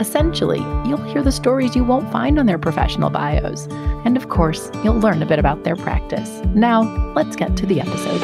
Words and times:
Essentially, 0.00 0.60
you'll 0.88 1.02
hear 1.02 1.22
the 1.22 1.32
stories 1.32 1.74
you 1.74 1.82
won't 1.82 2.10
find 2.12 2.38
on 2.38 2.46
their 2.46 2.58
professional 2.58 3.10
bios. 3.10 3.66
And 4.04 4.16
of 4.16 4.28
course, 4.28 4.70
you'll 4.84 5.00
learn 5.00 5.20
a 5.22 5.26
bit 5.26 5.40
about 5.40 5.64
their 5.64 5.74
practice. 5.74 6.40
Now, 6.54 6.82
let's 7.14 7.34
get 7.34 7.56
to 7.56 7.66
the 7.66 7.80
episode. 7.80 8.22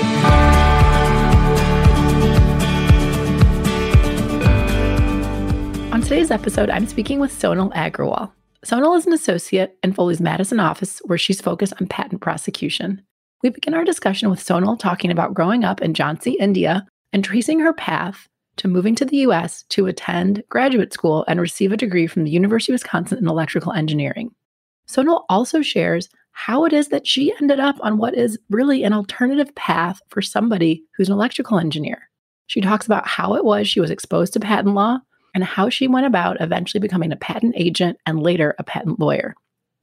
On 5.92 6.00
today's 6.00 6.30
episode, 6.30 6.70
I'm 6.70 6.87
speaking 6.87 7.19
with 7.19 7.33
Sonal 7.33 7.73
Agarwal. 7.75 8.30
Sonal 8.64 8.97
is 8.97 9.06
an 9.06 9.12
associate 9.12 9.77
in 9.83 9.92
Foley's 9.92 10.20
Madison 10.20 10.61
office 10.61 11.00
where 11.06 11.19
she's 11.19 11.41
focused 11.41 11.75
on 11.80 11.88
patent 11.88 12.20
prosecution. 12.20 13.02
We 13.42 13.50
begin 13.50 13.75
our 13.75 13.84
discussion 13.84 14.30
with 14.30 14.38
Sonal 14.38 14.78
talking 14.78 15.11
about 15.11 15.34
growing 15.34 15.64
up 15.64 15.83
in 15.83 15.92
Jhansi, 15.92 16.36
India, 16.38 16.86
and 17.12 17.25
tracing 17.25 17.59
her 17.61 17.72
path 17.72 18.28
to 18.56 18.68
moving 18.68 18.94
to 18.96 19.04
the 19.04 19.18
US 19.18 19.64
to 19.70 19.86
attend 19.86 20.42
graduate 20.48 20.92
school 20.92 21.24
and 21.28 21.40
receive 21.40 21.72
a 21.72 21.76
degree 21.76 22.06
from 22.06 22.24
the 22.24 22.30
University 22.30 22.72
of 22.72 22.74
Wisconsin 22.74 23.19
in 23.19 23.28
electrical 23.28 23.72
engineering. 23.72 24.30
Sonal 24.88 25.24
also 25.28 25.62
shares 25.62 26.08
how 26.33 26.64
it 26.64 26.72
is 26.72 26.88
that 26.88 27.06
she 27.06 27.32
ended 27.41 27.60
up 27.60 27.77
on 27.80 27.97
what 27.97 28.14
is 28.14 28.38
really 28.50 28.82
an 28.82 28.92
alternative 28.92 29.55
path 29.55 30.00
for 30.08 30.20
somebody 30.20 30.84
who's 30.97 31.08
an 31.08 31.14
electrical 31.14 31.58
engineer. 31.58 32.10
She 32.47 32.60
talks 32.60 32.86
about 32.86 33.06
how 33.06 33.34
it 33.34 33.44
was 33.44 33.69
she 33.69 33.80
was 33.80 33.91
exposed 33.91 34.32
to 34.34 34.41
patent 34.41 34.75
law 34.75 34.98
and 35.34 35.44
how 35.44 35.69
she 35.69 35.88
went 35.88 36.06
about 36.06 36.41
eventually 36.41 36.80
becoming 36.80 37.12
a 37.12 37.16
patent 37.16 37.55
agent 37.56 37.98
and 38.06 38.22
later 38.22 38.55
a 38.58 38.64
patent 38.64 39.00
lawyer. 39.00 39.34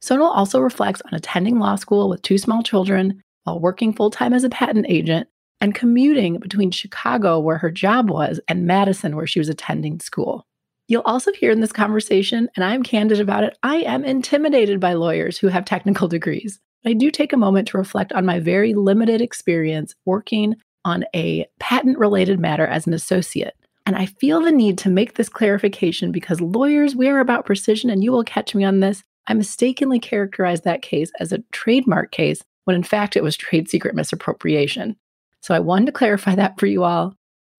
Sonal 0.01 0.35
also 0.35 0.59
reflects 0.59 1.01
on 1.05 1.13
attending 1.13 1.59
law 1.59 1.75
school 1.75 2.09
with 2.09 2.21
two 2.21 2.37
small 2.37 2.63
children 2.63 3.23
while 3.43 3.59
working 3.59 3.93
full 3.93 4.11
time 4.11 4.33
as 4.33 4.43
a 4.43 4.49
patent 4.49 4.85
agent 4.89 5.27
and 5.61 5.75
commuting 5.75 6.39
between 6.39 6.71
Chicago, 6.71 7.39
where 7.39 7.59
her 7.59 7.71
job 7.71 8.09
was, 8.09 8.39
and 8.47 8.65
Madison, 8.65 9.15
where 9.15 9.27
she 9.27 9.39
was 9.39 9.47
attending 9.47 9.99
school. 9.99 10.45
You'll 10.87 11.03
also 11.05 11.31
hear 11.31 11.51
in 11.51 11.61
this 11.61 11.71
conversation, 11.71 12.49
and 12.55 12.65
I'm 12.65 12.83
candid 12.83 13.21
about 13.21 13.45
it, 13.45 13.57
I 13.63 13.77
am 13.77 14.03
intimidated 14.03 14.79
by 14.79 14.93
lawyers 14.93 15.37
who 15.37 15.47
have 15.47 15.63
technical 15.63 16.07
degrees. 16.07 16.59
I 16.85 16.93
do 16.93 17.11
take 17.11 17.31
a 17.31 17.37
moment 17.37 17.67
to 17.69 17.77
reflect 17.77 18.11
on 18.11 18.25
my 18.25 18.39
very 18.39 18.73
limited 18.73 19.21
experience 19.21 19.95
working 20.05 20.55
on 20.83 21.05
a 21.15 21.47
patent 21.59 21.99
related 21.99 22.39
matter 22.39 22.65
as 22.65 22.87
an 22.87 22.93
associate. 22.93 23.55
And 23.85 23.95
I 23.95 24.07
feel 24.07 24.41
the 24.41 24.51
need 24.51 24.79
to 24.79 24.89
make 24.89 25.13
this 25.13 25.29
clarification 25.29 26.11
because 26.11 26.41
lawyers, 26.41 26.95
we 26.95 27.07
are 27.07 27.19
about 27.19 27.45
precision, 27.45 27.89
and 27.89 28.03
you 28.03 28.11
will 28.11 28.23
catch 28.23 28.55
me 28.55 28.63
on 28.63 28.79
this. 28.79 29.03
I 29.27 29.33
mistakenly 29.35 29.99
characterized 29.99 30.63
that 30.63 30.81
case 30.81 31.11
as 31.19 31.31
a 31.31 31.43
trademark 31.51 32.11
case 32.11 32.41
when 32.65 32.75
in 32.75 32.83
fact 32.83 33.15
it 33.15 33.23
was 33.23 33.37
trade 33.37 33.69
secret 33.69 33.95
misappropriation. 33.95 34.95
So 35.41 35.53
I 35.53 35.59
wanted 35.59 35.87
to 35.87 35.91
clarify 35.91 36.35
that 36.35 36.59
for 36.59 36.67
you 36.67 36.83
all. 36.83 37.15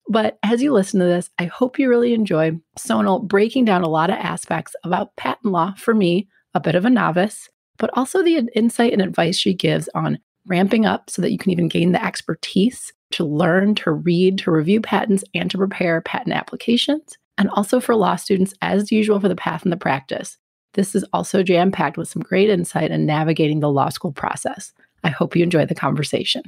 But 0.09 0.37
as 0.43 0.61
you 0.61 0.73
listen 0.73 0.99
to 0.99 1.05
this, 1.05 1.29
I 1.39 1.45
hope 1.45 1.79
you 1.79 1.89
really 1.89 2.13
enjoy 2.13 2.59
Sonal 2.77 3.25
breaking 3.25 3.65
down 3.65 3.83
a 3.83 3.89
lot 3.89 4.09
of 4.09 4.17
aspects 4.17 4.75
about 4.83 5.15
patent 5.15 5.51
law 5.51 5.73
for 5.77 5.93
me, 5.93 6.27
a 6.53 6.59
bit 6.59 6.75
of 6.75 6.85
a 6.85 6.89
novice, 6.89 7.49
but 7.77 7.89
also 7.93 8.21
the 8.21 8.47
insight 8.53 8.93
and 8.93 9.01
advice 9.01 9.37
she 9.37 9.53
gives 9.53 9.87
on 9.95 10.19
ramping 10.45 10.85
up 10.85 11.09
so 11.09 11.21
that 11.21 11.31
you 11.31 11.37
can 11.37 11.51
even 11.51 11.69
gain 11.69 11.93
the 11.93 12.03
expertise 12.03 12.91
to 13.11 13.23
learn, 13.23 13.75
to 13.75 13.91
read, 13.91 14.37
to 14.39 14.51
review 14.51 14.81
patents, 14.81 15.23
and 15.33 15.49
to 15.51 15.57
prepare 15.57 16.01
patent 16.01 16.35
applications. 16.35 17.17
And 17.37 17.49
also 17.51 17.79
for 17.79 17.95
law 17.95 18.15
students, 18.15 18.53
as 18.61 18.91
usual, 18.91 19.19
for 19.19 19.29
the 19.29 19.35
path 19.35 19.63
and 19.63 19.71
the 19.71 19.77
practice. 19.77 20.37
This 20.73 20.95
is 20.95 21.05
also 21.13 21.43
jam 21.43 21.71
packed 21.71 21.97
with 21.97 22.09
some 22.09 22.21
great 22.21 22.49
insight 22.49 22.91
in 22.91 23.05
navigating 23.05 23.59
the 23.59 23.71
law 23.71 23.89
school 23.89 24.11
process. 24.11 24.73
I 25.03 25.09
hope 25.09 25.35
you 25.35 25.43
enjoy 25.43 25.65
the 25.65 25.75
conversation. 25.75 26.43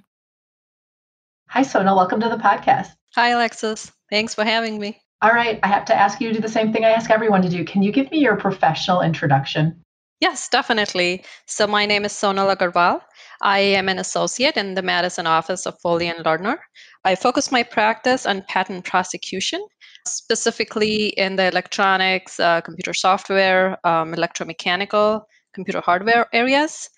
Hi, 1.50 1.62
Sona. 1.62 1.96
Welcome 1.96 2.20
to 2.20 2.30
the 2.30 2.38
podcast. 2.38 2.90
Hi, 3.16 3.30
Alexis. 3.30 3.92
Thanks 4.10 4.36
for 4.36 4.44
having 4.44 4.80
me. 4.80 5.00
All 5.22 5.32
right. 5.32 5.60
I 5.64 5.68
have 5.68 5.86
to 5.86 5.96
ask 5.96 6.20
you 6.20 6.28
to 6.28 6.34
do 6.34 6.42
the 6.42 6.50
same 6.50 6.74
thing 6.74 6.84
I 6.84 6.90
ask 6.90 7.10
everyone 7.10 7.42
to 7.44 7.50
do. 7.50 7.64
Can 7.64 7.82
you 7.82 7.92
give 7.92 8.12
me 8.12 8.20
your 8.20 8.36
professional 8.36 9.02
introduction? 9.02 9.82
Yes, 10.20 10.50
definitely. 10.50 11.24
So, 11.46 11.68
my 11.68 11.86
name 11.86 12.06
is 12.06 12.14
Sonal 12.14 12.54
Agarwal. 12.54 13.02
I 13.42 13.60
am 13.60 13.90
an 13.90 14.00
associate 14.00 14.58
in 14.58 14.74
the 14.74 14.82
Madison 14.82 15.28
office 15.28 15.66
of 15.66 15.80
Foley 15.82 16.08
and 16.08 16.26
Lardner. 16.26 16.60
I 17.04 17.16
focus 17.16 17.52
my 17.52 17.64
practice 17.64 18.26
on 18.26 18.44
patent 18.48 18.86
prosecution, 18.86 19.66
specifically 20.08 21.08
in 21.18 21.36
the 21.36 21.48
electronics, 21.48 22.40
uh, 22.40 22.62
computer 22.62 22.94
software, 22.94 23.78
um, 23.86 24.14
electromechanical, 24.14 25.22
computer 25.54 25.82
hardware 25.82 26.28
areas. 26.34 26.90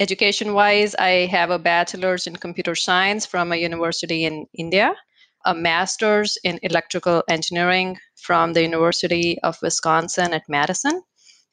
Education 0.00 0.54
wise, 0.54 0.94
I 0.94 1.26
have 1.26 1.50
a 1.50 1.58
bachelor's 1.58 2.26
in 2.26 2.34
computer 2.36 2.74
science 2.74 3.26
from 3.26 3.52
a 3.52 3.56
university 3.56 4.24
in 4.24 4.46
India, 4.54 4.94
a 5.44 5.54
master's 5.54 6.38
in 6.42 6.58
electrical 6.62 7.22
engineering 7.28 7.98
from 8.16 8.54
the 8.54 8.62
University 8.62 9.38
of 9.42 9.58
Wisconsin 9.60 10.32
at 10.32 10.48
Madison, 10.48 11.02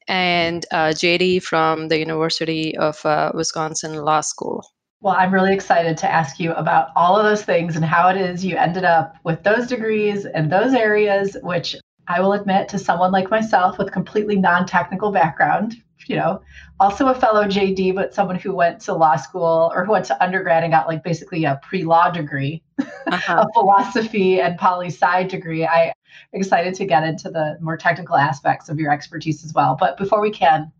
and 0.08 0.66
JD 0.72 1.44
from 1.44 1.90
the 1.90 2.00
University 2.00 2.74
of 2.78 3.06
uh, 3.06 3.34
Wisconsin 3.34 3.98
Law 3.98 4.22
School. 4.22 4.66
Well, 5.02 5.16
I'm 5.18 5.34
really 5.34 5.54
excited 5.54 5.98
to 5.98 6.10
ask 6.10 6.40
you 6.40 6.54
about 6.54 6.92
all 6.96 7.18
of 7.18 7.26
those 7.26 7.44
things 7.44 7.76
and 7.76 7.84
how 7.84 8.08
it 8.08 8.16
is 8.16 8.46
you 8.46 8.56
ended 8.56 8.86
up 8.86 9.18
with 9.26 9.44
those 9.44 9.68
degrees 9.68 10.26
and 10.26 10.50
those 10.50 10.74
areas, 10.74 11.36
which 11.44 11.76
I 12.08 12.22
will 12.22 12.32
admit 12.32 12.70
to 12.70 12.80
someone 12.80 13.12
like 13.12 13.30
myself 13.30 13.78
with 13.78 13.92
completely 13.92 14.38
non-technical 14.38 15.12
background, 15.12 15.76
you 16.06 16.16
know, 16.16 16.42
also 16.80 17.08
a 17.08 17.16
fellow 17.16 17.46
JD, 17.46 17.96
but 17.96 18.14
someone 18.14 18.38
who 18.38 18.54
went 18.54 18.82
to 18.82 18.94
law 18.94 19.16
school 19.16 19.72
or 19.74 19.86
who 19.86 19.92
went 19.92 20.06
to 20.06 20.24
undergrad 20.24 20.64
and 20.64 20.72
got 20.72 20.88
like 20.88 21.04
basically 21.04 21.46
a 21.46 21.60
pre-law 21.64 22.12
degree, 22.12 22.64
uh-huh. 22.80 23.46
a 23.48 23.54
philosophy 23.54 24.40
and 24.40 24.58
poli 24.58 24.88
sci 24.88 25.24
degree. 25.24 25.66
I 25.66 25.94
excited 26.34 26.76
to 26.76 26.86
get 26.86 27.04
into 27.04 27.30
the 27.30 27.58
more 27.62 27.78
technical 27.78 28.16
aspects 28.16 28.70
of 28.70 28.80
your 28.80 28.92
expertise 28.92 29.44
as 29.44 29.54
well. 29.54 29.76
But 29.80 29.98
before 29.98 30.22
we 30.22 30.32
can, 30.32 30.72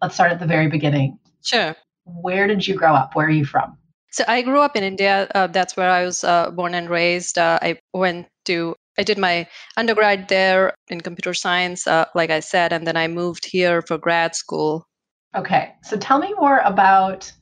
let's 0.00 0.14
start 0.14 0.32
at 0.32 0.40
the 0.40 0.46
very 0.46 0.68
beginning. 0.68 1.18
Sure. 1.42 1.76
Where 2.04 2.46
did 2.46 2.66
you 2.66 2.74
grow 2.74 2.94
up? 2.94 3.14
Where 3.14 3.26
are 3.26 3.30
you 3.30 3.44
from? 3.44 3.76
So 4.10 4.24
I 4.28 4.42
grew 4.42 4.60
up 4.60 4.76
in 4.76 4.84
India. 4.84 5.28
Uh, 5.34 5.46
that's 5.46 5.76
where 5.76 5.90
I 5.90 6.04
was 6.04 6.22
uh, 6.22 6.50
born 6.50 6.74
and 6.74 6.90
raised. 6.90 7.38
Uh, 7.38 7.58
I 7.62 7.78
went 7.94 8.28
to 8.44 8.76
I 8.98 9.02
did 9.02 9.18
my 9.18 9.46
undergrad 9.76 10.28
there 10.28 10.74
in 10.88 11.00
computer 11.00 11.34
science, 11.34 11.86
uh, 11.86 12.06
like 12.14 12.30
I 12.30 12.40
said, 12.40 12.72
and 12.72 12.86
then 12.86 12.96
I 12.96 13.08
moved 13.08 13.46
here 13.46 13.82
for 13.82 13.98
grad 13.98 14.34
school. 14.34 14.86
Okay, 15.34 15.74
so 15.82 15.96
tell 15.96 16.18
me 16.18 16.34
more 16.34 16.58
about 16.58 17.32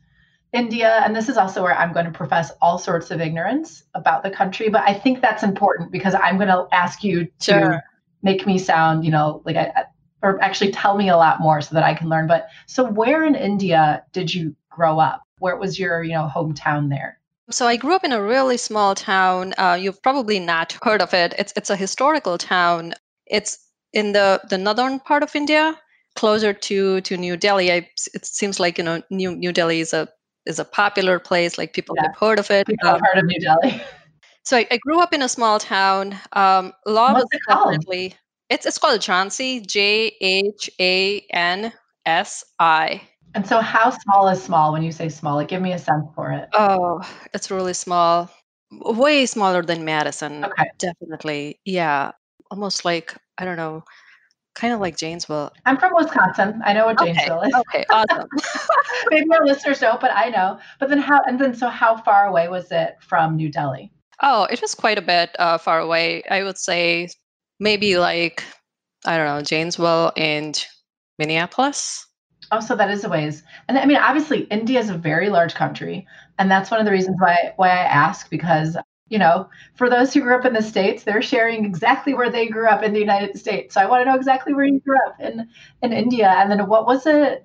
India. 0.53 1.00
And 1.05 1.15
this 1.15 1.28
is 1.28 1.37
also 1.37 1.62
where 1.62 1.77
I'm 1.77 1.93
going 1.93 2.06
to 2.06 2.12
profess 2.12 2.50
all 2.61 2.78
sorts 2.78 3.11
of 3.11 3.21
ignorance 3.21 3.84
about 3.94 4.22
the 4.22 4.31
country. 4.31 4.69
But 4.69 4.83
I 4.87 4.94
think 4.94 5.21
that's 5.21 5.43
important 5.43 5.93
because 5.93 6.15
I'm 6.15 6.37
going 6.37 6.49
to 6.49 6.66
ask 6.72 7.05
you 7.05 7.27
to 7.27 7.31
sure. 7.41 7.82
make 8.22 8.47
me 8.47 8.59
sound, 8.59 9.05
you 9.05 9.11
know, 9.11 9.43
like 9.44 9.56
I, 9.56 9.84
or 10.22 10.43
actually 10.43 10.72
tell 10.72 10.97
me 10.97 11.09
a 11.09 11.17
lot 11.17 11.41
more 11.41 11.61
so 11.61 11.75
that 11.75 11.84
I 11.84 11.94
can 11.94 12.09
learn. 12.09 12.27
But 12.27 12.49
so 12.67 12.84
where 12.84 13.25
in 13.25 13.34
India 13.34 14.05
did 14.12 14.32
you 14.32 14.55
grow 14.71 14.99
up? 14.99 15.22
Where 15.38 15.56
was 15.56 15.78
your, 15.78 16.03
you 16.03 16.12
know, 16.12 16.31
hometown 16.32 16.91
there? 16.91 17.19
So 17.50 17.66
I 17.66 17.77
grew 17.77 17.94
up 17.94 18.05
in 18.05 18.12
a 18.12 18.22
really 18.22 18.56
small 18.56 18.94
town. 18.94 19.55
Uh, 19.59 19.78
you've 19.81 20.03
probably 20.03 20.38
not 20.38 20.77
heard 20.83 21.03
of 21.03 21.15
it. 21.15 21.34
It's 21.38 21.53
it's 21.56 21.71
a 21.71 21.77
historical 21.77 22.38
town. 22.38 22.94
It's 23.26 23.58
in 23.93 24.12
the 24.12 24.41
the 24.49 24.58
northern 24.58 25.00
part 25.00 25.23
of 25.23 25.35
India, 25.35 25.76
closer 26.14 26.52
to 26.52 27.00
to 27.00 27.17
New 27.17 27.37
Delhi. 27.37 27.73
I, 27.73 27.88
it 28.14 28.26
seems 28.26 28.61
like 28.61 28.79
you 28.79 28.85
know 28.85 29.02
New 29.11 29.37
New 29.37 29.52
Delhi 29.52 29.81
is 29.81 29.93
a 29.93 30.08
is 30.47 30.58
a 30.58 30.64
popular 30.64 31.19
place. 31.19 31.58
Like 31.58 31.73
people 31.73 31.97
yeah. 31.97 32.08
have 32.08 32.17
heard 32.17 32.38
of 32.38 32.50
it. 32.50 32.67
People 32.67 32.88
um, 32.88 32.94
have 32.94 33.02
heard 33.12 33.23
of 33.23 33.26
New 33.26 33.41
Delhi. 33.41 33.82
So 34.43 34.56
I, 34.56 34.67
I 34.70 34.79
grew 34.79 35.00
up 35.00 35.12
in 35.12 35.23
a 35.23 35.29
small 35.29 35.58
town. 35.58 36.14
Um, 36.32 36.73
law 36.87 37.12
What's 37.12 37.25
was 37.25 37.29
it 37.32 37.41
definitely 37.49 38.14
it's 38.49 38.67
it's 38.67 38.79
called 38.79 39.00
Jhansi. 39.00 39.67
J 39.67 40.12
H 40.20 40.70
A 40.81 41.20
N 41.32 41.73
S 42.05 42.44
I. 42.58 43.02
And 43.35 43.47
so, 43.47 43.61
how 43.61 43.91
small 43.91 44.29
is 44.29 44.43
small 44.43 44.73
when 44.73 44.82
you 44.82 44.93
say 44.93 45.09
small? 45.09 45.37
Like, 45.37 45.49
give 45.49 45.62
me 45.62 45.73
a 45.73 45.79
sense 45.79 46.06
for 46.15 46.32
it. 46.32 46.49
Oh, 46.55 47.00
it's 47.32 47.50
really 47.50 47.75
small. 47.75 48.31
Way 48.73 49.27
smaller 49.27 49.62
than 49.62 49.85
Madison. 49.85 50.44
Okay. 50.44 50.71
Definitely. 50.79 51.61
Yeah. 51.65 52.12
Almost 52.50 52.85
like, 52.85 53.15
I 53.38 53.44
don't 53.44 53.56
know, 53.56 53.85
kind 54.55 54.73
of 54.73 54.81
like 54.81 54.97
Janesville. 54.97 55.53
I'm 55.67 55.79
from 55.79 55.94
Wisconsin. 55.94 56.61
I 56.65 56.73
know 56.73 56.87
what 56.87 57.00
okay. 57.00 57.12
Janesville 57.12 57.43
is. 57.43 57.55
Okay, 57.55 57.85
awesome. 57.91 58.29
Maybe 59.11 59.31
our 59.33 59.47
listeners 59.47 59.81
don't, 59.81 60.00
but 60.00 60.11
I 60.12 60.29
know. 60.31 60.59
But 60.79 60.88
then 60.88 60.99
how, 60.99 61.23
and 61.26 61.41
then 61.41 61.55
so 61.55 61.69
how 61.69 61.97
far 61.97 62.26
away 62.26 62.49
was 62.49 62.71
it 62.71 62.97
from 63.00 63.37
New 63.37 63.50
Delhi? 63.50 63.93
Oh, 64.23 64.44
it 64.44 64.61
was 64.61 64.75
quite 64.75 64.99
a 64.99 65.03
bit 65.03 65.31
uh, 65.38 65.59
far 65.59 65.81
away. 65.81 66.23
I 66.31 66.43
would 66.43 66.59
say 66.59 67.09
maybe 67.59 67.99
like, 67.99 68.44
I 69.06 69.17
don't 69.17 69.26
know, 69.26 69.43
Janesville 69.43 70.12
and 70.17 70.62
Minneapolis 71.19 72.06
Oh, 72.52 72.61
so 72.61 72.75
that 72.76 72.91
is 72.91 73.05
a 73.05 73.08
ways. 73.08 73.43
And 73.69 73.79
I 73.79 73.87
mean, 73.87 73.97
obviously, 73.99 74.41
India 74.44 74.81
is 74.81 74.91
a 74.91 74.99
very 74.99 75.29
large 75.31 75.55
country, 75.55 76.06
and 76.38 76.50
that's 76.50 76.70
one 76.70 76.81
of 76.81 76.87
the 76.87 76.93
reasons 76.93 77.17
why 77.20 77.52
why 77.56 77.69
I 77.69 77.85
ask 77.85 78.29
because 78.31 78.76
you 79.08 79.19
know, 79.19 79.49
for 79.75 79.91
those 79.91 80.14
who 80.14 80.20
grew 80.20 80.37
up 80.37 80.44
in 80.44 80.52
the 80.52 80.62
states, 80.62 81.02
they're 81.02 81.20
sharing 81.23 81.64
exactly 81.64 82.14
where 82.14 82.31
they 82.31 82.47
grew 82.49 82.69
up 82.69 82.82
in 82.85 82.93
the 82.93 83.00
United 83.00 83.37
States. 83.38 83.75
So 83.75 83.81
I 83.81 83.87
want 83.87 84.02
to 84.02 84.05
know 84.08 84.14
exactly 84.17 84.55
where 84.55 84.64
you 84.64 84.81
grew 84.81 84.97
up 85.06 85.17
in 85.20 85.49
in 85.82 85.93
India, 85.93 86.29
and 86.31 86.50
then 86.50 86.67
what 86.69 86.87
was 86.87 87.06
it? 87.06 87.44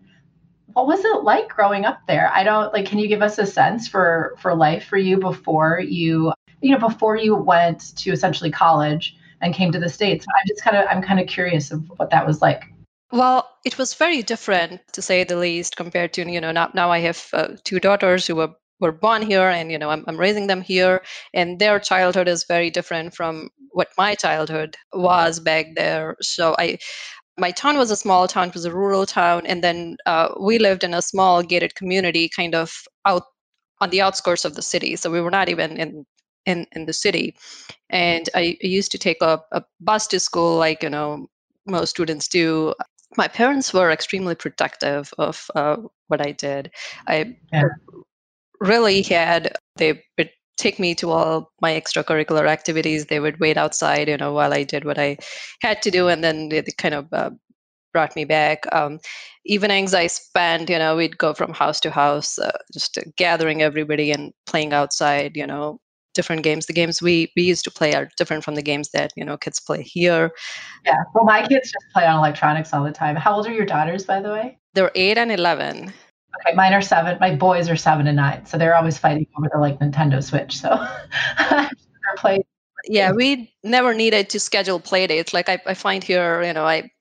What 0.73 0.87
was 0.87 1.03
it 1.05 1.23
like 1.23 1.49
growing 1.49 1.85
up 1.85 1.99
there? 2.07 2.31
I 2.33 2.43
don't 2.43 2.73
like. 2.73 2.85
Can 2.87 2.99
you 2.99 3.07
give 3.07 3.21
us 3.23 3.37
a 3.39 3.45
sense 3.47 3.87
for 3.87 4.35
for 4.39 4.55
life 4.55 4.85
for 4.85 4.97
you 4.97 5.17
before 5.19 5.79
you 5.81 6.33
you 6.61 6.71
know 6.71 6.79
before 6.79 7.17
you 7.17 7.35
went 7.35 7.95
to 7.97 8.11
essentially 8.11 8.51
college 8.51 9.15
and 9.41 9.53
came 9.55 9.71
to 9.73 9.79
the 9.79 9.89
states? 9.89 10.25
I'm 10.29 10.47
just 10.47 10.63
kind 10.63 10.77
of 10.77 10.85
I'm 10.89 11.01
kind 11.03 11.19
of 11.19 11.27
curious 11.27 11.71
of 11.71 11.83
what 11.97 12.11
that 12.11 12.27
was 12.27 12.41
like. 12.41 12.65
Well, 13.11 13.49
it 13.63 13.77
was 13.77 13.93
very 13.93 14.21
different 14.23 14.81
to 14.93 15.01
say 15.01 15.23
the 15.23 15.37
least 15.37 15.75
compared 15.77 16.13
to 16.13 16.29
you 16.29 16.41
know 16.41 16.51
now 16.51 16.71
now 16.73 16.91
I 16.91 16.99
have 16.99 17.27
uh, 17.33 17.49
two 17.63 17.79
daughters 17.79 18.27
who 18.27 18.35
were 18.35 18.53
were 18.79 18.91
born 18.91 19.21
here 19.21 19.47
and 19.49 19.71
you 19.71 19.77
know 19.79 19.89
I'm, 19.89 20.03
I'm 20.07 20.17
raising 20.17 20.47
them 20.47 20.61
here 20.61 21.03
and 21.33 21.59
their 21.59 21.79
childhood 21.79 22.27
is 22.27 22.45
very 22.47 22.69
different 22.69 23.13
from 23.15 23.49
what 23.71 23.89
my 23.97 24.15
childhood 24.15 24.75
was 24.93 25.39
back 25.39 25.67
there. 25.75 26.15
So 26.21 26.55
i 26.59 26.77
my 27.37 27.51
town 27.51 27.77
was 27.77 27.91
a 27.91 27.97
small 27.97 28.27
town 28.27 28.49
it 28.49 28.53
was 28.55 28.65
a 28.65 28.73
rural 28.73 29.05
town 29.05 29.45
and 29.45 29.63
then 29.63 29.97
uh, 30.05 30.29
we 30.39 30.59
lived 30.59 30.83
in 30.83 30.93
a 30.93 31.01
small 31.01 31.43
gated 31.43 31.75
community 31.75 32.29
kind 32.29 32.55
of 32.55 32.71
out 33.05 33.23
on 33.81 33.89
the 33.89 34.01
outskirts 34.01 34.45
of 34.45 34.55
the 34.55 34.61
city. 34.61 34.95
So 34.95 35.11
we 35.11 35.21
were 35.21 35.31
not 35.31 35.49
even 35.49 35.77
in 35.77 36.05
in, 36.45 36.67
in 36.73 36.85
the 36.85 36.93
city. 36.93 37.35
And 37.89 38.29
I, 38.35 38.57
used 38.61 38.91
to 38.91 38.97
take 38.99 39.17
a, 39.21 39.41
a 39.51 39.63
bus 39.81 40.07
to 40.07 40.19
school 40.19 40.57
like 40.57 40.83
you 40.83 40.89
know 40.89 41.27
most 41.67 41.89
students 41.91 42.27
do 42.27 42.73
my 43.17 43.27
parents 43.27 43.73
were 43.73 43.91
extremely 43.91 44.35
protective 44.35 45.13
of 45.17 45.49
uh, 45.55 45.77
what 46.07 46.25
I 46.25 46.31
did. 46.31 46.71
I 47.07 47.37
yeah 47.51 47.69
really 48.59 49.01
had 49.01 49.55
they 49.75 50.03
would 50.17 50.29
take 50.57 50.79
me 50.79 50.95
to 50.95 51.11
all 51.11 51.51
my 51.61 51.71
extracurricular 51.71 52.47
activities. 52.47 53.05
They 53.05 53.19
would 53.19 53.39
wait 53.39 53.57
outside, 53.57 54.07
you 54.07 54.17
know, 54.17 54.33
while 54.33 54.53
I 54.53 54.63
did 54.63 54.85
what 54.85 54.97
I 54.97 55.17
had 55.61 55.81
to 55.83 55.91
do, 55.91 56.07
and 56.07 56.23
then 56.23 56.49
they, 56.49 56.61
they 56.61 56.71
kind 56.77 56.93
of 56.93 57.11
uh, 57.11 57.31
brought 57.93 58.15
me 58.15 58.25
back. 58.25 58.63
Um, 58.73 58.99
evenings 59.45 59.93
I 59.93 60.07
spent, 60.07 60.69
you 60.69 60.79
know, 60.79 60.95
we'd 60.95 61.17
go 61.17 61.33
from 61.33 61.53
house 61.53 61.79
to 61.81 61.91
house, 61.91 62.39
uh, 62.39 62.57
just 62.73 62.97
gathering 63.17 63.61
everybody 63.61 64.11
and 64.11 64.33
playing 64.45 64.73
outside, 64.73 65.35
you 65.35 65.45
know, 65.45 65.79
different 66.15 66.43
games. 66.43 66.65
The 66.65 66.73
games 66.73 67.01
we 67.01 67.31
we 67.35 67.43
used 67.43 67.63
to 67.65 67.71
play 67.71 67.93
are 67.93 68.09
different 68.17 68.43
from 68.43 68.55
the 68.55 68.61
games 68.61 68.89
that 68.89 69.13
you 69.15 69.23
know 69.23 69.37
kids 69.37 69.59
play 69.59 69.83
here. 69.83 70.31
Yeah, 70.85 71.03
well, 71.13 71.25
my 71.25 71.45
kids 71.45 71.71
just 71.71 71.85
play 71.93 72.05
on 72.05 72.17
electronics 72.17 72.73
all 72.73 72.83
the 72.83 72.91
time. 72.91 73.15
How 73.15 73.35
old 73.35 73.47
are 73.47 73.53
your 73.53 73.65
daughters, 73.65 74.05
by 74.05 74.21
the 74.21 74.31
way? 74.31 74.57
They're 74.73 74.91
eight 74.95 75.17
and 75.17 75.31
eleven. 75.31 75.93
Okay, 76.39 76.55
mine 76.55 76.73
are 76.73 76.81
seven. 76.81 77.17
My 77.19 77.35
boys 77.35 77.69
are 77.69 77.75
seven 77.75 78.07
and 78.07 78.15
nine, 78.15 78.45
so 78.45 78.57
they're 78.57 78.75
always 78.75 78.97
fighting 78.97 79.27
over 79.37 79.49
the 79.53 79.59
like 79.59 79.79
Nintendo 79.79 80.23
Switch. 80.23 80.57
So 80.59 80.69
I 81.37 81.69
play. 82.17 82.39
Yeah, 82.87 83.11
we 83.11 83.51
never 83.63 83.93
needed 83.93 84.29
to 84.29 84.39
schedule 84.39 84.79
play 84.79 85.07
dates. 85.07 85.33
Like 85.33 85.49
I, 85.49 85.59
I 85.65 85.73
find 85.73 86.03
here, 86.03 86.43
you 86.43 86.53
know, 86.53 86.65
I 86.65 86.91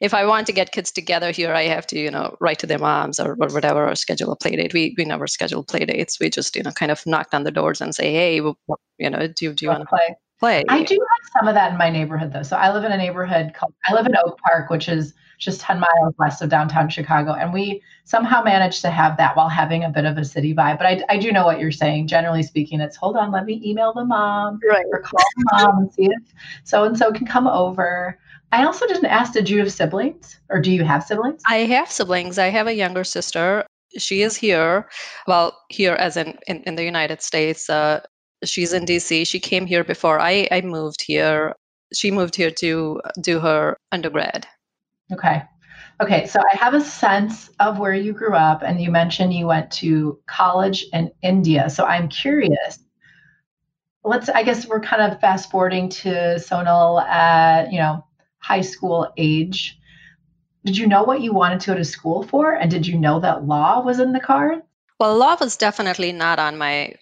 if 0.00 0.14
I 0.14 0.26
want 0.26 0.46
to 0.46 0.52
get 0.52 0.72
kids 0.72 0.92
together 0.92 1.30
here, 1.30 1.52
I 1.52 1.64
have 1.64 1.86
to, 1.88 1.98
you 1.98 2.10
know, 2.10 2.36
write 2.40 2.58
to 2.60 2.66
their 2.66 2.78
moms 2.78 3.18
or, 3.18 3.32
or 3.40 3.48
whatever, 3.48 3.88
or 3.88 3.94
schedule 3.94 4.32
a 4.32 4.36
play 4.36 4.56
date. 4.56 4.74
We 4.74 4.94
we 4.96 5.04
never 5.04 5.26
schedule 5.26 5.64
play 5.64 5.84
dates. 5.84 6.20
We 6.20 6.30
just, 6.30 6.56
you 6.56 6.62
know, 6.62 6.72
kind 6.72 6.92
of 6.92 7.04
knock 7.06 7.28
on 7.32 7.44
the 7.44 7.50
doors 7.50 7.80
and 7.80 7.94
say, 7.94 8.12
hey, 8.12 8.36
you 8.36 9.10
know, 9.10 9.26
do, 9.28 9.52
do 9.54 9.64
you 9.64 9.70
want 9.70 9.82
to 9.82 9.86
play? 9.86 10.16
Play. 10.38 10.64
I 10.68 10.84
do 10.84 10.94
have 10.94 11.30
some 11.36 11.48
of 11.48 11.56
that 11.56 11.72
in 11.72 11.78
my 11.78 11.90
neighborhood 11.90 12.32
though. 12.32 12.44
So 12.44 12.56
I 12.56 12.72
live 12.72 12.84
in 12.84 12.92
a 12.92 12.96
neighborhood 12.96 13.54
called 13.54 13.74
I 13.86 13.94
live 13.94 14.06
in 14.06 14.16
Oak 14.16 14.38
Park, 14.46 14.70
which 14.70 14.88
is 14.88 15.12
just 15.38 15.60
10 15.60 15.80
miles 15.80 16.14
west 16.18 16.42
of 16.42 16.50
downtown 16.50 16.88
Chicago. 16.88 17.32
And 17.32 17.52
we 17.52 17.82
somehow 18.04 18.42
managed 18.42 18.82
to 18.82 18.90
have 18.90 19.16
that 19.16 19.36
while 19.36 19.48
having 19.48 19.84
a 19.84 19.90
bit 19.90 20.04
of 20.04 20.18
a 20.18 20.24
city 20.24 20.54
vibe. 20.54 20.78
But 20.78 20.86
I, 20.86 21.02
I 21.08 21.18
do 21.18 21.32
know 21.32 21.44
what 21.44 21.60
you're 21.60 21.72
saying. 21.72 22.08
Generally 22.08 22.42
speaking, 22.44 22.80
it's 22.80 22.96
hold 22.96 23.16
on, 23.16 23.30
let 23.30 23.44
me 23.46 23.62
email 23.64 23.92
the 23.92 24.04
mom 24.04 24.60
right. 24.68 24.84
or 24.92 25.00
call 25.00 25.20
the 25.36 25.44
mom 25.52 25.78
and 25.78 25.92
see 25.92 26.06
if 26.06 26.34
so 26.64 26.84
and 26.84 26.98
so 26.98 27.12
can 27.12 27.26
come 27.26 27.46
over. 27.46 28.18
I 28.50 28.64
also 28.64 28.86
didn't 28.86 29.06
ask, 29.06 29.32
did 29.32 29.48
you 29.48 29.58
have 29.58 29.72
siblings 29.72 30.38
or 30.48 30.60
do 30.60 30.70
you 30.70 30.84
have 30.84 31.04
siblings? 31.04 31.42
I 31.48 31.58
have 31.58 31.90
siblings. 31.90 32.38
I 32.38 32.48
have 32.48 32.66
a 32.66 32.74
younger 32.74 33.04
sister. 33.04 33.66
She 33.98 34.22
is 34.22 34.36
here, 34.36 34.88
well, 35.26 35.58
here 35.68 35.94
as 35.94 36.16
in, 36.16 36.38
in, 36.46 36.62
in 36.64 36.76
the 36.76 36.84
United 36.84 37.22
States. 37.22 37.68
Uh, 37.68 38.00
she's 38.44 38.72
in 38.72 38.84
DC. 38.84 39.26
She 39.26 39.40
came 39.40 39.66
here 39.66 39.84
before 39.84 40.20
I, 40.20 40.48
I 40.50 40.62
moved 40.62 41.02
here. 41.02 41.54
She 41.92 42.10
moved 42.10 42.36
here 42.36 42.50
to 42.50 43.00
do 43.20 43.38
her 43.38 43.76
undergrad. 43.92 44.46
Okay. 45.12 45.42
Okay, 46.00 46.26
so 46.26 46.40
I 46.40 46.56
have 46.56 46.74
a 46.74 46.80
sense 46.80 47.50
of 47.58 47.80
where 47.80 47.94
you 47.94 48.12
grew 48.12 48.34
up, 48.34 48.62
and 48.62 48.80
you 48.80 48.88
mentioned 48.88 49.34
you 49.34 49.48
went 49.48 49.68
to 49.72 50.20
college 50.28 50.84
in 50.92 51.10
India. 51.22 51.68
So 51.68 51.84
I'm 51.84 52.08
curious. 52.08 52.78
Let's, 54.04 54.28
I 54.28 54.44
guess 54.44 54.68
we're 54.68 54.80
kind 54.80 55.02
of 55.02 55.20
fast 55.20 55.50
forwarding 55.50 55.88
to 55.88 56.36
Sonal 56.36 57.02
at, 57.02 57.72
you 57.72 57.78
know, 57.78 58.04
high 58.38 58.60
school 58.60 59.12
age. 59.16 59.78
Did 60.64 60.76
you 60.76 60.86
know 60.86 61.02
what 61.02 61.20
you 61.20 61.32
wanted 61.32 61.60
to 61.60 61.70
go 61.70 61.76
to 61.76 61.84
school 61.84 62.22
for? 62.22 62.52
And 62.52 62.70
did 62.70 62.86
you 62.86 62.98
know 62.98 63.20
that 63.20 63.46
law 63.46 63.80
was 63.80 64.00
in 64.00 64.12
the 64.12 64.20
card? 64.20 64.62
Well, 64.98 65.16
law 65.16 65.36
was 65.38 65.56
definitely 65.56 66.12
not 66.12 66.38
on 66.38 66.58
my 66.58 66.94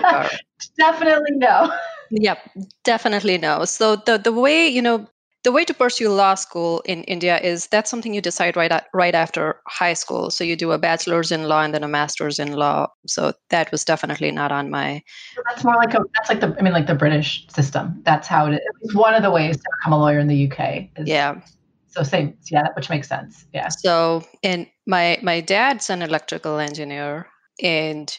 card. 0.00 0.30
definitely 0.78 1.36
no. 1.36 1.72
Yep, 2.10 2.38
definitely 2.84 3.38
no. 3.38 3.64
So 3.64 3.96
the 3.96 4.18
the 4.18 4.32
way, 4.32 4.68
you 4.68 4.82
know, 4.82 5.06
the 5.48 5.52
way 5.52 5.64
to 5.64 5.72
pursue 5.72 6.10
law 6.10 6.34
school 6.34 6.82
in 6.84 7.04
India 7.04 7.38
is 7.38 7.68
that's 7.68 7.90
something 7.90 8.12
you 8.12 8.20
decide 8.20 8.54
right 8.54 8.70
at, 8.70 8.86
right 8.92 9.14
after 9.14 9.62
high 9.66 9.94
school. 9.94 10.28
So 10.28 10.44
you 10.44 10.54
do 10.56 10.72
a 10.72 10.78
bachelor's 10.78 11.32
in 11.32 11.44
law 11.44 11.62
and 11.62 11.72
then 11.72 11.82
a 11.82 11.88
master's 11.88 12.38
in 12.38 12.52
law. 12.52 12.88
So 13.06 13.32
that 13.48 13.72
was 13.72 13.82
definitely 13.82 14.30
not 14.30 14.52
on 14.52 14.68
my. 14.68 15.02
That's 15.48 15.64
more 15.64 15.76
like 15.76 15.94
a 15.94 16.00
that's 16.14 16.28
like 16.28 16.40
the 16.40 16.54
I 16.58 16.62
mean 16.62 16.74
like 16.74 16.86
the 16.86 16.94
British 16.94 17.46
system. 17.48 17.98
That's 18.02 18.28
how 18.28 18.44
it 18.48 18.56
is. 18.56 18.60
It's 18.82 18.94
one 18.94 19.14
of 19.14 19.22
the 19.22 19.30
ways 19.30 19.56
to 19.56 19.62
become 19.78 19.94
a 19.94 19.98
lawyer 19.98 20.18
in 20.18 20.26
the 20.26 20.52
UK. 20.52 20.90
Is, 20.98 21.08
yeah. 21.08 21.40
So 21.86 22.02
same, 22.02 22.36
yeah, 22.50 22.66
which 22.76 22.90
makes 22.90 23.08
sense. 23.08 23.46
Yeah. 23.54 23.68
So 23.68 24.26
and 24.42 24.66
my 24.86 25.18
my 25.22 25.40
dad's 25.40 25.88
an 25.88 26.02
electrical 26.02 26.58
engineer 26.58 27.26
and 27.62 28.14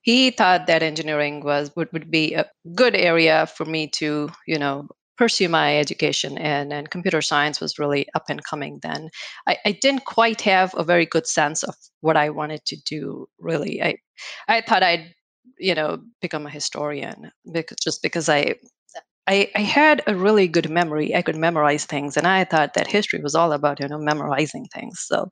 he 0.00 0.32
thought 0.32 0.66
that 0.66 0.82
engineering 0.82 1.44
was 1.44 1.70
would, 1.76 1.92
would 1.92 2.10
be 2.10 2.34
a 2.34 2.50
good 2.74 2.96
area 2.96 3.46
for 3.46 3.64
me 3.64 3.86
to 4.00 4.30
you 4.48 4.58
know 4.58 4.88
pursue 5.16 5.48
my 5.48 5.78
education 5.78 6.38
and, 6.38 6.72
and 6.72 6.90
computer 6.90 7.22
science 7.22 7.60
was 7.60 7.78
really 7.78 8.06
up 8.14 8.24
and 8.28 8.42
coming 8.44 8.78
then. 8.82 9.10
I, 9.46 9.58
I 9.64 9.72
didn't 9.72 10.04
quite 10.04 10.40
have 10.42 10.74
a 10.76 10.84
very 10.84 11.06
good 11.06 11.26
sense 11.26 11.62
of 11.62 11.74
what 12.00 12.16
I 12.16 12.30
wanted 12.30 12.64
to 12.66 12.76
do 12.76 13.26
really. 13.38 13.82
I 13.82 13.96
I 14.48 14.60
thought 14.62 14.82
I'd, 14.82 15.14
you 15.58 15.74
know, 15.74 15.98
become 16.20 16.46
a 16.46 16.50
historian 16.50 17.30
because 17.52 17.76
just 17.82 18.02
because 18.02 18.28
I 18.28 18.56
I, 19.26 19.50
I 19.54 19.60
had 19.60 20.02
a 20.06 20.16
really 20.16 20.48
good 20.48 20.68
memory. 20.68 21.14
I 21.14 21.22
could 21.22 21.36
memorize 21.36 21.84
things, 21.84 22.16
and 22.16 22.26
I 22.26 22.44
thought 22.44 22.74
that 22.74 22.88
history 22.88 23.20
was 23.22 23.34
all 23.34 23.52
about 23.52 23.78
you 23.78 23.86
know 23.86 23.98
memorizing 23.98 24.66
things. 24.74 25.00
So, 25.00 25.28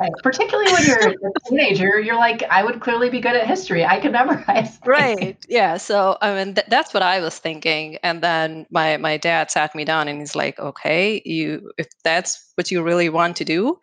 right. 0.00 0.10
particularly 0.22 0.72
when 0.72 0.86
you're 0.86 1.10
a 1.10 1.14
teenager, 1.48 2.00
you're 2.00 2.16
like, 2.16 2.42
I 2.44 2.64
would 2.64 2.80
clearly 2.80 3.10
be 3.10 3.20
good 3.20 3.36
at 3.36 3.46
history. 3.46 3.84
I 3.84 4.00
could 4.00 4.12
memorize. 4.20 4.78
Things. 4.78 4.86
Right. 4.86 5.36
Yeah. 5.48 5.76
So 5.76 6.16
I 6.22 6.34
mean, 6.34 6.54
th- 6.54 6.66
that's 6.68 6.94
what 6.94 7.02
I 7.02 7.20
was 7.20 7.38
thinking. 7.38 7.98
And 8.02 8.22
then 8.22 8.66
my 8.70 8.96
my 8.96 9.18
dad 9.18 9.50
sat 9.50 9.74
me 9.74 9.84
down, 9.84 10.08
and 10.08 10.20
he's 10.20 10.34
like, 10.34 10.58
"Okay, 10.58 11.20
you 11.24 11.72
if 11.76 11.88
that's 12.02 12.52
what 12.54 12.70
you 12.70 12.82
really 12.82 13.10
want 13.10 13.36
to 13.36 13.44
do, 13.44 13.78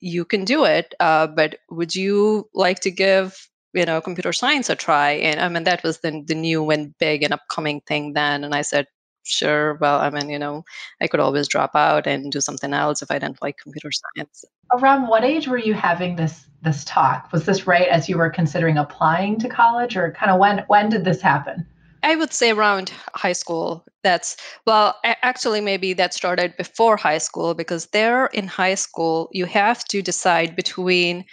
you 0.00 0.24
can 0.24 0.44
do 0.44 0.64
it. 0.64 0.94
Uh, 1.00 1.26
but 1.26 1.56
would 1.70 1.94
you 1.94 2.48
like 2.54 2.80
to 2.80 2.90
give 2.90 3.48
you 3.74 3.84
know 3.84 4.00
computer 4.00 4.32
science 4.32 4.70
a 4.70 4.76
try 4.76 5.10
and 5.10 5.40
i 5.40 5.48
mean 5.48 5.64
that 5.64 5.82
was 5.82 5.98
the, 5.98 6.22
the 6.26 6.34
new 6.34 6.70
and 6.70 6.96
big 6.98 7.22
and 7.22 7.32
upcoming 7.32 7.80
thing 7.82 8.12
then 8.12 8.44
and 8.44 8.54
i 8.54 8.62
said 8.62 8.86
sure 9.24 9.74
well 9.74 10.00
i 10.00 10.08
mean 10.08 10.30
you 10.30 10.38
know 10.38 10.64
i 11.02 11.06
could 11.06 11.20
always 11.20 11.46
drop 11.48 11.74
out 11.74 12.06
and 12.06 12.32
do 12.32 12.40
something 12.40 12.72
else 12.72 13.02
if 13.02 13.10
i 13.10 13.18
didn't 13.18 13.42
like 13.42 13.58
computer 13.58 13.90
science. 13.92 14.44
Around 14.72 15.08
what 15.08 15.24
age 15.24 15.48
were 15.48 15.58
you 15.58 15.74
having 15.74 16.16
this 16.16 16.48
this 16.62 16.84
talk? 16.84 17.30
Was 17.32 17.44
this 17.44 17.66
right 17.66 17.88
as 17.88 18.08
you 18.08 18.18
were 18.18 18.30
considering 18.30 18.78
applying 18.78 19.38
to 19.38 19.48
college 19.48 19.96
or 19.96 20.12
kind 20.12 20.30
of 20.30 20.38
when 20.38 20.64
when 20.66 20.88
did 20.88 21.04
this 21.04 21.20
happen? 21.20 21.66
I 22.02 22.14
would 22.16 22.32
say 22.32 22.50
around 22.50 22.92
high 23.14 23.32
school. 23.32 23.84
That's 24.02 24.36
well, 24.66 24.96
actually, 25.04 25.60
maybe 25.60 25.92
that 25.94 26.14
started 26.14 26.56
before 26.56 26.96
high 26.96 27.18
school 27.18 27.54
because 27.54 27.86
there 27.86 28.26
in 28.26 28.46
high 28.46 28.76
school, 28.76 29.28
you 29.32 29.46
have 29.46 29.84
to 29.86 30.02
decide 30.02 30.54
between, 30.54 31.24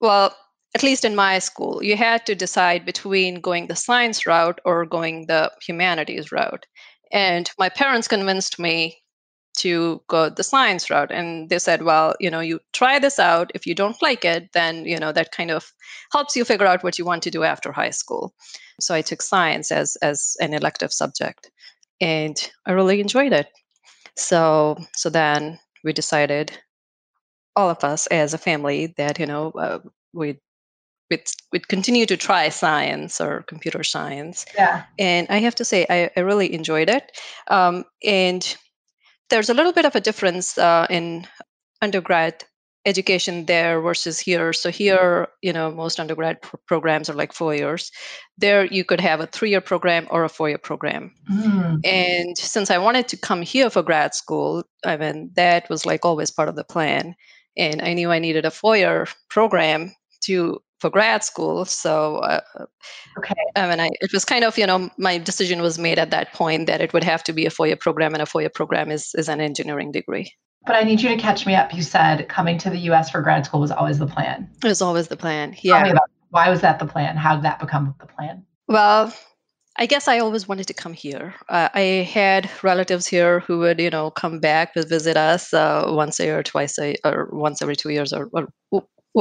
well, 0.00 0.36
at 0.76 0.82
least 0.82 1.06
in 1.06 1.16
my 1.16 1.38
school, 1.38 1.82
you 1.82 1.96
had 1.96 2.26
to 2.26 2.34
decide 2.34 2.84
between 2.84 3.40
going 3.40 3.66
the 3.66 3.74
science 3.74 4.26
route 4.26 4.60
or 4.66 4.84
going 4.84 5.26
the 5.26 5.50
humanities 5.66 6.30
route. 6.30 6.66
And 7.10 7.50
my 7.58 7.70
parents 7.70 8.06
convinced 8.08 8.58
me 8.58 8.98
to 9.60 10.02
go 10.06 10.28
the 10.28 10.44
science 10.44 10.90
route 10.90 11.10
and 11.10 11.48
they 11.48 11.58
said 11.58 11.80
well 11.82 12.14
you 12.20 12.30
know 12.30 12.40
you 12.40 12.60
try 12.74 12.98
this 12.98 13.18
out. 13.18 13.50
If 13.54 13.66
you 13.66 13.74
don't 13.74 14.02
like 14.02 14.22
it 14.26 14.50
then 14.52 14.84
you 14.84 14.98
know 14.98 15.12
that 15.12 15.32
kind 15.32 15.50
of 15.50 15.72
helps 16.12 16.36
you 16.36 16.44
figure 16.44 16.66
out 16.66 16.84
what 16.84 16.98
you 16.98 17.06
want 17.06 17.22
to 17.22 17.30
do 17.30 17.42
after 17.42 17.72
high 17.72 17.94
school. 18.02 18.34
So 18.78 18.94
i 18.94 19.00
took 19.00 19.22
science 19.22 19.72
as 19.72 19.96
as 20.02 20.36
an 20.42 20.52
elective 20.52 20.92
subject 20.92 21.50
and 22.02 22.36
i 22.66 22.72
really 22.72 23.00
enjoyed 23.00 23.32
it. 23.32 23.48
So 24.14 24.76
so 24.94 25.08
then 25.08 25.58
we 25.84 25.94
decided 25.94 26.46
all 27.54 27.70
of 27.70 27.82
us 27.82 28.06
as 28.08 28.34
a 28.34 28.44
family 28.48 28.92
that 28.98 29.18
you 29.18 29.26
know 29.32 29.52
uh, 29.52 29.78
we 30.12 30.38
we'd, 31.10 31.24
we'd 31.52 31.68
continue 31.68 32.06
to 32.06 32.16
try 32.16 32.48
science 32.48 33.20
or 33.20 33.42
computer 33.42 33.82
science. 33.84 34.46
Yeah. 34.54 34.84
And 34.98 35.26
I 35.30 35.38
have 35.38 35.54
to 35.56 35.64
say, 35.64 35.86
I, 35.88 36.10
I 36.16 36.20
really 36.20 36.52
enjoyed 36.52 36.88
it. 36.88 37.12
Um, 37.48 37.84
and 38.04 38.56
there's 39.30 39.48
a 39.48 39.54
little 39.54 39.72
bit 39.72 39.84
of 39.84 39.96
a 39.96 40.00
difference 40.00 40.56
uh, 40.58 40.86
in 40.90 41.26
undergrad 41.82 42.44
education 42.84 43.46
there 43.46 43.80
versus 43.80 44.20
here. 44.20 44.52
So 44.52 44.70
here, 44.70 45.26
you 45.42 45.52
know, 45.52 45.72
most 45.72 45.98
undergrad 45.98 46.40
pr- 46.40 46.56
programs 46.68 47.10
are 47.10 47.14
like 47.14 47.32
four 47.32 47.52
years. 47.52 47.90
There, 48.38 48.64
you 48.64 48.84
could 48.84 49.00
have 49.00 49.18
a 49.18 49.26
three-year 49.26 49.60
program 49.60 50.06
or 50.08 50.22
a 50.22 50.28
four-year 50.28 50.58
program. 50.58 51.12
Mm. 51.28 51.80
And 51.84 52.38
since 52.38 52.70
I 52.70 52.78
wanted 52.78 53.08
to 53.08 53.16
come 53.16 53.42
here 53.42 53.70
for 53.70 53.82
grad 53.82 54.14
school, 54.14 54.62
I 54.84 54.96
mean, 54.96 55.32
that 55.34 55.68
was 55.68 55.84
like 55.84 56.04
always 56.04 56.30
part 56.30 56.48
of 56.48 56.54
the 56.54 56.62
plan. 56.62 57.16
And 57.56 57.82
I 57.82 57.92
knew 57.94 58.12
I 58.12 58.20
needed 58.20 58.44
a 58.44 58.52
four-year 58.52 59.08
program 59.30 59.92
to 60.26 60.60
for 60.80 60.90
grad 60.90 61.24
school. 61.24 61.64
So, 61.64 62.16
uh, 62.18 62.40
Okay. 63.18 63.34
I 63.56 63.68
mean, 63.68 63.80
I, 63.80 63.88
it 64.00 64.12
was 64.12 64.24
kind 64.26 64.44
of, 64.44 64.58
you 64.58 64.66
know, 64.66 64.90
my 64.98 65.16
decision 65.18 65.62
was 65.62 65.78
made 65.78 65.98
at 65.98 66.10
that 66.10 66.34
point 66.34 66.66
that 66.66 66.80
it 66.82 66.92
would 66.92 67.04
have 67.04 67.24
to 67.24 67.32
be 67.32 67.46
a 67.46 67.50
four-year 67.50 67.76
program, 67.76 68.12
and 68.12 68.22
a 68.22 68.26
four-year 68.26 68.50
program 68.54 68.90
is 68.90 69.12
is 69.14 69.28
an 69.28 69.40
engineering 69.40 69.90
degree. 69.92 70.30
But 70.66 70.76
I 70.76 70.82
need 70.82 71.00
you 71.00 71.08
to 71.08 71.16
catch 71.16 71.46
me 71.46 71.54
up. 71.54 71.72
You 71.72 71.82
said 71.82 72.28
coming 72.28 72.58
to 72.58 72.70
the 72.70 72.78
US 72.90 73.10
for 73.10 73.22
grad 73.22 73.46
school 73.46 73.60
was 73.60 73.70
always 73.70 73.98
the 73.98 74.06
plan. 74.06 74.50
It 74.62 74.68
was 74.68 74.82
always 74.82 75.08
the 75.08 75.16
plan. 75.16 75.52
Tell 75.52 75.80
me 75.80 75.88
Yeah. 75.88 75.92
about 75.92 76.10
why 76.30 76.50
was 76.50 76.60
that 76.60 76.78
the 76.78 76.86
plan? 76.86 77.16
How 77.16 77.36
did 77.36 77.44
that 77.44 77.58
become 77.60 77.94
the 78.00 78.06
plan? 78.06 78.44
Well, 78.68 79.14
I 79.78 79.86
guess 79.86 80.08
I 80.08 80.18
always 80.18 80.48
wanted 80.48 80.66
to 80.66 80.74
come 80.74 80.92
here. 80.92 81.34
Uh, 81.48 81.68
I 81.72 81.80
had 82.12 82.50
relatives 82.62 83.06
here 83.06 83.40
who 83.40 83.60
would, 83.60 83.78
you 83.78 83.90
know, 83.90 84.10
come 84.10 84.40
back 84.40 84.74
to 84.74 84.84
visit 84.84 85.16
us 85.16 85.54
uh, 85.54 85.84
once 85.88 86.18
a 86.18 86.24
year, 86.24 86.42
twice 86.42 86.78
a, 86.78 86.96
or 87.04 87.28
once 87.32 87.62
every 87.62 87.76
two 87.76 87.90
years, 87.90 88.12
or, 88.12 88.28
or 88.32 88.48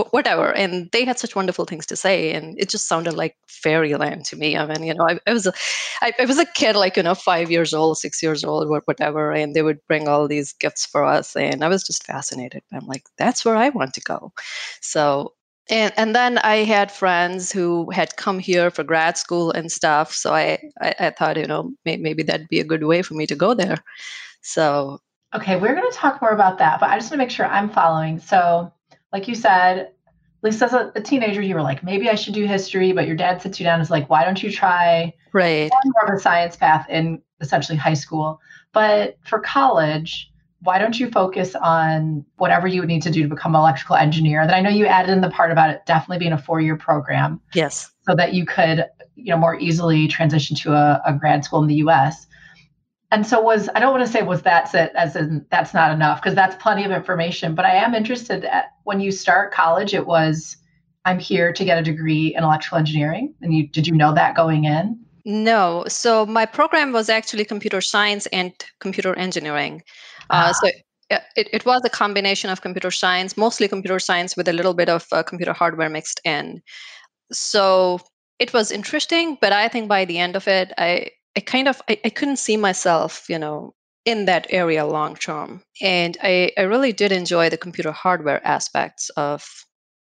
whatever. 0.03 0.51
And 0.51 0.89
they 0.91 1.05
had 1.05 1.17
such 1.17 1.35
wonderful 1.35 1.65
things 1.65 1.85
to 1.87 1.95
say, 1.95 2.33
and 2.33 2.59
it 2.59 2.69
just 2.69 2.87
sounded 2.87 3.13
like 3.13 3.35
fairyland 3.47 4.25
to 4.25 4.35
me. 4.35 4.57
I 4.57 4.65
mean, 4.65 4.83
you 4.83 4.93
know, 4.93 5.07
I, 5.07 5.19
I 5.25 5.33
was 5.33 5.47
a, 5.47 5.53
I, 6.01 6.11
I 6.19 6.25
was 6.25 6.37
a 6.37 6.45
kid, 6.45 6.75
like 6.75 6.97
you 6.97 7.03
know, 7.03 7.15
five 7.15 7.49
years 7.49 7.73
old, 7.73 7.97
six 7.97 8.21
years 8.21 8.43
old, 8.43 8.69
wha- 8.69 8.81
whatever, 8.85 9.31
and 9.31 9.53
they 9.53 9.61
would 9.61 9.79
bring 9.87 10.07
all 10.07 10.27
these 10.27 10.53
gifts 10.53 10.85
for 10.85 11.05
us, 11.05 11.35
and 11.35 11.63
I 11.63 11.69
was 11.69 11.83
just 11.83 12.05
fascinated. 12.05 12.61
I'm 12.73 12.85
like, 12.87 13.03
that's 13.17 13.45
where 13.45 13.55
I 13.55 13.69
want 13.69 13.93
to 13.93 14.01
go. 14.01 14.33
So 14.81 15.33
and 15.69 15.93
and 15.97 16.15
then 16.15 16.37
I 16.39 16.57
had 16.57 16.91
friends 16.91 17.51
who 17.51 17.89
had 17.91 18.17
come 18.17 18.37
here 18.39 18.69
for 18.69 18.83
grad 18.83 19.17
school 19.17 19.51
and 19.51 19.71
stuff. 19.71 20.13
So 20.13 20.33
I 20.33 20.59
I, 20.81 20.95
I 20.99 21.09
thought 21.11 21.37
you 21.37 21.47
know 21.47 21.71
may, 21.85 21.97
maybe 21.97 22.23
that'd 22.23 22.49
be 22.49 22.59
a 22.59 22.65
good 22.65 22.83
way 22.83 23.01
for 23.01 23.13
me 23.13 23.25
to 23.27 23.35
go 23.35 23.53
there. 23.53 23.77
So 24.41 24.99
Okay, 25.35 25.57
we're 25.57 25.75
going 25.75 25.89
to 25.91 25.97
talk 25.97 26.21
more 26.21 26.31
about 26.31 26.57
that, 26.59 26.79
but 26.79 26.89
I 26.89 26.97
just 26.97 27.11
want 27.11 27.19
to 27.19 27.25
make 27.25 27.29
sure 27.29 27.45
I'm 27.45 27.69
following. 27.69 28.19
So, 28.19 28.71
like 29.15 29.29
you 29.29 29.35
said, 29.35 29.77
at 29.77 29.93
least 30.41 30.61
as 30.61 30.73
a, 30.73 30.91
a 30.93 30.99
teenager, 31.01 31.41
you 31.41 31.55
were 31.55 31.61
like, 31.61 31.85
maybe 31.85 32.09
I 32.09 32.15
should 32.15 32.33
do 32.33 32.45
history, 32.45 32.91
but 32.91 33.07
your 33.07 33.15
dad 33.15 33.41
sits 33.41 33.61
you 33.61 33.63
down 33.63 33.75
and 33.75 33.81
is 33.81 33.89
like, 33.89 34.09
why 34.09 34.25
don't 34.25 34.43
you 34.43 34.51
try 34.51 35.13
right, 35.31 35.71
more 35.85 36.05
of 36.05 36.13
a 36.13 36.19
science 36.19 36.57
path 36.57 36.85
in 36.89 37.21
essentially 37.39 37.77
high 37.77 37.93
school? 37.93 38.41
But 38.73 39.17
for 39.23 39.39
college, 39.39 40.29
why 40.63 40.79
don't 40.79 40.99
you 40.99 41.09
focus 41.09 41.55
on 41.55 42.25
whatever 42.35 42.67
you 42.67 42.81
would 42.81 42.89
need 42.89 43.03
to 43.03 43.09
do 43.09 43.23
to 43.23 43.29
become 43.29 43.55
an 43.55 43.61
electrical 43.61 43.95
engineer? 43.95 44.45
Then 44.45 44.55
I 44.55 44.59
know 44.59 44.69
you 44.69 44.85
added 44.85 45.13
in 45.13 45.21
the 45.21 45.29
part 45.29 45.49
about 45.49 45.69
it 45.69 45.85
definitely 45.85 46.19
being 46.19 46.33
a 46.33 46.37
four 46.37 46.59
year 46.59 46.75
program 46.75 47.39
yes, 47.53 47.89
so 48.01 48.15
that 48.15 48.33
you 48.33 48.45
could, 48.45 48.85
you 49.15 49.31
know, 49.31 49.37
more 49.37 49.57
easily 49.57 50.09
transition 50.09 50.57
to 50.57 50.73
a, 50.73 51.01
a 51.05 51.13
grad 51.13 51.45
school 51.45 51.61
in 51.61 51.69
the 51.69 51.75
US. 51.75 52.27
And 53.11 53.25
so 53.25 53.39
was 53.39 53.69
I 53.75 53.79
don't 53.79 53.93
want 53.93 54.05
to 54.05 54.11
say 54.11 54.23
was 54.23 54.41
that's 54.41 54.73
it 54.73 54.91
as 54.95 55.15
in 55.15 55.45
that's 55.51 55.73
not 55.73 55.91
enough 55.91 56.21
because 56.21 56.35
that's 56.35 56.55
plenty 56.61 56.83
of 56.83 56.91
information, 56.91 57.55
but 57.55 57.65
I 57.65 57.75
am 57.75 57.93
interested 57.95 58.43
at 58.45 58.65
when 58.83 58.99
you 58.99 59.11
start 59.11 59.53
college 59.53 59.93
it 59.93 60.05
was 60.07 60.57
I'm 61.05 61.19
here 61.19 61.53
to 61.53 61.63
get 61.65 61.77
a 61.77 61.83
degree 61.83 62.33
in 62.35 62.43
electrical 62.43 62.77
engineering 62.79 63.33
and 63.41 63.53
you 63.55 63.67
did 63.67 63.87
you 63.87 63.93
know 63.95 64.13
that 64.13 64.35
going 64.35 64.65
in? 64.65 64.99
no. 65.25 65.85
So 65.87 66.25
my 66.25 66.45
program 66.45 66.91
was 66.91 67.09
actually 67.09 67.45
computer 67.45 67.81
science 67.81 68.27
and 68.27 68.51
computer 68.79 69.15
engineering. 69.17 69.81
Uh, 70.29 70.51
Ah. 70.51 70.51
so. 70.53 70.67
uh, 71.11 71.19
It, 71.35 71.47
it 71.53 71.65
was 71.65 71.81
a 71.85 71.89
combination 71.89 72.49
of 72.49 72.61
computer 72.61 72.91
science, 72.91 73.37
mostly 73.37 73.67
computer 73.67 73.99
science 73.99 74.35
with 74.37 74.47
a 74.47 74.53
little 74.53 74.73
bit 74.73 74.89
of 74.89 75.05
uh, 75.11 75.23
computer 75.23 75.53
hardware 75.53 75.89
mixed 75.89 76.19
in. 76.25 76.61
So 77.31 77.99
it 78.39 78.53
was 78.53 78.71
interesting, 78.71 79.37
but 79.41 79.51
I 79.53 79.67
think 79.69 79.87
by 79.87 80.05
the 80.05 80.17
end 80.19 80.35
of 80.35 80.47
it, 80.47 80.73
I, 80.77 81.09
I 81.37 81.41
kind 81.41 81.67
of 81.67 81.81
I, 81.89 81.99
I 82.05 82.09
couldn't 82.09 82.37
see 82.37 82.57
myself, 82.57 83.25
you 83.29 83.39
know, 83.39 83.73
in 84.05 84.25
that 84.25 84.47
area 84.49 84.85
long 84.85 85.15
term. 85.15 85.61
And 85.81 86.17
I, 86.23 86.51
I 86.57 86.61
really 86.61 86.93
did 86.93 87.11
enjoy 87.11 87.49
the 87.49 87.57
computer 87.57 87.91
hardware 87.91 88.45
aspects 88.45 89.09
of 89.17 89.45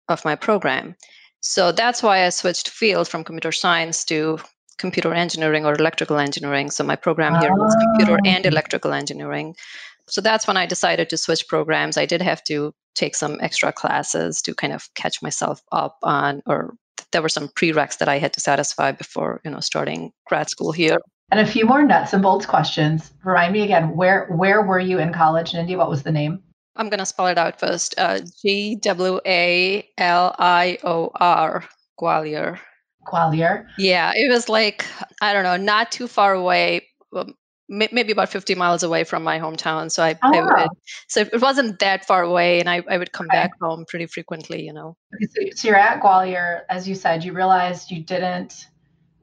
of 0.09 0.25
my 0.25 0.35
program. 0.37 0.95
So 1.41 1.73
that's 1.73 2.03
why 2.03 2.25
I 2.25 2.31
switched 2.31 2.69
field 2.71 3.09
from 3.09 3.25
computer 3.25 3.53
science 3.53 4.05
to 4.07 4.39
computer 4.79 5.13
engineering 5.13 5.67
or 5.67 5.75
electrical 5.75 6.19
engineering. 6.19 6.71
So 6.71 6.85
my 6.85 6.97
program 6.97 7.41
here 7.41 7.53
was 7.53 7.77
computer 7.81 8.19
ah. 8.25 8.29
and 8.29 8.47
Oh. 8.47 8.49
electrical 8.49 8.93
engineering. 8.93 9.55
So 10.09 10.21
that's 10.21 10.47
when 10.47 10.57
I 10.57 10.67
decided 10.67 11.11
to 11.11 11.17
switch 11.19 11.47
programs. 11.49 11.97
I 11.99 12.07
did 12.07 12.23
have 12.23 12.43
to 12.45 12.73
take 12.95 13.15
some 13.15 13.39
extra 13.41 13.73
classes 13.73 14.41
to 14.43 14.55
kind 14.55 14.73
of 14.73 14.89
catch 14.95 15.21
myself 15.23 15.61
up 15.71 15.99
on, 16.03 16.43
or 16.47 16.75
there 17.13 17.23
were 17.23 17.29
some 17.29 17.49
prereqs 17.49 17.99
that 17.99 18.09
I 18.09 18.19
had 18.19 18.33
to 18.35 18.41
satisfy 18.41 18.93
before, 18.93 19.41
you 19.45 19.51
know, 19.51 19.61
starting 19.61 20.13
grad 20.27 20.49
school 20.49 20.73
here. 20.73 20.99
And 21.31 21.41
a 21.41 21.47
few 21.47 21.67
more 21.67 21.83
nuts 21.83 22.13
and 22.15 22.23
bolts 22.23 22.47
questions. 22.47 23.13
Remind 23.23 23.53
me 23.53 23.63
again, 23.63 23.95
where 23.95 24.27
where 24.31 24.63
were 24.63 24.79
you 24.79 24.99
in 24.99 25.13
college 25.13 25.53
in 25.53 25.61
India? 25.61 25.77
What 25.77 25.91
was 25.91 26.03
the 26.03 26.13
name? 26.13 26.43
I'm 26.77 26.89
going 26.89 27.01
to 27.01 27.07
spell 27.07 27.27
it 27.27 27.37
out 27.39 27.59
first. 27.61 27.95
Uh, 27.99 28.21
G 28.43 28.77
W 28.77 29.21
A 29.27 29.87
L 29.99 30.35
I 30.39 30.79
O 30.85 31.11
R, 31.15 31.65
Gwalior. 32.01 32.59
Gwalior. 33.07 33.67
Yeah, 33.79 34.13
it 34.15 34.31
was 34.31 34.49
like, 34.49 34.87
I 35.21 35.33
don't 35.33 35.43
know, 35.43 35.57
not 35.57 35.91
too 35.91 36.07
far 36.07 36.35
away, 36.35 36.87
um, 37.17 37.35
maybe 37.69 38.13
about 38.13 38.29
50 38.29 38.55
miles 38.55 38.83
away 38.83 39.05
from 39.05 39.23
my 39.25 39.39
hometown. 39.41 39.91
So 39.91 40.03
I, 40.05 40.17
Oh, 40.23 40.33
I 40.33 40.41
would, 40.43 40.71
so 41.09 41.21
it 41.23 41.41
wasn't 41.41 41.79
that 41.81 42.07
far 42.07 42.23
away, 42.23 42.61
and 42.61 42.69
I, 42.71 42.83
I 42.89 42.97
would 42.97 43.13
come 43.13 43.27
Okay. 43.27 43.37
back 43.39 43.51
home 43.61 43.85
pretty 43.89 44.07
frequently, 44.07 44.63
you 44.65 44.73
know. 44.73 44.97
Okay, 45.15 45.51
So, 45.51 45.57
so 45.57 45.69
you're 45.69 45.77
at 45.77 46.01
Gwalior, 46.03 46.63
as 46.69 46.87
you 46.89 46.95
said, 46.95 47.25
you 47.25 47.33
realized 47.33 47.91
you 47.91 48.03
didn't 48.03 48.67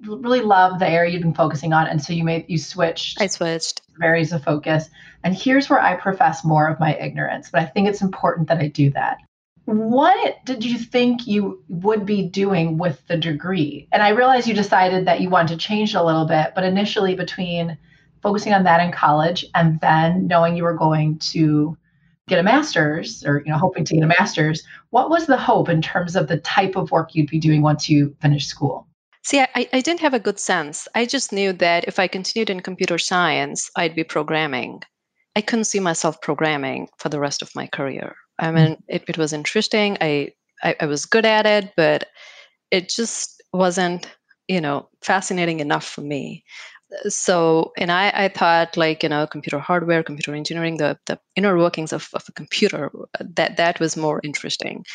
really 0.02 0.42
love 0.42 0.80
the 0.80 0.90
area 0.90 1.14
you've 1.14 1.22
been 1.22 1.34
focusing 1.34 1.74
on, 1.74 1.88
and 1.88 2.02
so 2.02 2.14
you 2.14 2.24
made 2.24 2.46
you 2.48 2.58
switched 2.58 3.22
I 3.22 3.28
switched. 3.28 3.82
areas 4.02 4.32
of 4.32 4.44
focus. 4.44 4.90
And 5.24 5.36
here's 5.36 5.70
where 5.70 5.82
I 5.82 5.96
profess 5.96 6.44
more 6.44 6.68
of 6.68 6.80
my 6.80 6.96
ignorance, 6.96 7.50
but 7.50 7.62
I 7.62 7.66
think 7.66 7.88
it's 7.88 8.02
important 8.02 8.48
that 8.48 8.60
I 8.60 8.68
do 8.68 8.90
that. 8.92 9.18
What 9.66 10.46
did 10.46 10.64
you 10.64 10.78
think 10.78 11.26
you 11.26 11.64
would 11.70 12.06
be 12.06 12.22
doing 12.22 12.78
with 12.78 13.06
the 13.08 13.18
degree? 13.18 13.88
And 13.92 14.04
I 14.04 14.10
realize 14.10 14.48
you 14.48 14.54
decided 14.54 15.08
that 15.08 15.22
you 15.22 15.30
wanted 15.30 15.60
to 15.60 15.66
change 15.66 15.96
it 15.96 15.98
a 15.98 16.04
little 16.04 16.26
bit, 16.26 16.52
but 16.54 16.64
initially 16.64 17.16
between 17.16 17.76
focusing 18.22 18.54
on 18.54 18.64
that 18.64 18.82
in 18.82 18.92
college 18.92 19.44
and 19.56 19.80
then 19.82 20.28
knowing 20.28 20.56
you 20.56 20.64
were 20.64 20.76
going 20.76 21.18
to 21.20 21.76
get 22.28 22.40
a 22.40 22.44
master's 22.44 23.24
or 23.24 23.44
you 23.46 23.52
know 23.52 23.58
hoping 23.58 23.86
to 23.86 23.96
get 23.96 24.04
a 24.04 24.08
master's, 24.08 24.64
what 24.92 25.10
was 25.10 25.26
the 25.26 25.38
hope 25.38 25.70
in 25.70 25.82
terms 25.82 26.16
of 26.16 26.28
the 26.28 26.38
type 26.38 26.76
of 26.76 26.92
work 26.92 27.16
you'd 27.16 27.30
be 27.30 27.40
doing 27.40 27.64
once 27.64 27.90
you 27.90 28.16
finished 28.22 28.50
school? 28.50 28.88
See, 29.26 29.40
I, 29.40 29.68
I 29.74 29.82
didn't 29.82 30.02
have 30.02 30.14
a 30.14 30.20
good 30.20 30.40
sense. 30.40 30.88
I 30.94 31.08
just 31.08 31.34
knew 31.34 31.52
that 31.54 31.86
if 31.86 31.98
I 31.98 32.08
continued 32.08 32.52
in 32.52 32.60
computer 32.60 33.00
science, 33.00 33.72
I'd 33.76 33.96
be 33.96 34.04
programming. 34.04 34.84
I 35.36 35.42
couldn't 35.42 35.66
see 35.66 35.80
myself 35.80 36.22
programming 36.22 36.90
for 37.00 37.10
the 37.10 37.20
rest 37.20 37.42
of 37.42 37.50
my 37.56 37.66
career. 37.66 38.16
I 38.38 38.52
mean, 38.52 38.78
it, 38.88 39.04
it 39.08 39.18
was 39.18 39.34
interesting. 39.34 39.98
I, 40.00 40.30
I, 40.62 40.76
I 40.80 40.86
was 40.86 41.08
good 41.08 41.26
at 41.26 41.48
it, 41.48 41.74
but 41.76 42.06
it 42.70 42.88
just 42.88 43.42
wasn't, 43.52 44.16
you 44.48 44.62
know, 44.62 44.90
fascinating 45.02 45.60
enough 45.60 45.88
for 45.88 46.02
me. 46.02 46.44
So, 47.08 47.74
and 47.80 47.92
I, 47.92 48.12
I 48.14 48.28
thought 48.28 48.78
like, 48.78 49.02
you 49.02 49.10
know, 49.10 49.26
computer 49.26 49.58
hardware, 49.58 50.04
computer 50.04 50.36
engineering, 50.36 50.78
the, 50.78 51.00
the 51.08 51.20
inner 51.36 51.58
workings 51.58 51.94
of, 51.94 52.10
of 52.14 52.24
a 52.30 52.32
computer, 52.32 52.92
that, 53.20 53.58
that 53.58 53.80
was 53.80 53.98
more 53.98 54.22
interesting. 54.24 54.86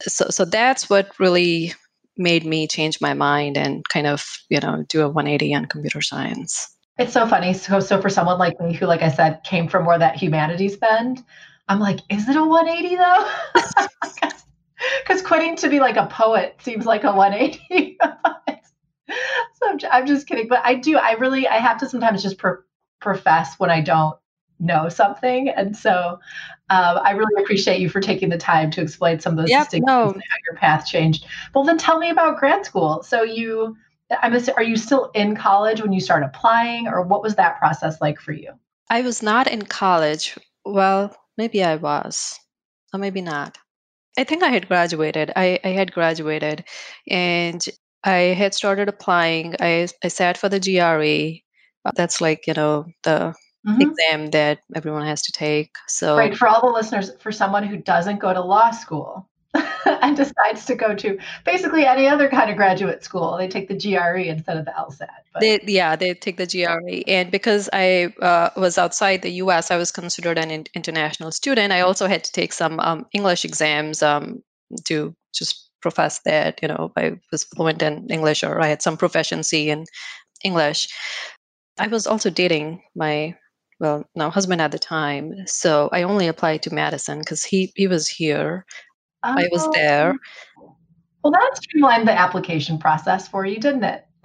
So, 0.00 0.28
so 0.30 0.46
that's 0.46 0.88
what 0.88 1.12
really 1.20 1.74
made 2.16 2.44
me 2.44 2.66
change 2.66 3.00
my 3.00 3.14
mind 3.14 3.56
and 3.56 3.86
kind 3.88 4.06
of, 4.06 4.24
you 4.48 4.60
know, 4.60 4.84
do 4.88 5.02
a 5.02 5.08
180 5.08 5.54
on 5.54 5.66
computer 5.66 6.00
science. 6.00 6.74
It's 6.98 7.12
so 7.12 7.26
funny. 7.26 7.52
So, 7.52 7.80
so 7.80 8.00
for 8.00 8.08
someone 8.08 8.38
like 8.38 8.58
me, 8.60 8.72
who, 8.72 8.86
like 8.86 9.02
I 9.02 9.10
said, 9.10 9.42
came 9.44 9.68
from 9.68 9.84
more 9.84 9.98
that 9.98 10.16
humanities 10.16 10.76
bend, 10.76 11.22
I'm 11.68 11.80
like, 11.80 12.00
is 12.08 12.28
it 12.28 12.36
a 12.36 12.44
180 12.44 12.96
though? 12.96 14.30
Because 15.02 15.22
quitting 15.22 15.56
to 15.56 15.68
be 15.68 15.80
like 15.80 15.96
a 15.96 16.06
poet 16.06 16.56
seems 16.60 16.84
like 16.84 17.04
a 17.04 17.12
180. 17.12 17.96
so 18.02 19.68
I'm, 19.68 19.78
I'm 19.90 20.06
just 20.06 20.26
kidding, 20.26 20.48
but 20.48 20.60
I 20.64 20.74
do. 20.74 20.98
I 20.98 21.12
really, 21.12 21.48
I 21.48 21.56
have 21.56 21.78
to 21.78 21.88
sometimes 21.88 22.22
just 22.22 22.38
pro- 22.38 22.58
profess 23.00 23.58
when 23.58 23.70
I 23.70 23.80
don't 23.80 24.16
know 24.58 24.88
something, 24.88 25.48
and 25.48 25.76
so 25.76 26.18
um, 26.70 26.98
I 27.02 27.12
really 27.12 27.42
appreciate 27.42 27.80
you 27.80 27.88
for 27.88 28.00
taking 28.00 28.28
the 28.28 28.38
time 28.38 28.70
to 28.72 28.80
explain 28.82 29.20
some 29.20 29.32
of 29.32 29.38
those 29.38 29.50
Yep, 29.50 29.64
distinctions 29.64 29.86
no. 29.86 30.10
and 30.12 30.22
how 30.30 30.36
your 30.48 30.56
path 30.56 30.86
changed. 30.86 31.26
Well, 31.54 31.64
then 31.64 31.78
tell 31.78 31.98
me 31.98 32.10
about 32.10 32.38
grad 32.38 32.64
school. 32.66 33.02
So 33.02 33.22
you. 33.22 33.76
I'm 34.22 34.32
assu- 34.32 34.54
are 34.56 34.62
you 34.62 34.76
still 34.76 35.10
in 35.14 35.34
college 35.34 35.82
when 35.82 35.92
you 35.92 36.00
start 36.00 36.22
applying, 36.22 36.86
or 36.86 37.02
what 37.02 37.22
was 37.22 37.34
that 37.36 37.58
process 37.58 38.00
like 38.00 38.20
for 38.20 38.32
you? 38.32 38.52
I 38.88 39.02
was 39.02 39.20
not 39.22 39.48
in 39.48 39.62
college. 39.62 40.36
Well, 40.64 41.16
maybe 41.36 41.64
I 41.64 41.76
was. 41.76 42.38
or 42.92 42.98
maybe 43.00 43.20
not. 43.20 43.58
I 44.18 44.24
think 44.24 44.42
I 44.42 44.48
had 44.48 44.68
graduated. 44.68 45.32
I, 45.36 45.58
I 45.64 45.68
had 45.68 45.92
graduated 45.92 46.64
and 47.08 47.64
I 48.04 48.34
had 48.34 48.54
started 48.54 48.88
applying. 48.88 49.56
I, 49.60 49.88
I 50.04 50.08
sat 50.08 50.38
for 50.38 50.48
the 50.48 50.60
GRE. 50.60 51.42
That's 51.96 52.20
like, 52.20 52.46
you 52.46 52.54
know, 52.54 52.86
the 53.02 53.34
mm-hmm. 53.66 53.80
exam 53.80 54.30
that 54.30 54.60
everyone 54.74 55.06
has 55.06 55.22
to 55.22 55.32
take. 55.32 55.74
So, 55.88 56.16
right. 56.16 56.36
For 56.36 56.48
all 56.48 56.60
the 56.60 56.72
listeners, 56.72 57.10
for 57.20 57.32
someone 57.32 57.64
who 57.64 57.76
doesn't 57.76 58.18
go 58.18 58.32
to 58.32 58.40
law 58.40 58.70
school, 58.70 59.28
and 60.02 60.16
decides 60.16 60.64
to 60.66 60.74
go 60.74 60.94
to 60.94 61.18
basically 61.44 61.86
any 61.86 62.06
other 62.06 62.28
kind 62.28 62.50
of 62.50 62.56
graduate 62.56 63.04
school. 63.04 63.36
They 63.36 63.48
take 63.48 63.68
the 63.68 63.76
GRE 63.76 64.18
instead 64.18 64.56
of 64.56 64.64
the 64.64 64.72
LSAT. 64.72 65.08
But. 65.32 65.40
They, 65.40 65.60
yeah, 65.66 65.96
they 65.96 66.14
take 66.14 66.36
the 66.36 66.46
GRE. 66.46 67.02
And 67.06 67.30
because 67.30 67.68
I 67.72 68.12
uh, 68.20 68.50
was 68.56 68.78
outside 68.78 69.22
the 69.22 69.32
US, 69.42 69.70
I 69.70 69.76
was 69.76 69.92
considered 69.92 70.38
an 70.38 70.50
in- 70.50 70.66
international 70.74 71.30
student. 71.32 71.72
I 71.72 71.80
also 71.80 72.06
had 72.06 72.24
to 72.24 72.32
take 72.32 72.52
some 72.52 72.80
um, 72.80 73.06
English 73.12 73.44
exams 73.44 74.02
um, 74.02 74.42
to 74.84 75.14
just 75.34 75.70
profess 75.80 76.20
that, 76.24 76.60
you 76.62 76.68
know, 76.68 76.92
I 76.96 77.18
was 77.30 77.44
fluent 77.44 77.82
in 77.82 78.08
English 78.10 78.42
or 78.42 78.60
I 78.60 78.66
had 78.66 78.82
some 78.82 78.96
proficiency 78.96 79.70
in 79.70 79.84
English. 80.42 80.88
I 81.78 81.86
was 81.88 82.06
also 82.06 82.30
dating 82.30 82.82
my 82.94 83.36
well 83.80 84.04
now 84.14 84.30
husband 84.30 84.60
at 84.60 84.72
the 84.72 84.78
time 84.78 85.32
so 85.46 85.88
i 85.92 86.02
only 86.02 86.26
applied 86.26 86.62
to 86.62 86.74
madison 86.74 87.18
because 87.18 87.44
he 87.44 87.72
he 87.76 87.86
was 87.86 88.08
here 88.08 88.64
Oh. 89.26 89.34
I 89.36 89.48
was 89.50 89.68
there. 89.72 90.14
Well, 91.22 91.32
that 91.32 91.56
streamlined 91.56 92.06
the 92.06 92.12
application 92.12 92.78
process 92.78 93.26
for 93.26 93.44
you, 93.44 93.58
didn't 93.58 93.84
it? 93.84 94.06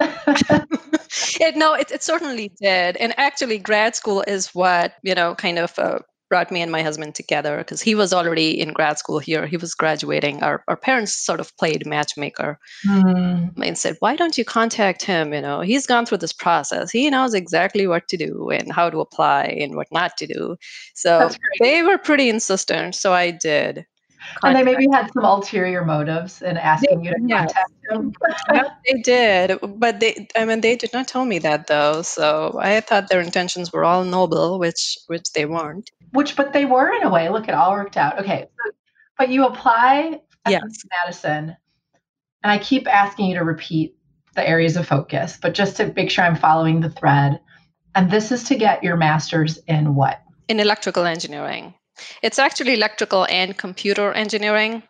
it 1.40 1.56
no, 1.56 1.74
it, 1.74 1.90
it 1.90 2.02
certainly 2.02 2.52
did. 2.60 2.96
And 2.96 3.12
actually, 3.18 3.58
grad 3.58 3.96
school 3.96 4.22
is 4.26 4.54
what, 4.54 4.94
you 5.02 5.14
know, 5.14 5.34
kind 5.34 5.58
of 5.58 5.76
uh, 5.78 5.98
brought 6.32 6.50
me 6.50 6.62
and 6.62 6.72
my 6.72 6.82
husband 6.82 7.14
together 7.14 7.58
because 7.58 7.82
he 7.82 7.94
was 7.94 8.10
already 8.14 8.58
in 8.58 8.72
grad 8.72 8.98
school 8.98 9.18
here. 9.18 9.46
He 9.46 9.58
was 9.58 9.74
graduating. 9.74 10.42
Our, 10.42 10.64
our 10.66 10.78
parents 10.78 11.14
sort 11.14 11.40
of 11.40 11.54
played 11.58 11.84
matchmaker 11.84 12.58
mm. 12.88 13.52
and 13.62 13.76
said, 13.76 13.96
Why 14.00 14.16
don't 14.16 14.38
you 14.38 14.44
contact 14.46 15.02
him? 15.02 15.34
You 15.34 15.42
know, 15.42 15.60
he's 15.60 15.86
gone 15.86 16.06
through 16.06 16.22
this 16.24 16.32
process. 16.32 16.90
He 16.90 17.10
knows 17.10 17.34
exactly 17.34 17.86
what 17.86 18.08
to 18.08 18.16
do 18.16 18.48
and 18.48 18.72
how 18.72 18.88
to 18.88 19.00
apply 19.00 19.44
and 19.60 19.76
what 19.76 19.88
not 19.92 20.16
to 20.16 20.26
do. 20.26 20.56
So 20.94 21.28
they 21.60 21.82
were 21.82 21.98
pretty 21.98 22.30
insistent. 22.30 22.94
So 22.94 23.12
I 23.12 23.30
did 23.30 23.84
and 24.42 24.56
they 24.56 24.62
maybe 24.62 24.86
had 24.92 25.12
some 25.12 25.24
ulterior 25.24 25.84
motives 25.84 26.42
in 26.42 26.56
asking 26.56 27.02
they, 27.02 27.10
you 27.10 27.14
to 27.14 27.34
contact 27.34 27.72
them. 27.88 28.12
they 28.86 29.00
did, 29.02 29.58
but 29.76 30.00
they 30.00 30.28
I 30.36 30.44
mean 30.44 30.60
they 30.60 30.76
did 30.76 30.92
not 30.92 31.08
tell 31.08 31.24
me 31.24 31.38
that 31.40 31.66
though. 31.66 32.02
So 32.02 32.58
I 32.60 32.80
thought 32.80 33.08
their 33.08 33.20
intentions 33.20 33.72
were 33.72 33.84
all 33.84 34.04
noble, 34.04 34.58
which 34.58 34.98
which 35.06 35.32
they 35.32 35.44
weren't. 35.44 35.90
Which 36.12 36.36
but 36.36 36.52
they 36.52 36.64
were 36.64 36.92
in 36.92 37.02
a 37.02 37.10
way. 37.10 37.28
Look, 37.28 37.48
it 37.48 37.54
all 37.54 37.72
worked 37.72 37.96
out. 37.96 38.20
Okay. 38.20 38.46
So, 38.46 38.72
but 39.18 39.28
you 39.30 39.46
apply 39.46 40.20
at 40.44 40.52
yes. 40.52 40.62
Madison, 41.04 41.56
and 42.42 42.52
I 42.52 42.58
keep 42.58 42.86
asking 42.86 43.26
you 43.26 43.38
to 43.38 43.44
repeat 43.44 43.96
the 44.34 44.48
areas 44.48 44.76
of 44.76 44.86
focus, 44.86 45.38
but 45.40 45.54
just 45.54 45.76
to 45.76 45.92
make 45.94 46.10
sure 46.10 46.24
I'm 46.24 46.36
following 46.36 46.80
the 46.80 46.90
thread. 46.90 47.40
And 47.94 48.10
this 48.10 48.32
is 48.32 48.44
to 48.44 48.56
get 48.56 48.82
your 48.82 48.96
master's 48.96 49.58
in 49.68 49.94
what? 49.94 50.22
In 50.48 50.58
electrical 50.60 51.04
engineering. 51.04 51.74
It's 52.22 52.38
actually 52.38 52.74
electrical 52.74 53.26
and 53.26 53.56
computer 53.56 54.12
engineering. 54.12 54.82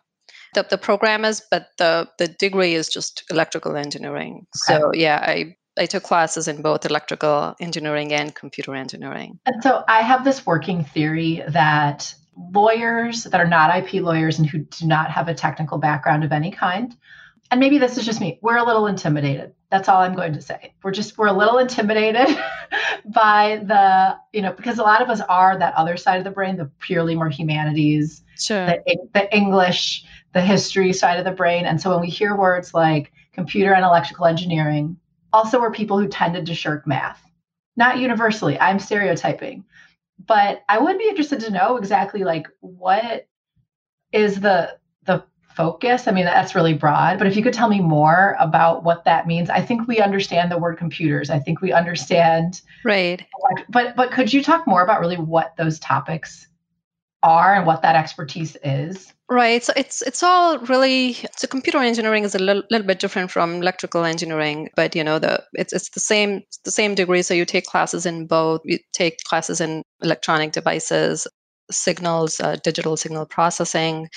The, 0.53 0.65
the 0.69 0.77
program 0.77 1.25
is, 1.25 1.41
but 1.51 1.67
the, 1.77 2.07
the 2.17 2.27
degree 2.27 2.75
is 2.75 2.87
just 2.87 3.23
electrical 3.29 3.75
engineering. 3.75 4.45
Okay. 4.69 4.79
So 4.79 4.91
yeah, 4.93 5.19
I 5.21 5.55
I 5.77 5.85
took 5.85 6.03
classes 6.03 6.47
in 6.47 6.61
both 6.61 6.85
electrical 6.85 7.55
engineering 7.59 8.13
and 8.13 8.33
computer 8.33 8.75
engineering. 8.75 9.39
And 9.45 9.61
so 9.63 9.83
I 9.87 10.01
have 10.01 10.23
this 10.23 10.45
working 10.45 10.83
theory 10.83 11.43
that 11.47 12.13
lawyers 12.51 13.23
that 13.25 13.39
are 13.39 13.47
not 13.47 13.75
IP 13.75 14.01
lawyers 14.01 14.39
and 14.39 14.47
who 14.47 14.59
do 14.59 14.85
not 14.85 15.11
have 15.11 15.27
a 15.27 15.33
technical 15.33 15.77
background 15.77 16.23
of 16.23 16.31
any 16.31 16.51
kind, 16.51 16.95
and 17.51 17.59
maybe 17.59 17.77
this 17.77 17.97
is 17.97 18.05
just 18.05 18.19
me, 18.19 18.39
we're 18.41 18.57
a 18.57 18.63
little 18.63 18.87
intimidated. 18.87 19.53
That's 19.69 19.87
all 19.87 20.01
I'm 20.01 20.15
going 20.15 20.33
to 20.33 20.41
say. 20.41 20.73
We're 20.83 20.91
just 20.91 21.17
we're 21.17 21.27
a 21.27 21.33
little 21.33 21.59
intimidated 21.59 22.35
by 23.05 23.61
the, 23.63 24.17
you 24.31 24.41
know, 24.41 24.53
because 24.53 24.79
a 24.79 24.83
lot 24.83 25.01
of 25.01 25.09
us 25.09 25.21
are 25.21 25.57
that 25.59 25.75
other 25.75 25.97
side 25.97 26.17
of 26.17 26.23
the 26.23 26.31
brain, 26.31 26.57
the 26.57 26.71
purely 26.79 27.15
more 27.15 27.29
humanities, 27.29 28.23
sure. 28.39 28.65
the, 28.65 28.97
the 29.13 29.35
English, 29.35 30.03
the 30.33 30.41
history 30.41 30.93
side 30.93 31.19
of 31.19 31.25
the 31.25 31.31
brain. 31.31 31.65
And 31.65 31.79
so 31.79 31.91
when 31.91 32.01
we 32.01 32.09
hear 32.09 32.35
words 32.35 32.73
like 32.73 33.11
computer 33.33 33.73
and 33.73 33.85
electrical 33.85 34.25
engineering, 34.25 34.97
also 35.33 35.59
we're 35.59 35.71
people 35.71 35.99
who 35.99 36.07
tended 36.07 36.45
to 36.45 36.55
shirk 36.55 36.87
math. 36.87 37.21
Not 37.75 37.97
universally. 37.97 38.59
I'm 38.59 38.79
stereotyping. 38.79 39.65
But 40.25 40.63
I 40.69 40.77
would 40.77 40.99
be 40.99 41.09
interested 41.09 41.39
to 41.41 41.51
know 41.51 41.75
exactly 41.75 42.23
like 42.23 42.47
what 42.61 43.27
is 44.13 44.39
the 44.39 44.77
the 45.05 45.23
focus? 45.55 46.07
I 46.07 46.11
mean, 46.11 46.25
that's 46.25 46.55
really 46.55 46.75
broad, 46.75 47.17
but 47.17 47.27
if 47.27 47.35
you 47.35 47.43
could 47.43 47.53
tell 47.53 47.67
me 47.67 47.81
more 47.81 48.37
about 48.39 48.83
what 48.83 49.03
that 49.05 49.27
means, 49.27 49.49
I 49.49 49.61
think 49.61 49.87
we 49.87 49.99
understand 49.99 50.51
the 50.51 50.57
word 50.57 50.77
computers. 50.77 51.29
I 51.29 51.39
think 51.39 51.61
we 51.61 51.73
understand. 51.73 52.61
Right. 52.85 53.25
But 53.69 53.95
but 53.95 54.11
could 54.11 54.31
you 54.31 54.43
talk 54.43 54.67
more 54.67 54.83
about 54.83 55.01
really 55.01 55.17
what 55.17 55.57
those 55.57 55.79
topics 55.79 56.47
are 57.23 57.55
and 57.55 57.65
what 57.65 57.81
that 57.81 57.95
expertise 57.95 58.55
is? 58.63 59.13
Right. 59.33 59.63
So 59.63 59.73
it's 59.75 60.01
it's 60.03 60.21
all 60.21 60.59
really 60.59 61.13
so 61.37 61.47
computer 61.47 61.79
engineering 61.79 62.23
is 62.23 62.35
a 62.35 62.39
little, 62.39 62.63
little 62.69 62.85
bit 62.85 62.99
different 62.99 63.31
from 63.31 63.55
electrical 63.55 64.03
engineering, 64.03 64.69
but 64.75 64.95
you 64.95 65.03
know 65.03 65.17
the 65.17 65.43
it's 65.53 65.73
it's 65.73 65.89
the 65.89 65.99
same 66.01 66.41
the 66.65 66.71
same 66.71 66.93
degree. 66.93 67.21
So 67.23 67.33
you 67.33 67.45
take 67.45 67.65
classes 67.65 68.05
in 68.05 68.27
both. 68.27 68.61
You 68.65 68.77
take 68.91 69.17
classes 69.23 69.59
in 69.61 69.81
electronic 70.01 70.51
devices, 70.51 71.25
signals, 71.71 72.39
uh, 72.39 72.57
digital 72.63 72.95
signal 72.97 73.25
processing, 73.25 74.09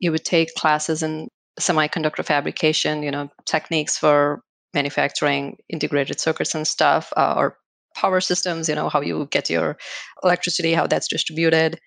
you 0.00 0.10
would 0.12 0.24
take 0.24 0.54
classes 0.54 1.02
in 1.02 1.28
semiconductor 1.60 2.24
fabrication, 2.24 3.02
you 3.02 3.10
know, 3.12 3.28
techniques 3.46 3.96
for 3.98 4.42
manufacturing 4.74 5.56
integrated 5.68 6.18
circuits 6.20 6.54
and 6.54 6.66
stuff, 6.66 7.12
uh, 7.16 7.34
or 7.36 7.58
power 7.94 8.20
systems, 8.20 8.68
you 8.68 8.74
know, 8.74 8.88
how 8.88 9.00
you 9.02 9.28
get 9.30 9.50
your 9.50 9.76
electricity, 10.24 10.74
how 10.74 10.86
that's 10.86 11.08
distributed. 11.08 11.78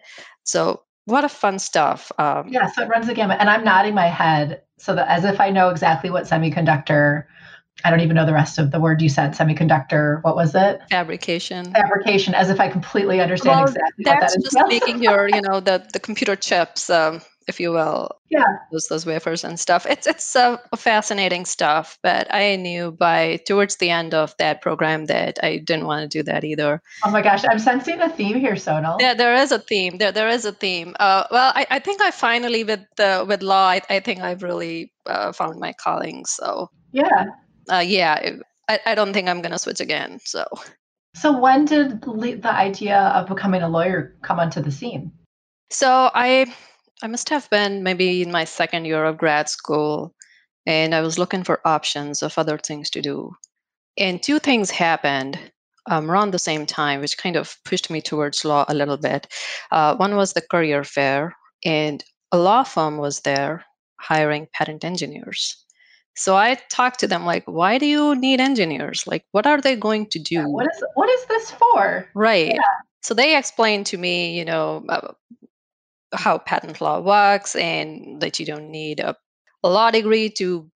So, 0.43 0.84
what 1.08 1.24
a 1.24 1.30
fun 1.30 1.58
stuff. 1.58 2.12
Um, 2.17 2.50
yeah, 2.50 2.67
so 2.67 2.84
it 2.84 2.89
runs 2.89 3.08
the 3.08 3.13
gamut. 3.13 3.38
And 3.39 3.50
I'm 3.50 3.63
nodding 3.63 3.96
my 3.96 4.08
head 4.08 4.62
so 4.78 4.93
that 4.93 5.08
as 5.10 5.24
if 5.24 5.41
I 5.41 5.50
know 5.50 5.70
exactly 5.70 6.10
what 6.10 6.26
semiconductor 6.26 7.24
I 7.84 7.91
don't 7.91 8.00
even 8.00 8.15
know 8.15 8.26
the 8.26 8.34
rest 8.34 8.58
of 8.58 8.72
the 8.72 8.80
word 8.80 9.02
you 9.02 9.10
said, 9.10 9.32
semiconductor. 9.32 10.24
What 10.24 10.36
was 10.36 10.56
it? 10.56 10.82
Fabrication. 10.89 11.72
Fabrication, 11.72 12.34
as 12.34 12.50
if 12.50 12.60
I 12.60 12.70
completely 12.70 13.22
understand 13.22 13.56
well, 13.56 13.65
exactly 13.65 14.04
that's 14.04 14.36
that 14.36 14.43
just 14.43 14.58
making 14.67 15.04
your, 15.04 15.30
you 15.30 15.41
know, 15.41 15.60
the, 15.60 15.88
the 15.93 16.00
computer 16.00 16.36
chips, 16.36 16.89
um, 16.89 17.22
if 17.47 17.60
you 17.60 17.71
will. 17.71 18.12
Yeah. 18.29 18.43
Those, 18.71 18.88
those 18.88 19.05
wafers 19.05 19.43
and 19.43 19.60
stuff. 19.60 19.86
It's 19.86 20.05
it's 20.05 20.36
uh, 20.36 20.57
fascinating 20.75 21.45
stuff, 21.45 21.97
but 22.03 22.33
I 22.33 22.55
knew 22.57 22.91
by 22.91 23.39
towards 23.47 23.77
the 23.77 23.89
end 23.89 24.13
of 24.13 24.36
that 24.38 24.62
program 24.62 25.05
that 25.05 25.39
I 25.41 25.57
didn't 25.57 25.86
want 25.86 26.12
to 26.12 26.17
do 26.17 26.23
that 26.23 26.43
either. 26.43 26.81
Oh 27.05 27.12
my 27.12 27.21
gosh, 27.21 27.43
I'm 27.49 27.60
sensing 27.60 28.01
a 28.01 28.10
theme 28.10 28.39
here, 28.39 28.55
Sonal. 28.55 28.97
Yeah, 28.99 29.13
there 29.13 29.36
is 29.36 29.51
a 29.51 29.60
theme. 29.60 29.97
There 29.97 30.12
there 30.12 30.29
is 30.29 30.45
a 30.45 30.51
theme. 30.51 30.95
Uh, 30.99 31.23
well, 31.31 31.51
I, 31.55 31.65
I 31.69 31.79
think 31.79 32.01
I 32.01 32.12
finally 32.12 32.63
with 32.63 32.81
the 32.97 33.25
with 33.27 33.41
law, 33.41 33.69
I, 33.69 33.81
I 33.89 33.99
think 33.99 34.21
I've 34.21 34.43
really 34.43 34.91
uh, 35.05 35.31
found 35.31 35.60
my 35.60 35.73
calling. 35.73 36.25
So 36.25 36.69
yeah 36.91 37.25
uh, 37.69 37.83
yeah, 37.86 38.38
I, 38.67 38.79
I 38.86 38.95
don't 38.95 39.13
think 39.13 39.27
I'm 39.27 39.41
going 39.41 39.51
to 39.51 39.60
switch 39.60 39.79
again. 39.79 40.19
So. 40.23 40.45
So 41.15 41.38
when 41.38 41.65
did 41.65 42.01
the 42.01 42.51
idea 42.51 42.99
of 42.99 43.27
becoming 43.27 43.62
a 43.62 43.69
lawyer 43.69 44.15
come 44.21 44.39
onto 44.39 44.62
the 44.62 44.71
scene? 44.71 45.12
So 45.69 46.12
I 46.13 46.53
I 47.01 47.07
must 47.07 47.29
have 47.29 47.49
been 47.49 47.83
maybe 47.83 48.21
in 48.21 48.31
my 48.31 48.45
second 48.45 48.86
year 48.86 49.05
of 49.05 49.17
grad 49.17 49.49
school 49.49 50.15
and 50.65 50.93
I 50.93 51.01
was 51.01 51.17
looking 51.17 51.43
for 51.43 51.65
options 51.65 52.21
of 52.21 52.38
other 52.38 52.57
things 52.57 52.89
to 52.91 53.01
do. 53.01 53.31
And 53.97 54.21
two 54.21 54.39
things 54.39 54.69
happened 54.69 55.39
um, 55.89 56.12
around 56.12 56.31
the 56.31 56.39
same 56.39 56.65
time, 56.65 56.99
which 56.99 57.17
kind 57.17 57.36
of 57.36 57.57
pushed 57.63 57.89
me 57.89 58.01
towards 58.01 58.43
law 58.43 58.65
a 58.67 58.73
little 58.73 58.97
bit. 58.97 59.27
Uh, 59.71 59.95
one 59.95 60.15
was 60.15 60.33
the 60.33 60.41
career 60.41 60.83
fair, 60.83 61.36
and 61.63 62.03
a 62.31 62.38
law 62.38 62.63
firm 62.63 62.97
was 62.97 63.21
there 63.21 63.63
hiring 63.99 64.47
patent 64.53 64.83
engineers. 64.83 65.55
So 66.15 66.36
I 66.36 66.55
talked 66.69 66.99
to 66.99 67.07
them 67.07 67.25
like, 67.25 67.43
why 67.45 67.77
do 67.77 67.86
you 67.86 68.15
need 68.15 68.41
engineers? 68.41 69.07
Like, 69.07 69.23
what 69.31 69.47
are 69.47 69.62
they 69.62 69.75
going 69.75 70.07
to 70.07 70.19
do? 70.19 70.36
Yeah, 70.36 70.45
what 70.47 70.67
is 70.67 70.83
what 70.95 71.10
is 71.10 71.25
this 71.25 71.51
for? 71.51 72.10
Right. 72.13 72.53
Yeah. 72.53 72.62
So 73.01 73.13
they 73.13 73.38
explained 73.38 73.86
to 73.88 73.97
me, 73.97 74.38
you 74.38 74.43
know, 74.43 74.83
uh, 74.89 75.13
how 76.17 76.38
patent 76.38 76.82
law 76.82 76.99
works 76.99 77.56
and 77.56 78.21
that 78.21 78.39
you 78.39 78.45
don't 78.45 78.69
need 78.69 78.99
a, 78.99 79.15
law 79.63 79.91
degree 79.91 80.30
to 80.30 80.69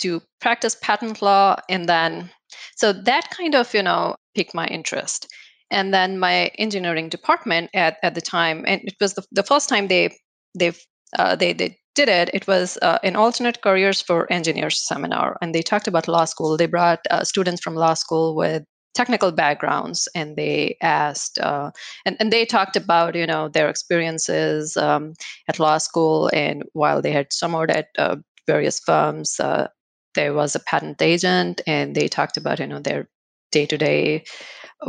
to 0.00 0.20
practice 0.40 0.76
patent 0.82 1.22
law. 1.22 1.56
And 1.70 1.88
then, 1.88 2.30
so 2.76 2.92
that 2.92 3.30
kind 3.30 3.54
of, 3.54 3.72
you 3.72 3.82
know, 3.82 4.16
piqued 4.34 4.54
my 4.54 4.66
interest. 4.66 5.26
And 5.70 5.94
then 5.94 6.18
my 6.18 6.50
engineering 6.58 7.08
department 7.08 7.70
at, 7.74 7.96
at 8.02 8.14
the 8.14 8.20
time, 8.20 8.64
and 8.66 8.82
it 8.84 8.94
was 9.00 9.14
the, 9.14 9.24
the 9.32 9.42
first 9.42 9.68
time 9.68 9.88
they 9.88 10.14
they've 10.58 10.78
uh, 11.18 11.36
they 11.36 11.52
they 11.52 11.78
did 11.94 12.08
it, 12.08 12.28
it 12.34 12.46
was 12.46 12.76
uh, 12.82 12.98
an 13.02 13.16
alternate 13.16 13.62
careers 13.62 14.00
for 14.00 14.30
engineers 14.30 14.86
seminar, 14.86 15.38
and 15.40 15.54
they 15.54 15.62
talked 15.62 15.88
about 15.88 16.08
law 16.08 16.24
school. 16.24 16.56
They 16.56 16.66
brought 16.66 17.00
uh, 17.10 17.24
students 17.24 17.62
from 17.62 17.76
law 17.76 17.94
school 17.94 18.36
with 18.36 18.64
technical 18.94 19.32
backgrounds 19.32 20.08
and 20.14 20.36
they 20.36 20.76
asked 20.80 21.38
uh, 21.38 21.70
and, 22.06 22.16
and 22.20 22.32
they 22.32 22.44
talked 22.44 22.76
about 22.76 23.14
you 23.14 23.26
know 23.26 23.48
their 23.48 23.68
experiences 23.68 24.76
um, 24.76 25.12
at 25.48 25.58
law 25.58 25.78
school 25.78 26.30
and 26.32 26.62
while 26.72 27.02
they 27.02 27.12
had 27.12 27.32
summered 27.32 27.70
at 27.70 27.88
uh, 27.98 28.16
various 28.46 28.80
firms 28.80 29.38
uh, 29.40 29.66
there 30.14 30.32
was 30.32 30.54
a 30.54 30.60
patent 30.60 31.02
agent 31.02 31.60
and 31.66 31.94
they 31.94 32.08
talked 32.08 32.36
about 32.36 32.60
you 32.60 32.66
know 32.66 32.78
their 32.78 33.08
day-to-day 33.50 34.24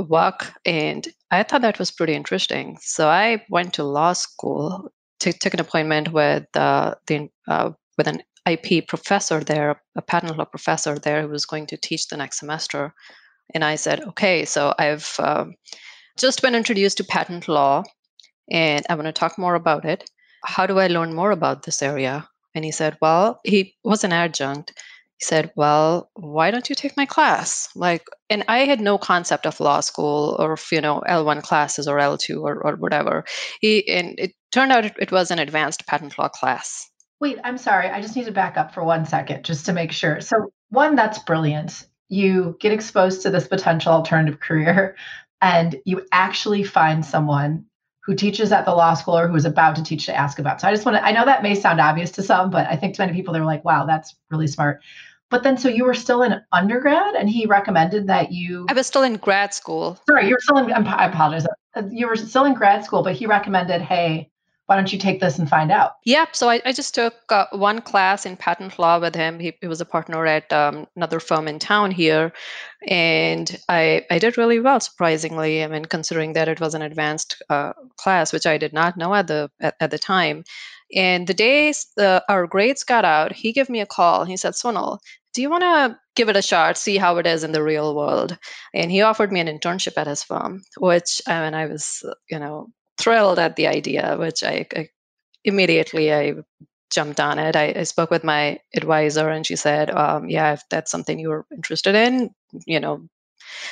work 0.09 0.53
and 0.65 1.07
i 1.31 1.43
thought 1.43 1.61
that 1.61 1.79
was 1.79 1.91
pretty 1.91 2.13
interesting. 2.13 2.77
So 2.81 3.09
i 3.09 3.43
went 3.49 3.73
to 3.73 3.83
law 3.83 4.13
school 4.13 4.91
to, 5.19 5.33
took 5.33 5.53
an 5.53 5.59
appointment 5.59 6.11
with 6.11 6.45
uh, 6.55 6.95
the 7.07 7.29
uh, 7.47 7.71
with 7.97 8.07
an 8.07 8.21
ip 8.47 8.87
professor 8.87 9.39
there 9.39 9.81
a 9.95 10.01
patent 10.01 10.37
law 10.37 10.45
professor 10.45 10.99
there 10.99 11.23
who 11.23 11.29
was 11.29 11.47
going 11.47 11.65
to 11.65 11.77
teach 11.77 12.07
the 12.07 12.17
next 12.17 12.39
semester 12.39 12.93
and 13.53 13.63
I 13.63 13.75
said, 13.75 14.01
okay, 14.01 14.45
so 14.45 14.73
I've 14.77 15.15
um, 15.19 15.55
just 16.17 16.41
been 16.41 16.55
introduced 16.55 16.97
to 16.97 17.03
patent 17.03 17.47
law 17.47 17.83
and 18.51 18.85
I 18.89 18.95
want 18.95 19.05
to 19.05 19.11
talk 19.11 19.37
more 19.37 19.55
about 19.55 19.85
it. 19.85 20.09
How 20.43 20.67
do 20.67 20.79
I 20.79 20.87
learn 20.87 21.13
more 21.13 21.31
about 21.31 21.63
this 21.63 21.81
area? 21.81 22.27
And 22.53 22.63
he 22.63 22.71
said, 22.71 22.97
well, 23.01 23.39
he 23.43 23.75
was 23.83 24.03
an 24.03 24.13
adjunct. 24.13 24.73
He 25.17 25.25
said, 25.25 25.51
well, 25.55 26.09
why 26.13 26.51
don't 26.51 26.69
you 26.69 26.75
take 26.75 26.97
my 26.97 27.05
class? 27.05 27.69
Like, 27.75 28.05
and 28.29 28.43
I 28.47 28.59
had 28.59 28.79
no 28.81 28.97
concept 28.97 29.45
of 29.45 29.59
law 29.59 29.79
school 29.79 30.35
or, 30.39 30.57
you 30.71 30.81
know, 30.81 31.01
L1 31.07 31.41
classes 31.43 31.87
or 31.87 31.97
L2 31.97 32.41
or, 32.41 32.61
or 32.65 32.75
whatever. 32.75 33.25
He, 33.61 33.87
and 33.89 34.19
it 34.19 34.33
turned 34.51 34.71
out 34.71 34.85
it, 34.85 34.95
it 34.99 35.11
was 35.11 35.31
an 35.31 35.39
advanced 35.39 35.87
patent 35.87 36.17
law 36.17 36.29
class. 36.29 36.89
Wait, 37.19 37.39
I'm 37.43 37.57
sorry. 37.57 37.89
I 37.89 38.01
just 38.01 38.15
need 38.15 38.25
to 38.25 38.31
back 38.31 38.57
up 38.57 38.73
for 38.73 38.83
one 38.83 39.05
second 39.05 39.43
just 39.43 39.65
to 39.65 39.73
make 39.73 39.91
sure. 39.91 40.19
So, 40.21 40.51
one, 40.69 40.95
that's 40.95 41.19
brilliant 41.19 41.85
you 42.09 42.57
get 42.59 42.71
exposed 42.71 43.21
to 43.23 43.29
this 43.29 43.47
potential 43.47 43.91
alternative 43.91 44.39
career 44.39 44.95
and 45.41 45.75
you 45.85 46.05
actually 46.11 46.63
find 46.63 47.05
someone 47.05 47.65
who 48.03 48.13
teaches 48.13 48.51
at 48.51 48.65
the 48.65 48.73
law 48.73 48.93
school 48.93 49.17
or 49.17 49.27
who 49.27 49.35
is 49.35 49.45
about 49.45 49.75
to 49.75 49.83
teach 49.83 50.05
to 50.05 50.15
ask 50.15 50.37
about. 50.37 50.61
So 50.61 50.67
I 50.67 50.71
just 50.71 50.85
want 50.85 50.97
to, 50.97 51.03
I 51.03 51.11
know 51.11 51.25
that 51.25 51.41
may 51.41 51.55
sound 51.55 51.81
obvious 51.81 52.11
to 52.11 52.23
some, 52.23 52.51
but 52.51 52.67
I 52.67 52.75
think 52.75 52.95
to 52.95 53.01
many 53.01 53.13
people, 53.13 53.33
they're 53.33 53.43
like, 53.43 53.65
wow, 53.65 53.85
that's 53.85 54.15
really 54.29 54.47
smart. 54.47 54.81
But 55.31 55.41
then, 55.41 55.57
so 55.57 55.69
you 55.69 55.85
were 55.85 55.95
still 55.95 56.21
in 56.21 56.39
undergrad 56.51 57.15
and 57.15 57.27
he 57.27 57.47
recommended 57.47 58.07
that 58.07 58.31
you. 58.31 58.67
I 58.69 58.73
was 58.73 58.85
still 58.85 59.01
in 59.01 59.15
grad 59.15 59.55
school. 59.55 59.99
Sorry, 60.07 60.27
you 60.27 60.35
were 60.35 60.39
still 60.39 60.57
in, 60.57 60.71
I 60.71 61.07
apologize. 61.07 61.47
You 61.89 62.07
were 62.07 62.15
still 62.15 62.45
in 62.45 62.53
grad 62.53 62.85
school, 62.85 63.01
but 63.01 63.15
he 63.15 63.25
recommended, 63.25 63.81
hey, 63.81 64.29
why 64.67 64.75
don't 64.75 64.91
you 64.91 64.97
take 64.97 65.19
this 65.19 65.37
and 65.37 65.47
find 65.47 65.71
out? 65.71 65.93
Yep. 66.05 66.35
So 66.35 66.49
I, 66.49 66.61
I 66.65 66.71
just 66.71 66.95
took 66.95 67.13
uh, 67.29 67.45
one 67.51 67.81
class 67.81 68.25
in 68.25 68.35
patent 68.35 68.79
law 68.79 68.99
with 68.99 69.13
him. 69.13 69.39
He, 69.39 69.53
he 69.61 69.67
was 69.67 69.79
a 69.79 69.85
partner 69.85 70.25
at 70.25 70.51
um, 70.51 70.87
another 70.95 71.19
firm 71.19 71.47
in 71.47 71.59
town 71.59 71.91
here. 71.91 72.33
And 72.87 73.55
I, 73.69 74.05
I 74.09 74.17
did 74.17 74.37
really 74.37 74.59
well, 74.59 74.79
surprisingly. 74.79 75.63
I 75.63 75.67
mean, 75.67 75.85
considering 75.85 76.33
that 76.33 76.47
it 76.47 76.59
was 76.59 76.73
an 76.73 76.81
advanced 76.81 77.41
uh, 77.49 77.73
class, 77.97 78.33
which 78.33 78.47
I 78.47 78.57
did 78.57 78.73
not 78.73 78.97
know 78.97 79.13
at 79.13 79.27
the, 79.27 79.51
at, 79.61 79.75
at 79.79 79.91
the 79.91 79.99
time. 79.99 80.43
And 80.95 81.27
the 81.27 81.33
days 81.33 81.87
the, 81.95 82.23
our 82.27 82.47
grades 82.47 82.83
got 82.83 83.05
out, 83.05 83.33
he 83.33 83.53
gave 83.53 83.69
me 83.69 83.81
a 83.81 83.87
call. 83.87 84.25
He 84.25 84.37
said, 84.37 84.53
Sonal, 84.53 84.99
do 85.33 85.41
you 85.41 85.49
want 85.49 85.63
to 85.63 85.99
give 86.15 86.29
it 86.29 86.37
a 86.37 86.41
shot, 86.41 86.77
see 86.77 86.97
how 86.97 87.17
it 87.17 87.27
is 87.27 87.43
in 87.43 87.51
the 87.51 87.61
real 87.61 87.95
world? 87.95 88.37
And 88.73 88.89
he 88.89 89.01
offered 89.01 89.31
me 89.31 89.41
an 89.41 89.47
internship 89.47 89.97
at 89.97 90.07
his 90.07 90.23
firm, 90.23 90.61
which 90.77 91.21
I 91.27 91.43
mean, 91.43 91.53
I 91.53 91.65
was, 91.65 92.03
you 92.31 92.39
know, 92.39 92.69
thrilled 92.97 93.39
at 93.39 93.55
the 93.55 93.67
idea, 93.67 94.15
which 94.17 94.43
I, 94.43 94.67
I 94.75 94.89
immediately 95.43 96.13
I 96.13 96.35
jumped 96.91 97.19
on 97.19 97.39
it. 97.39 97.55
I, 97.55 97.73
I, 97.75 97.83
spoke 97.83 98.09
with 98.09 98.23
my 98.23 98.59
advisor, 98.75 99.29
and 99.29 99.45
she 99.45 99.55
said, 99.55 99.89
um, 99.89 100.29
"Yeah, 100.29 100.53
if 100.53 100.63
that's 100.69 100.91
something 100.91 101.19
you're 101.19 101.45
interested 101.51 101.95
in, 101.95 102.31
you 102.65 102.79
know." 102.79 103.07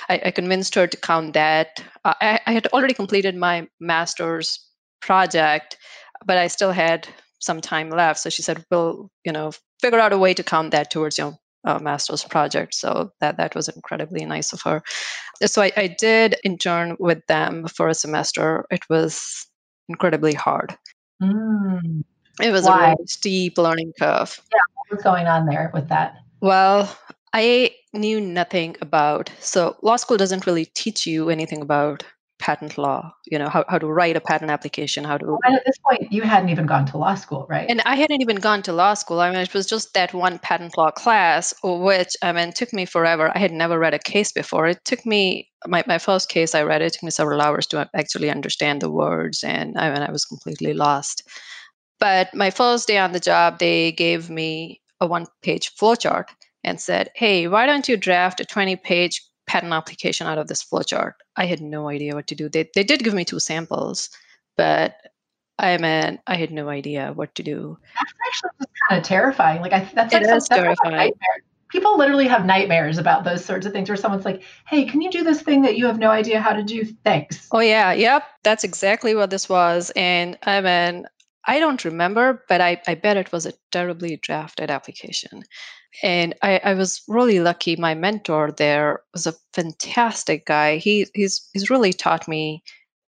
I, 0.07 0.21
I 0.25 0.31
convinced 0.31 0.75
her 0.75 0.87
to 0.87 0.97
count 0.97 1.33
that. 1.33 1.83
Uh, 2.05 2.13
I, 2.21 2.39
I 2.45 2.53
had 2.53 2.67
already 2.67 2.93
completed 2.93 3.35
my 3.35 3.67
master's 3.79 4.59
project, 5.01 5.77
but 6.25 6.37
I 6.37 6.47
still 6.47 6.71
had 6.71 7.07
some 7.39 7.59
time 7.59 7.89
left. 7.89 8.19
So 8.19 8.29
she 8.29 8.41
said, 8.41 8.65
"We'll, 8.69 9.09
you 9.25 9.31
know, 9.31 9.51
figure 9.81 9.99
out 9.99 10.13
a 10.13 10.17
way 10.17 10.33
to 10.33 10.43
count 10.43 10.71
that 10.71 10.91
towards 10.91 11.17
your 11.17 11.37
uh, 11.63 11.79
master's 11.79 12.23
project." 12.23 12.73
So 12.73 13.11
that 13.19 13.37
that 13.37 13.55
was 13.55 13.69
incredibly 13.69 14.25
nice 14.25 14.53
of 14.53 14.61
her 14.63 14.81
so 15.45 15.61
I, 15.61 15.71
I 15.75 15.87
did 15.87 16.35
intern 16.43 16.95
with 16.99 17.25
them 17.27 17.67
for 17.67 17.87
a 17.87 17.93
semester. 17.93 18.65
It 18.69 18.87
was 18.89 19.47
incredibly 19.89 20.33
hard. 20.33 20.77
Mm. 21.21 22.03
It 22.41 22.51
was 22.51 22.65
Why? 22.65 22.85
a 22.85 22.89
really 22.89 23.07
steep 23.07 23.57
learning 23.57 23.93
curve. 23.99 24.41
Yeah, 24.51 24.59
what's 24.89 25.03
going 25.03 25.27
on 25.27 25.45
there 25.45 25.71
with 25.73 25.89
that? 25.89 26.17
Well, 26.41 26.95
I 27.33 27.71
knew 27.93 28.19
nothing 28.19 28.75
about 28.81 29.31
so 29.39 29.77
law 29.81 29.95
school 29.95 30.17
doesn't 30.17 30.47
really 30.47 30.65
teach 30.65 31.05
you 31.05 31.29
anything 31.29 31.61
about 31.61 32.03
patent 32.39 32.77
law 32.77 33.13
you 33.25 33.37
know 33.39 33.47
how, 33.47 33.63
how 33.69 33.77
to 33.77 33.87
write 33.87 34.15
a 34.17 34.21
patent 34.21 34.51
application 34.51 35.03
how 35.03 35.17
to 35.17 35.25
well, 35.25 35.55
at 35.55 35.63
this 35.65 35.77
point 35.77 36.11
you 36.11 36.23
hadn't 36.23 36.49
even 36.49 36.65
gone 36.65 36.85
to 36.85 36.97
law 36.97 37.15
school 37.15 37.45
right? 37.49 37.69
And 37.69 37.81
i 37.85 37.95
hadn't 37.95 38.21
even 38.21 38.37
gone 38.37 38.61
to 38.63 38.73
law 38.73 38.95
school. 38.95 39.21
I 39.21 39.29
mean 39.29 39.39
it 39.39 39.53
was 39.53 39.65
just 39.65 39.93
that 39.93 40.13
one 40.13 40.39
patent 40.39 40.77
law 40.77 40.91
class 40.91 41.53
which 41.63 42.15
i 42.21 42.31
mean 42.31 42.51
took 42.51 42.73
me 42.73 42.85
forever. 42.85 43.31
I 43.33 43.39
had 43.39 43.51
never 43.51 43.79
read 43.79 43.93
a 43.93 43.99
case 43.99 44.31
before. 44.31 44.67
It 44.67 44.83
took 44.83 45.05
me 45.05 45.49
my, 45.67 45.83
my 45.87 45.97
first 45.99 46.29
case 46.29 46.55
i 46.55 46.63
read 46.63 46.81
it 46.81 46.93
took 46.93 47.03
me 47.03 47.11
several 47.11 47.41
hours 47.41 47.67
to 47.67 47.89
actually 47.95 48.29
understand 48.29 48.81
the 48.81 48.91
words 48.91 49.43
and 49.43 49.77
i 49.77 49.91
mean 49.91 50.01
i 50.01 50.11
was 50.11 50.25
completely 50.25 50.73
lost. 50.73 51.23
But 51.99 52.33
my 52.33 52.49
first 52.49 52.87
day 52.87 52.97
on 52.97 53.11
the 53.13 53.19
job 53.19 53.59
they 53.59 53.91
gave 53.91 54.29
me 54.29 54.81
a 54.99 55.07
one 55.07 55.27
page 55.41 55.73
flowchart 55.75 56.25
and 56.63 56.79
said 56.81 57.09
hey 57.15 57.47
why 57.47 57.65
don't 57.65 57.87
you 57.87 57.95
draft 57.95 58.39
a 58.39 58.45
20 58.45 58.75
page 58.77 59.21
patent 59.53 59.71
application 59.71 60.25
out 60.25 60.39
of 60.39 60.47
this 60.47 60.63
flowchart. 60.63 61.13
I 61.35 61.45
had 61.45 61.61
no 61.61 61.87
idea 61.87 62.15
what 62.15 62.25
to 62.27 62.35
do. 62.35 62.49
They, 62.49 62.71
they 62.73 62.83
did 62.83 63.03
give 63.03 63.13
me 63.13 63.23
two 63.23 63.39
samples, 63.39 64.09
but 64.57 64.95
I 65.59 65.77
mean, 65.77 66.17
I 66.25 66.35
had 66.37 66.49
no 66.49 66.69
idea 66.69 67.11
what 67.13 67.35
to 67.35 67.43
do. 67.43 67.77
That's 67.95 68.13
actually 68.27 68.49
just 68.57 68.71
kind 68.89 68.99
of 68.99 69.07
terrifying. 69.07 69.61
Like, 69.61 69.73
I, 69.73 69.87
that's 69.93 70.11
like 70.11 70.23
it 70.23 70.29
is 70.29 70.47
terrifying. 70.47 71.13
People 71.69 71.99
literally 71.99 72.27
have 72.27 72.47
nightmares 72.47 72.97
about 72.97 73.23
those 73.25 73.45
sorts 73.45 73.67
of 73.67 73.73
things 73.73 73.89
where 73.89 73.95
someone's 73.95 74.25
like, 74.25 74.41
hey, 74.67 74.85
can 74.85 75.01
you 75.01 75.11
do 75.11 75.23
this 75.23 75.43
thing 75.43 75.61
that 75.61 75.77
you 75.77 75.85
have 75.85 75.99
no 75.99 76.09
idea 76.09 76.41
how 76.41 76.53
to 76.53 76.63
do? 76.63 76.83
Thanks. 77.03 77.47
Oh, 77.51 77.59
yeah. 77.59 77.93
Yep. 77.93 78.23
That's 78.43 78.63
exactly 78.63 79.13
what 79.13 79.29
this 79.29 79.47
was. 79.47 79.91
And 79.95 80.35
I 80.43 80.61
mean, 80.61 81.05
I 81.45 81.59
don't 81.59 81.83
remember, 81.83 82.43
but 82.47 82.61
I, 82.61 82.81
I 82.87 82.95
bet 82.95 83.17
it 83.17 83.31
was 83.31 83.45
a 83.45 83.53
terribly 83.71 84.17
drafted 84.17 84.71
application. 84.71 85.43
And 86.01 86.35
I, 86.41 86.59
I 86.63 86.73
was 86.73 87.01
really 87.07 87.39
lucky. 87.39 87.75
My 87.75 87.93
mentor 87.93 88.51
there 88.51 89.01
was 89.13 89.27
a 89.27 89.35
fantastic 89.53 90.45
guy. 90.45 90.77
He 90.77 91.07
he's 91.13 91.47
he's 91.53 91.69
really 91.69 91.93
taught 91.93 92.27
me 92.27 92.63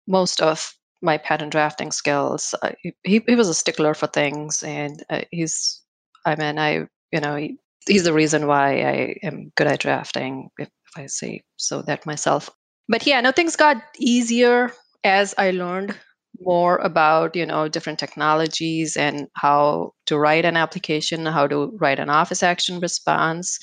most 0.06 0.40
of 0.40 0.74
my 1.02 1.18
patent 1.18 1.52
drafting 1.52 1.92
skills. 1.92 2.54
Uh, 2.62 2.72
he 3.02 3.22
he 3.26 3.34
was 3.34 3.48
a 3.48 3.54
stickler 3.54 3.94
for 3.94 4.06
things, 4.06 4.62
and 4.62 5.04
uh, 5.10 5.22
he's 5.30 5.82
I 6.24 6.36
mean 6.36 6.58
I 6.58 6.86
you 7.12 7.20
know 7.20 7.36
he, 7.36 7.58
he's 7.86 8.04
the 8.04 8.14
reason 8.14 8.46
why 8.46 8.80
I 8.82 9.16
am 9.22 9.52
good 9.56 9.66
at 9.66 9.80
drafting. 9.80 10.48
If, 10.58 10.68
if 10.68 11.02
I 11.02 11.06
say 11.06 11.42
so 11.56 11.82
that 11.82 12.06
myself. 12.06 12.48
But 12.88 13.06
yeah, 13.06 13.20
no, 13.20 13.30
things 13.30 13.56
got 13.56 13.76
easier 13.98 14.72
as 15.04 15.34
I 15.36 15.50
learned 15.50 15.96
more 16.40 16.79
about 16.79 17.37
you 17.37 17.46
know 17.46 17.68
different 17.68 17.98
technologies 17.98 18.96
and 18.96 19.29
how 19.35 19.92
to 20.07 20.18
write 20.18 20.44
an 20.44 20.57
application 20.57 21.26
how 21.26 21.46
to 21.46 21.66
write 21.81 21.98
an 21.98 22.11
office 22.11 22.42
action 22.42 22.81
response. 22.81 23.59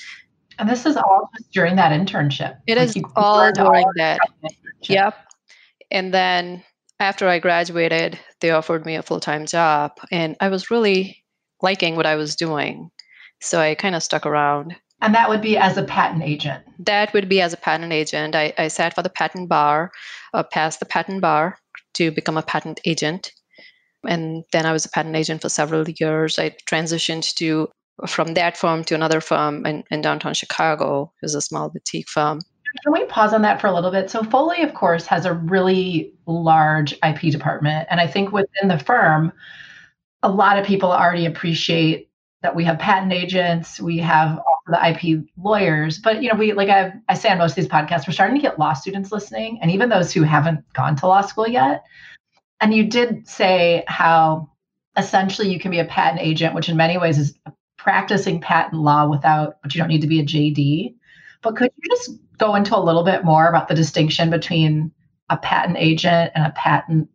And 0.60 0.68
this 0.68 0.86
is 0.86 0.98
all 0.98 1.30
just 1.38 1.52
during 1.52 1.76
that 1.76 1.92
internship. 1.92 2.58
It 2.68 2.78
like 2.78 2.88
is 2.96 3.04
all 3.16 3.52
during 3.52 3.86
all 3.86 3.92
that. 3.98 4.20
yep. 4.84 5.16
And 5.92 6.14
then 6.14 6.64
after 7.00 7.28
i 7.28 7.40
graduated 7.40 8.20
they 8.42 8.50
offered 8.50 8.86
me 8.86 8.96
a 8.96 9.04
full-time 9.04 9.46
job 9.46 9.92
and 10.12 10.36
i 10.40 10.50
was 10.50 10.72
really 10.72 11.24
liking 11.62 11.96
what 11.96 12.06
i 12.06 12.16
was 12.16 12.36
doing. 12.36 12.90
So 13.42 13.60
i 13.60 13.76
kind 13.76 13.96
of 13.96 14.04
stuck 14.04 14.26
around. 14.26 14.76
And 15.00 15.14
that 15.14 15.30
would 15.30 15.42
be 15.42 15.58
as 15.58 15.78
a 15.78 15.84
patent 15.84 16.24
agent. 16.24 16.64
That 16.80 17.14
would 17.14 17.30
be 17.30 17.40
as 17.40 17.54
a 17.54 17.58
patent 17.58 17.94
agent. 17.94 18.36
I, 18.36 18.52
I 18.58 18.68
sat 18.68 18.96
for 18.96 19.04
the 19.04 19.12
patent 19.12 19.48
bar 19.48 19.92
uh, 20.34 20.44
passed 20.44 20.80
the 20.80 20.86
patent 20.86 21.22
bar 21.22 21.60
to 21.96 22.12
become 22.12 22.38
a 22.38 22.44
patent 22.44 22.80
agent. 22.86 23.32
And 24.08 24.44
then 24.52 24.66
I 24.66 24.72
was 24.72 24.86
a 24.86 24.90
patent 24.90 25.16
agent 25.16 25.42
for 25.42 25.50
several 25.50 25.88
years. 25.90 26.40
I 26.40 26.52
transitioned 26.70 27.34
to 27.36 27.70
from 28.06 28.36
that 28.36 28.58
firm 28.58 28.84
to 28.86 28.96
another 28.96 29.22
firm 29.22 29.66
in, 29.66 29.84
in 29.90 30.02
downtown 30.02 30.34
Chicago. 30.34 31.12
It 31.22 31.26
was 31.26 31.36
a 31.36 31.42
small 31.42 31.70
boutique 31.70 32.10
firm. 32.10 32.42
Can 32.84 32.94
we 32.94 33.06
pause 33.06 33.34
on 33.34 33.42
that 33.42 33.60
for 33.60 33.68
a 33.68 33.74
little 33.74 33.92
bit? 33.92 34.10
So 34.10 34.24
Foley, 34.24 34.62
of 34.62 34.74
course, 34.74 35.08
has 35.08 35.26
a 35.26 35.34
really 35.34 36.14
large 36.28 36.94
IP 37.04 37.32
department. 37.32 37.88
And 37.90 38.00
I 38.00 38.08
think 38.08 38.32
within 38.32 38.68
the 38.68 38.78
firm, 38.78 39.32
a 40.22 40.30
lot 40.30 40.60
of 40.60 40.66
people 40.66 40.92
already 40.92 41.26
appreciate 41.26 42.07
that 42.42 42.56
we 42.56 42.64
have 42.64 42.80
patent 42.80 43.14
agents, 43.14 43.80
we 43.80 43.98
have 43.98 44.40
the 44.68 44.90
IP 44.90 45.24
lawyers. 45.38 46.00
But 46.00 46.22
you 46.22 46.30
know, 46.30 46.38
we 46.38 46.54
like 46.54 46.70
I, 46.70 46.94
I 47.10 47.16
say 47.16 47.30
on 47.30 47.38
most 47.38 47.52
of 47.52 47.56
these 47.56 47.68
podcasts, 47.68 48.08
we're 48.08 48.14
starting 48.14 48.36
to 48.36 48.42
get 48.42 48.60
law 48.60 48.74
students 48.74 49.12
listening, 49.12 49.60
and 49.62 49.72
even 49.72 49.90
those 49.90 50.14
who 50.14 50.24
haven't 50.24 50.72
gone 50.74 50.96
to 50.98 51.08
law 51.08 51.22
school 51.22 51.48
yet. 51.48 51.84
And 52.60 52.74
you 52.74 52.86
did 52.86 53.28
say 53.28 53.84
how 53.88 54.50
essentially 54.98 55.52
you 55.52 55.60
can 55.60 55.72
be 55.72 55.80
a 55.80 55.86
patent 55.86 56.22
agent, 56.22 56.56
which 56.56 56.70
in 56.70 56.78
many 56.78 56.98
ways 56.98 57.18
is 57.18 57.38
practicing 57.78 58.42
patent 58.42 58.82
law 58.82 59.08
without, 59.08 59.58
but 59.62 59.74
you 59.74 59.80
don't 59.80 59.88
need 59.88 60.02
to 60.02 60.08
be 60.08 60.20
a 60.20 60.26
JD. 60.26 60.96
But 61.42 61.56
could 61.56 61.72
you 61.78 61.96
just 61.96 62.12
go 62.38 62.56
into 62.56 62.76
a 62.76 62.82
little 62.82 63.04
bit 63.04 63.24
more 63.24 63.48
about 63.48 63.68
the 63.68 63.76
distinction 63.76 64.30
between 64.30 64.92
a 65.30 65.38
patent 65.38 65.78
agent 65.78 66.32
and 66.36 66.46
a 66.46 66.52
patent 66.52 67.10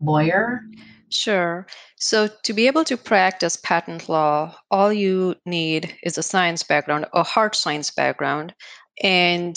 lawyer? 0.00 0.62
Sure. 1.08 1.66
So, 2.02 2.30
to 2.44 2.54
be 2.54 2.66
able 2.66 2.84
to 2.84 2.96
practice 2.96 3.56
patent 3.56 4.08
law, 4.08 4.56
all 4.70 4.90
you 4.90 5.34
need 5.44 5.94
is 6.02 6.16
a 6.16 6.22
science 6.22 6.62
background, 6.62 7.04
a 7.12 7.22
hard 7.22 7.54
science 7.54 7.90
background, 7.90 8.54
and 9.02 9.54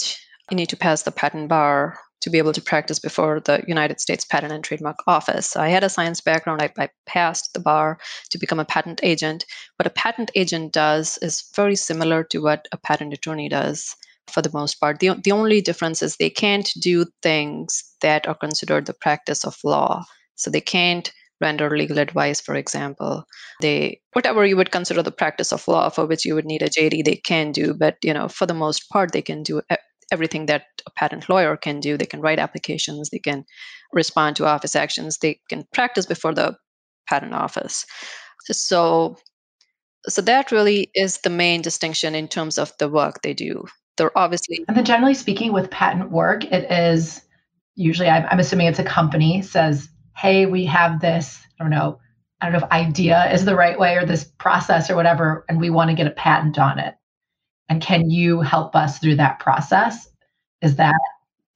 you 0.50 0.56
need 0.56 0.68
to 0.68 0.76
pass 0.76 1.02
the 1.02 1.10
patent 1.10 1.48
bar 1.48 1.98
to 2.20 2.28
be 2.28 2.36
able 2.36 2.52
to 2.52 2.60
practice 2.60 2.98
before 2.98 3.40
the 3.40 3.64
United 3.66 3.98
States 3.98 4.26
Patent 4.26 4.52
and 4.52 4.62
Trademark 4.62 4.96
Office. 5.06 5.50
So 5.50 5.60
I 5.60 5.68
had 5.68 5.84
a 5.84 5.88
science 5.88 6.20
background. 6.20 6.60
I, 6.60 6.70
I, 6.78 6.90
passed 7.06 7.54
the 7.54 7.60
bar 7.60 7.98
to 8.30 8.38
become 8.38 8.60
a 8.60 8.64
patent 8.66 9.00
agent. 9.02 9.46
What 9.76 9.86
a 9.86 9.90
patent 9.90 10.30
agent 10.34 10.74
does 10.74 11.18
is 11.22 11.44
very 11.56 11.76
similar 11.76 12.24
to 12.24 12.40
what 12.40 12.68
a 12.72 12.76
patent 12.76 13.14
attorney 13.14 13.48
does 13.48 13.96
for 14.30 14.42
the 14.42 14.50
most 14.52 14.74
part. 14.80 15.00
The, 15.00 15.18
the 15.22 15.32
only 15.32 15.62
difference 15.62 16.02
is 16.02 16.16
they 16.16 16.30
can't 16.30 16.70
do 16.78 17.06
things 17.22 17.84
that 18.02 18.28
are 18.28 18.34
considered 18.34 18.84
the 18.84 18.94
practice 18.94 19.44
of 19.44 19.56
law. 19.64 20.04
So 20.34 20.50
they 20.50 20.60
can't 20.60 21.10
render 21.44 21.76
legal 21.76 21.98
advice, 21.98 22.40
for 22.40 22.56
example. 22.56 23.24
They 23.60 24.00
whatever 24.14 24.44
you 24.44 24.56
would 24.56 24.72
consider 24.72 25.02
the 25.02 25.12
practice 25.12 25.52
of 25.52 25.68
law 25.68 25.90
for 25.90 26.06
which 26.06 26.24
you 26.24 26.34
would 26.34 26.46
need 26.46 26.62
a 26.62 26.70
JD, 26.70 27.04
they 27.04 27.16
can 27.16 27.52
do, 27.52 27.74
but 27.74 27.96
you 28.02 28.14
know, 28.14 28.28
for 28.28 28.46
the 28.46 28.54
most 28.54 28.88
part, 28.90 29.12
they 29.12 29.22
can 29.22 29.42
do 29.42 29.62
everything 30.10 30.46
that 30.46 30.64
a 30.86 30.90
patent 30.90 31.28
lawyer 31.28 31.56
can 31.56 31.80
do. 31.80 31.96
They 31.96 32.06
can 32.06 32.20
write 32.20 32.38
applications, 32.38 33.10
they 33.10 33.18
can 33.18 33.44
respond 33.92 34.36
to 34.36 34.46
office 34.46 34.74
actions, 34.74 35.18
they 35.18 35.40
can 35.48 35.64
practice 35.72 36.06
before 36.06 36.34
the 36.34 36.56
patent 37.08 37.34
office. 37.34 37.84
So 38.50 39.16
so 40.06 40.20
that 40.22 40.52
really 40.52 40.90
is 40.94 41.20
the 41.20 41.30
main 41.30 41.62
distinction 41.62 42.14
in 42.14 42.28
terms 42.28 42.58
of 42.58 42.72
the 42.78 42.88
work 42.88 43.22
they 43.22 43.34
do. 43.34 43.64
They're 43.96 44.16
obviously 44.18 44.64
And 44.68 44.76
then 44.76 44.84
generally 44.84 45.14
speaking 45.14 45.52
with 45.52 45.70
patent 45.70 46.10
work, 46.10 46.44
it 46.44 46.70
is 46.70 47.22
usually 47.76 48.08
I'm, 48.08 48.26
I'm 48.30 48.40
assuming 48.40 48.66
it's 48.66 48.78
a 48.78 48.84
company 48.84 49.42
says, 49.42 49.88
hey, 50.16 50.46
we 50.46 50.64
have 50.66 51.00
this, 51.00 51.40
I 51.58 51.64
don't 51.64 51.70
know, 51.70 51.98
I 52.40 52.46
don't 52.46 52.60
know 52.60 52.66
if 52.66 52.72
idea 52.72 53.32
is 53.32 53.44
the 53.44 53.56
right 53.56 53.78
way 53.78 53.96
or 53.96 54.04
this 54.04 54.24
process 54.38 54.90
or 54.90 54.96
whatever, 54.96 55.44
and 55.48 55.60
we 55.60 55.70
want 55.70 55.90
to 55.90 55.96
get 55.96 56.06
a 56.06 56.10
patent 56.10 56.58
on 56.58 56.78
it. 56.78 56.94
And 57.68 57.80
can 57.80 58.10
you 58.10 58.40
help 58.40 58.76
us 58.76 58.98
through 58.98 59.16
that 59.16 59.38
process? 59.38 60.08
Is 60.60 60.76
that 60.76 61.00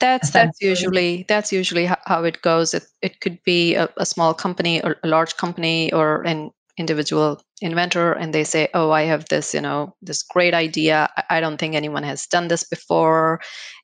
that's 0.01 0.31
that's 0.31 0.61
usually 0.61 1.25
that's 1.29 1.53
usually 1.53 1.87
how 1.87 2.25
it 2.25 2.41
goes. 2.43 2.73
It 2.73 2.87
it 3.03 3.21
could 3.21 3.43
be 3.45 3.75
a, 3.75 3.89
a 3.97 4.07
small 4.07 4.33
company 4.33 4.83
or 4.83 4.97
a 5.03 5.09
large 5.09 5.37
company 5.37 5.93
or 5.93 6.23
an 6.23 6.51
individual 6.79 7.43
inventor 7.61 8.13
and 8.13 8.33
they 8.33 8.45
say 8.45 8.69
oh 8.73 8.93
i 8.93 9.03
have 9.03 9.25
this 9.29 9.53
you 9.53 9.61
know 9.61 9.95
this 10.01 10.23
great 10.23 10.55
idea. 10.55 11.09
I 11.29 11.41
don't 11.41 11.59
think 11.59 11.75
anyone 11.75 12.05
has 12.05 12.27
done 12.27 12.49
this 12.49 12.63
before 12.63 13.41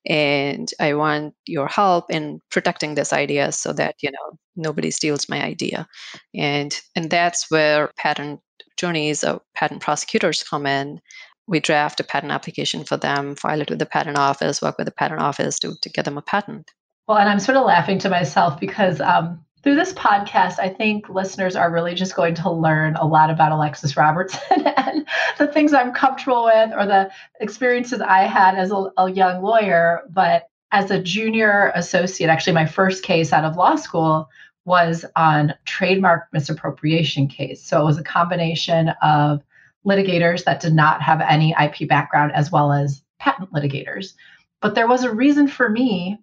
and 0.06 0.70
i 0.80 0.94
want 0.94 1.34
your 1.44 1.66
help 1.66 2.10
in 2.10 2.40
protecting 2.50 2.94
this 2.94 3.12
idea 3.12 3.50
so 3.52 3.72
that 3.72 3.96
you 4.00 4.10
know 4.10 4.38
nobody 4.56 4.90
steals 4.90 5.28
my 5.28 5.42
idea. 5.42 5.86
And 6.34 6.78
and 6.94 7.10
that's 7.10 7.50
where 7.50 7.90
patent 7.96 8.40
attorneys 8.72 9.24
or 9.24 9.40
patent 9.54 9.82
prosecutors 9.82 10.42
come 10.42 10.66
in. 10.66 11.00
We 11.46 11.60
draft 11.60 12.00
a 12.00 12.04
patent 12.04 12.32
application 12.32 12.84
for 12.84 12.96
them, 12.96 13.36
file 13.36 13.60
it 13.60 13.70
with 13.70 13.78
the 13.78 13.86
patent 13.86 14.16
office, 14.16 14.62
work 14.62 14.78
with 14.78 14.86
the 14.86 14.92
patent 14.92 15.20
office 15.20 15.58
to, 15.60 15.74
to 15.82 15.90
get 15.90 16.06
them 16.06 16.16
a 16.16 16.22
patent. 16.22 16.70
Well, 17.06 17.18
and 17.18 17.28
I'm 17.28 17.40
sort 17.40 17.58
of 17.58 17.66
laughing 17.66 17.98
to 18.00 18.08
myself 18.08 18.58
because 18.58 19.00
um, 19.00 19.44
through 19.64 19.76
this 19.76 19.94
podcast, 19.94 20.58
I 20.58 20.68
think 20.68 21.08
listeners 21.08 21.56
are 21.56 21.72
really 21.72 21.94
just 21.94 22.14
going 22.14 22.34
to 22.34 22.50
learn 22.50 22.96
a 22.96 23.06
lot 23.06 23.30
about 23.30 23.50
Alexis 23.50 23.96
Robertson 23.96 24.66
and 24.76 25.08
the 25.38 25.46
things 25.46 25.72
I'm 25.72 25.94
comfortable 25.94 26.44
with 26.44 26.70
or 26.76 26.84
the 26.84 27.10
experiences 27.40 28.02
I 28.02 28.24
had 28.24 28.56
as 28.56 28.70
a, 28.70 28.92
a 28.98 29.10
young 29.10 29.42
lawyer. 29.42 30.02
But 30.10 30.50
as 30.70 30.90
a 30.90 31.02
junior 31.02 31.72
associate, 31.74 32.28
actually, 32.28 32.52
my 32.52 32.66
first 32.66 33.02
case 33.02 33.32
out 33.32 33.44
of 33.44 33.56
law 33.56 33.76
school 33.76 34.28
was 34.66 35.06
on 35.16 35.54
trademark 35.64 36.28
misappropriation 36.30 37.26
case. 37.26 37.64
So 37.64 37.80
it 37.80 37.84
was 37.86 37.98
a 37.98 38.04
combination 38.04 38.90
of 39.02 39.42
litigators 39.86 40.44
that 40.44 40.60
did 40.60 40.74
not 40.74 41.00
have 41.00 41.22
any 41.22 41.54
IP 41.58 41.88
background 41.88 42.32
as 42.32 42.52
well 42.52 42.70
as 42.70 43.02
patent 43.18 43.50
litigators. 43.50 44.12
But 44.60 44.74
there 44.74 44.88
was 44.88 45.04
a 45.04 45.14
reason 45.14 45.48
for 45.48 45.70
me 45.70 46.18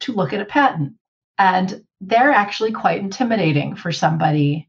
to 0.00 0.12
look 0.12 0.34
at 0.34 0.42
a 0.42 0.46
patent. 0.46 0.92
And 1.38 1.82
they're 2.02 2.32
actually 2.32 2.72
quite 2.72 3.00
intimidating 3.00 3.76
for 3.76 3.92
somebody 3.92 4.68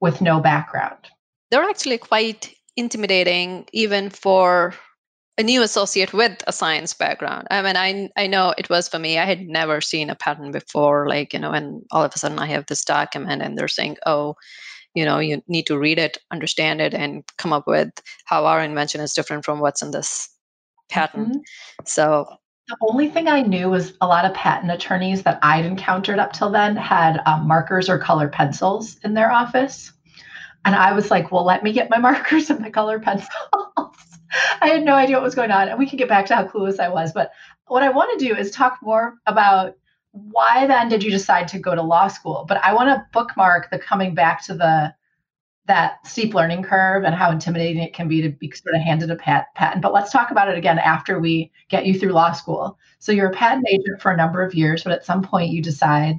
with 0.00 0.20
no 0.20 0.40
background. 0.40 1.08
They're 1.50 1.68
actually 1.68 1.98
quite 1.98 2.54
intimidating 2.76 3.66
even 3.72 4.08
for 4.08 4.74
a 5.36 5.42
new 5.42 5.62
associate 5.62 6.12
with 6.12 6.42
a 6.46 6.52
science 6.52 6.94
background. 6.94 7.46
I 7.50 7.62
mean, 7.62 7.76
I 7.76 8.10
I 8.16 8.26
know 8.26 8.54
it 8.56 8.70
was 8.70 8.88
for 8.88 8.98
me. 8.98 9.18
I 9.18 9.26
had 9.26 9.42
never 9.42 9.80
seen 9.80 10.10
a 10.10 10.14
patent 10.14 10.52
before, 10.52 11.08
like 11.08 11.32
you 11.32 11.38
know, 11.38 11.52
and 11.52 11.82
all 11.90 12.04
of 12.04 12.12
a 12.14 12.18
sudden 12.18 12.38
I 12.38 12.46
have 12.46 12.66
this 12.66 12.84
document, 12.84 13.42
and 13.42 13.56
they're 13.56 13.68
saying, 13.68 13.96
"Oh, 14.06 14.36
you 14.94 15.04
know 15.04 15.18
you 15.18 15.42
need 15.48 15.66
to 15.66 15.78
read 15.78 15.98
it 15.98 16.18
understand 16.30 16.80
it 16.80 16.94
and 16.94 17.24
come 17.38 17.52
up 17.52 17.66
with 17.66 17.90
how 18.24 18.44
our 18.46 18.62
invention 18.62 19.00
is 19.00 19.14
different 19.14 19.44
from 19.44 19.60
what's 19.60 19.82
in 19.82 19.90
this 19.90 20.28
patent 20.88 21.28
mm-hmm. 21.28 21.86
so 21.86 22.26
the 22.70 22.76
only 22.80 23.08
thing 23.08 23.26
I 23.26 23.42
knew 23.42 23.68
was 23.68 23.94
a 24.00 24.06
lot 24.06 24.24
of 24.24 24.32
patent 24.32 24.70
attorneys 24.70 25.24
that 25.24 25.40
I'd 25.42 25.64
encountered 25.64 26.20
up 26.20 26.32
till 26.32 26.50
then 26.50 26.76
had 26.76 27.20
um, 27.26 27.48
markers 27.48 27.88
or 27.88 27.98
color 27.98 28.28
pencils 28.28 28.96
in 29.02 29.14
their 29.14 29.32
office. 29.32 29.92
And 30.64 30.76
I 30.76 30.92
was 30.92 31.10
like, 31.10 31.32
well, 31.32 31.44
let 31.44 31.64
me 31.64 31.72
get 31.72 31.90
my 31.90 31.98
markers 32.08 32.48
and 32.48 32.60
my 32.60 32.70
color 32.70 33.00
pencils. 33.00 33.34
I 34.60 34.68
had 34.68 34.84
no 34.84 34.94
idea 34.94 35.16
what 35.16 35.24
was 35.24 35.34
going 35.34 35.50
on. 35.50 35.68
And 35.68 35.78
we 35.80 35.88
can 35.88 35.96
get 35.96 36.08
back 36.08 36.26
to 36.26 36.36
how 36.36 36.46
clueless 36.46 36.78
I 36.78 36.88
was. 36.88 37.12
But 37.12 37.32
what 37.66 37.82
I 37.82 37.90
want 37.90 38.16
to 38.16 38.24
do 38.24 38.36
is 38.36 38.52
talk 38.52 38.78
more 38.82 39.16
about 39.26 39.76
why 40.12 40.66
then 40.68 40.88
did 40.88 41.02
you 41.02 41.10
decide 41.10 41.48
to 41.48 41.58
go 41.58 41.74
to 41.74 41.82
law 41.82 42.06
school? 42.06 42.44
But 42.46 42.62
I 42.62 42.72
want 42.72 42.88
to 42.88 43.04
bookmark 43.12 43.70
the 43.70 43.80
coming 43.80 44.14
back 44.14 44.44
to 44.44 44.54
the 44.54 44.94
that 45.70 46.04
steep 46.04 46.34
learning 46.34 46.64
curve 46.64 47.04
and 47.04 47.14
how 47.14 47.30
intimidating 47.30 47.80
it 47.80 47.94
can 47.94 48.08
be 48.08 48.20
to 48.20 48.28
be 48.28 48.50
sort 48.50 48.74
of 48.74 48.80
handed 48.80 49.08
a 49.08 49.14
pat- 49.14 49.54
patent. 49.54 49.82
But 49.82 49.92
let's 49.92 50.10
talk 50.10 50.32
about 50.32 50.48
it 50.48 50.58
again 50.58 50.80
after 50.80 51.20
we 51.20 51.52
get 51.68 51.86
you 51.86 51.96
through 51.96 52.10
law 52.10 52.32
school. 52.32 52.76
So 52.98 53.12
you're 53.12 53.30
a 53.30 53.32
patent 53.32 53.68
agent 53.70 54.02
for 54.02 54.10
a 54.10 54.16
number 54.16 54.42
of 54.42 54.52
years, 54.52 54.82
but 54.82 54.92
at 54.92 55.04
some 55.04 55.22
point 55.22 55.52
you 55.52 55.62
decide 55.62 56.16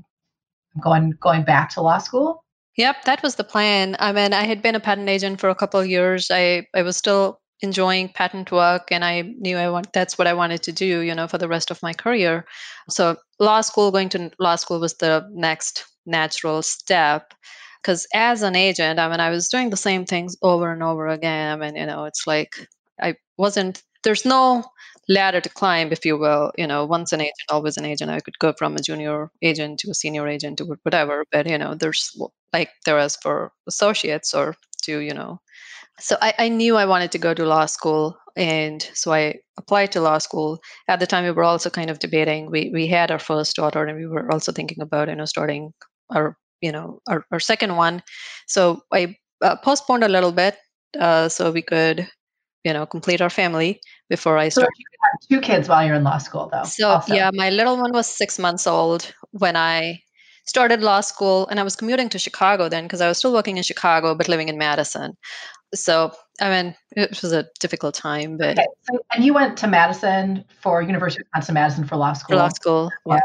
I'm 0.74 0.82
going 0.82 1.12
going 1.20 1.44
back 1.44 1.70
to 1.72 1.82
law 1.82 1.98
school. 1.98 2.46
Yep, 2.78 3.04
that 3.04 3.22
was 3.22 3.36
the 3.36 3.44
plan. 3.44 3.98
I 4.00 4.14
mean, 4.14 4.32
I 4.32 4.46
had 4.46 4.62
been 4.62 4.76
a 4.76 4.80
patent 4.80 5.10
agent 5.10 5.42
for 5.42 5.50
a 5.50 5.56
couple 5.56 5.84
years. 5.84 6.32
I 6.32 6.66
I 6.74 6.84
was 6.84 6.96
still 6.96 7.42
enjoying 7.64 8.10
patent 8.10 8.52
work 8.52 8.92
and 8.92 9.06
i 9.06 9.22
knew 9.38 9.56
i 9.56 9.70
want 9.70 9.94
that's 9.94 10.18
what 10.18 10.26
i 10.26 10.34
wanted 10.34 10.64
to 10.64 10.72
do 10.72 11.02
you 11.02 11.14
know 11.14 11.28
for 11.28 11.38
the 11.38 11.48
rest 11.48 11.70
of 11.70 11.80
my 11.84 11.94
career 11.94 12.44
so 12.90 13.16
law 13.40 13.62
school 13.62 13.92
going 13.92 14.10
to 14.10 14.32
law 14.40 14.56
school 14.56 14.80
was 14.80 14.96
the 14.96 15.24
next 15.32 15.86
natural 16.08 16.64
step 16.64 17.36
because 17.82 18.08
as 18.14 18.42
an 18.42 18.56
agent 18.56 19.00
i 19.00 19.10
mean 19.10 19.20
i 19.20 19.30
was 19.30 19.50
doing 19.50 19.70
the 19.70 19.78
same 19.78 20.06
things 20.06 20.36
over 20.42 20.72
and 20.72 20.84
over 20.84 21.08
again 21.08 21.52
i 21.52 21.56
mean 21.56 21.76
you 21.76 21.86
know 21.86 22.06
it's 22.06 22.28
like 22.28 22.68
i 23.02 23.16
wasn't 23.38 23.84
there's 24.04 24.26
no 24.26 24.64
ladder 25.10 25.42
to 25.42 25.50
climb 25.50 25.92
if 25.92 26.06
you 26.06 26.18
will 26.18 26.52
you 26.58 26.68
know 26.68 26.86
once 26.86 27.12
an 27.12 27.22
agent 27.22 27.50
always 27.50 27.78
an 27.78 27.86
agent 27.86 28.12
i 28.12 28.20
could 28.20 28.38
go 28.40 28.54
from 28.54 28.76
a 28.76 28.82
junior 28.82 29.30
agent 29.42 29.80
to 29.80 29.90
a 29.90 29.94
senior 29.94 30.28
agent 30.28 30.58
to 30.58 30.66
whatever 30.84 31.26
but 31.32 31.48
you 31.48 31.58
know 31.58 31.74
there's 31.76 32.16
like 32.54 32.70
there 32.86 33.00
is 33.00 33.16
for 33.18 33.52
associates 33.68 34.34
or 34.34 34.56
to 34.82 35.00
you 35.00 35.14
know 35.14 35.40
so 36.00 36.18
I, 36.20 36.34
I, 36.40 36.50
knew 36.50 36.78
I 36.78 36.86
wanted 36.86 37.12
to 37.12 37.20
go 37.20 37.34
to 37.34 37.46
law 37.46 37.68
school, 37.68 38.18
and 38.36 38.82
so 38.94 39.14
I 39.14 39.36
applied 39.58 39.92
to 39.92 40.02
law 40.02 40.18
school. 40.18 40.60
At 40.88 41.00
the 41.00 41.06
time, 41.06 41.26
we 41.26 41.32
were 41.32 41.44
also 41.44 41.70
kind 41.70 41.92
of 41.92 42.00
debating. 42.00 42.50
We 42.50 42.72
we 42.74 42.88
had 42.88 43.12
our 43.12 43.20
first 43.20 43.56
daughter, 43.56 43.86
and 43.86 43.98
we 43.98 44.08
were 44.08 44.32
also 44.32 44.52
thinking 44.52 44.82
about 44.82 45.10
you 45.10 45.16
know 45.16 45.26
starting 45.26 45.74
our 46.10 46.38
you 46.62 46.72
know 46.72 47.02
our, 47.08 47.26
our 47.32 47.40
second 47.40 47.76
one. 47.76 48.02
So 48.48 48.82
I 48.92 49.16
uh, 49.42 49.56
postponed 49.58 50.04
a 50.04 50.10
little 50.10 50.32
bit 50.32 50.58
uh, 51.00 51.30
so 51.30 51.52
we 51.52 51.62
could 51.62 52.08
you 52.64 52.74
know 52.74 52.86
complete 52.86 53.22
our 53.22 53.30
family 53.30 53.80
before 54.10 54.38
I 54.38 54.50
started. 54.50 54.72
So 55.22 55.36
two 55.36 55.42
kids 55.42 55.68
while 55.68 55.86
you're 55.86 55.96
in 55.96 56.04
law 56.04 56.18
school, 56.18 56.50
though. 56.52 56.64
So 56.64 56.90
also. 56.90 57.14
yeah, 57.14 57.32
my 57.34 57.50
little 57.50 57.78
one 57.78 57.92
was 57.92 58.08
six 58.08 58.40
months 58.40 58.68
old 58.68 59.14
when 59.32 59.56
I 59.56 60.02
started 60.46 60.82
law 60.82 61.02
school 61.02 61.48
and 61.48 61.60
I 61.60 61.64
was 61.64 61.76
commuting 61.76 62.10
to 62.10 62.20
Chicago 62.20 62.68
then 62.68 62.84
because 62.84 63.00
I 63.00 63.08
was 63.08 63.18
still 63.20 63.32
working 63.32 63.58
in 63.58 63.64
Chicago 63.64 64.16
but 64.16 64.28
living 64.28 64.50
in 64.50 64.58
Madison 64.58 65.16
so 65.74 66.12
I 66.40 66.50
mean, 66.50 66.76
it 66.92 67.22
was 67.22 67.32
a 67.34 67.46
difficult 67.60 67.96
time, 67.96 68.38
but 68.38 68.58
okay. 68.58 68.66
so, 68.82 69.00
and 69.14 69.24
you 69.24 69.34
went 69.34 69.58
to 69.60 69.68
Madison 69.68 70.44
for 70.60 70.82
University 70.82 71.22
of 71.22 71.28
Wisconsin 71.28 71.54
Madison 71.54 71.86
for 71.86 71.96
law 71.98 72.14
school. 72.14 72.36
For 72.36 72.44
law 72.44 72.50
school, 72.50 72.92
yeah. 73.06 73.20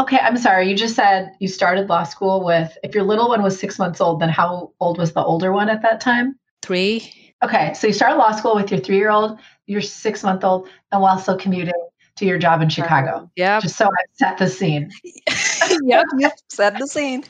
Okay, 0.00 0.18
I'm 0.18 0.36
sorry. 0.36 0.68
You 0.68 0.76
just 0.76 0.94
said 0.94 1.32
you 1.40 1.48
started 1.48 1.88
law 1.88 2.04
school 2.04 2.44
with. 2.44 2.76
If 2.84 2.94
your 2.94 3.04
little 3.04 3.28
one 3.28 3.42
was 3.42 3.58
six 3.58 3.78
months 3.78 4.00
old, 4.00 4.20
then 4.20 4.28
how 4.28 4.72
old 4.80 4.98
was 4.98 5.12
the 5.12 5.22
older 5.22 5.52
one 5.52 5.68
at 5.68 5.82
that 5.82 6.00
time? 6.00 6.38
Three. 6.62 7.34
Okay, 7.42 7.72
so 7.74 7.86
you 7.86 7.92
started 7.92 8.16
law 8.16 8.32
school 8.32 8.54
with 8.54 8.70
your 8.70 8.80
three-year-old, 8.80 9.38
your 9.66 9.80
six-month-old, 9.80 10.68
and 10.90 11.00
while 11.00 11.18
still 11.18 11.38
commuting 11.38 11.72
to 12.16 12.26
your 12.26 12.38
job 12.38 12.60
in 12.60 12.68
Chicago. 12.68 13.30
Yeah. 13.36 13.60
Just 13.60 13.76
so 13.76 13.86
I 13.86 14.02
set 14.12 14.38
the 14.38 14.48
scene. 14.48 14.90
yep, 15.82 16.06
yep, 16.18 16.32
set 16.48 16.78
the 16.78 16.86
scene. 16.86 17.24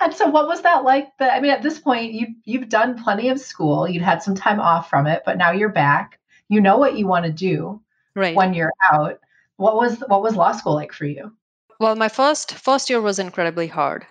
And 0.00 0.14
so, 0.14 0.28
what 0.28 0.48
was 0.48 0.62
that 0.62 0.84
like? 0.84 1.08
The, 1.18 1.32
I 1.32 1.40
mean, 1.40 1.52
at 1.52 1.62
this 1.62 1.78
point, 1.78 2.12
you 2.12 2.28
you've 2.44 2.68
done 2.68 3.02
plenty 3.02 3.28
of 3.28 3.38
school. 3.38 3.88
You'd 3.88 4.02
had 4.02 4.22
some 4.22 4.34
time 4.34 4.58
off 4.58 4.90
from 4.90 5.06
it, 5.06 5.22
but 5.24 5.38
now 5.38 5.52
you're 5.52 5.68
back. 5.68 6.18
You 6.48 6.60
know 6.60 6.78
what 6.78 6.96
you 6.96 7.06
want 7.06 7.26
to 7.26 7.32
do 7.32 7.80
right. 8.16 8.34
when 8.34 8.54
you're 8.54 8.72
out. 8.90 9.20
What 9.56 9.76
was 9.76 10.02
what 10.08 10.22
was 10.22 10.34
law 10.34 10.52
school 10.52 10.74
like 10.74 10.92
for 10.92 11.04
you? 11.04 11.32
Well, 11.80 11.96
my 11.96 12.08
first 12.08 12.54
first 12.54 12.90
year 12.90 13.00
was 13.00 13.18
incredibly 13.18 13.66
hard, 13.66 14.06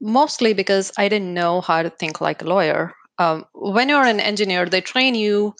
mostly 0.00 0.52
because 0.52 0.92
I 0.98 1.08
didn't 1.08 1.34
know 1.34 1.60
how 1.60 1.82
to 1.82 1.90
think 1.90 2.20
like 2.20 2.42
a 2.42 2.46
lawyer. 2.46 2.92
Um, 3.18 3.44
when 3.54 3.88
you're 3.88 4.04
an 4.04 4.20
engineer, 4.20 4.66
they 4.66 4.80
train 4.80 5.14
you 5.14 5.54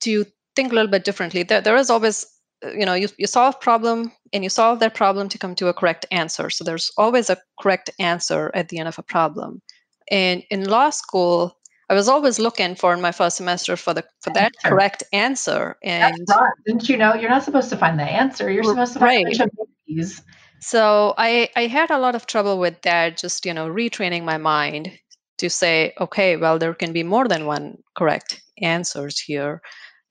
to 0.00 0.24
think 0.54 0.72
a 0.72 0.74
little 0.74 0.90
bit 0.90 1.04
differently. 1.04 1.42
There, 1.42 1.60
there 1.60 1.76
is 1.76 1.90
always, 1.90 2.26
uh, 2.64 2.70
you 2.70 2.86
know, 2.86 2.94
you, 2.94 3.08
you 3.18 3.26
solve 3.26 3.60
problem 3.60 4.12
and 4.32 4.44
you 4.44 4.50
solve 4.50 4.80
that 4.80 4.94
problem 4.94 5.28
to 5.30 5.38
come 5.38 5.54
to 5.56 5.68
a 5.68 5.74
correct 5.74 6.06
answer. 6.10 6.50
So 6.50 6.64
there's 6.64 6.90
always 6.96 7.30
a 7.30 7.38
correct 7.60 7.90
answer 7.98 8.50
at 8.54 8.68
the 8.68 8.78
end 8.78 8.88
of 8.88 8.98
a 8.98 9.02
problem. 9.02 9.62
And 10.10 10.44
in 10.50 10.68
law 10.68 10.90
school, 10.90 11.56
I 11.88 11.94
was 11.94 12.08
always 12.08 12.38
looking 12.38 12.74
for 12.74 12.92
in 12.92 13.00
my 13.00 13.12
first 13.12 13.36
semester 13.36 13.76
for 13.76 13.94
the 13.94 14.04
for 14.20 14.32
that 14.34 14.52
answer. 14.56 14.68
correct 14.68 15.02
answer. 15.12 15.76
And 15.84 16.16
didn't 16.66 16.88
you 16.88 16.96
know 16.96 17.14
you're 17.14 17.30
not 17.30 17.44
supposed 17.44 17.70
to 17.70 17.76
find 17.76 17.98
the 17.98 18.04
answer? 18.04 18.50
You're 18.50 18.64
supposed 18.64 18.94
to 18.94 18.98
find 18.98 19.24
right. 19.26 19.40
So 20.60 21.14
I 21.18 21.48
I 21.56 21.66
had 21.66 21.90
a 21.90 21.98
lot 21.98 22.14
of 22.14 22.26
trouble 22.26 22.58
with 22.58 22.82
that. 22.82 23.16
Just 23.18 23.46
you 23.46 23.54
know 23.54 23.68
retraining 23.68 24.24
my 24.24 24.38
mind 24.38 24.98
to 25.38 25.50
say, 25.50 25.92
okay, 26.00 26.36
well 26.36 26.58
there 26.58 26.74
can 26.74 26.92
be 26.92 27.02
more 27.02 27.28
than 27.28 27.46
one 27.46 27.78
correct 27.96 28.40
answers 28.62 29.18
here. 29.20 29.60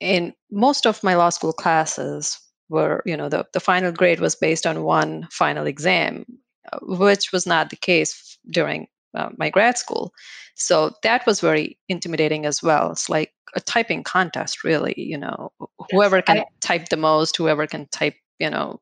In 0.00 0.34
most 0.50 0.86
of 0.86 1.02
my 1.02 1.14
law 1.14 1.30
school 1.30 1.52
classes 1.52 2.38
were 2.68 3.02
you 3.06 3.16
know 3.16 3.28
the 3.28 3.46
the 3.52 3.60
final 3.60 3.92
grade 3.92 4.20
was 4.20 4.34
based 4.36 4.66
on 4.66 4.84
one 4.84 5.26
final 5.30 5.66
exam, 5.66 6.24
uh, 6.72 6.78
which 6.82 7.32
was 7.32 7.46
not 7.46 7.70
the 7.70 7.76
case 7.76 8.38
during 8.50 8.86
uh, 9.14 9.30
my 9.38 9.50
grad 9.50 9.78
school. 9.78 10.12
So 10.54 10.92
that 11.02 11.26
was 11.26 11.40
very 11.40 11.78
intimidating 11.88 12.46
as 12.46 12.62
well. 12.62 12.92
It's 12.92 13.08
like 13.08 13.32
a 13.54 13.60
typing 13.60 14.02
contest, 14.04 14.64
really. 14.64 14.94
You 14.96 15.18
know, 15.18 15.52
whoever 15.90 16.22
can 16.22 16.38
I, 16.38 16.44
type 16.60 16.88
the 16.88 16.96
most, 16.96 17.36
whoever 17.36 17.66
can 17.66 17.86
type, 17.88 18.14
you 18.38 18.50
know. 18.50 18.80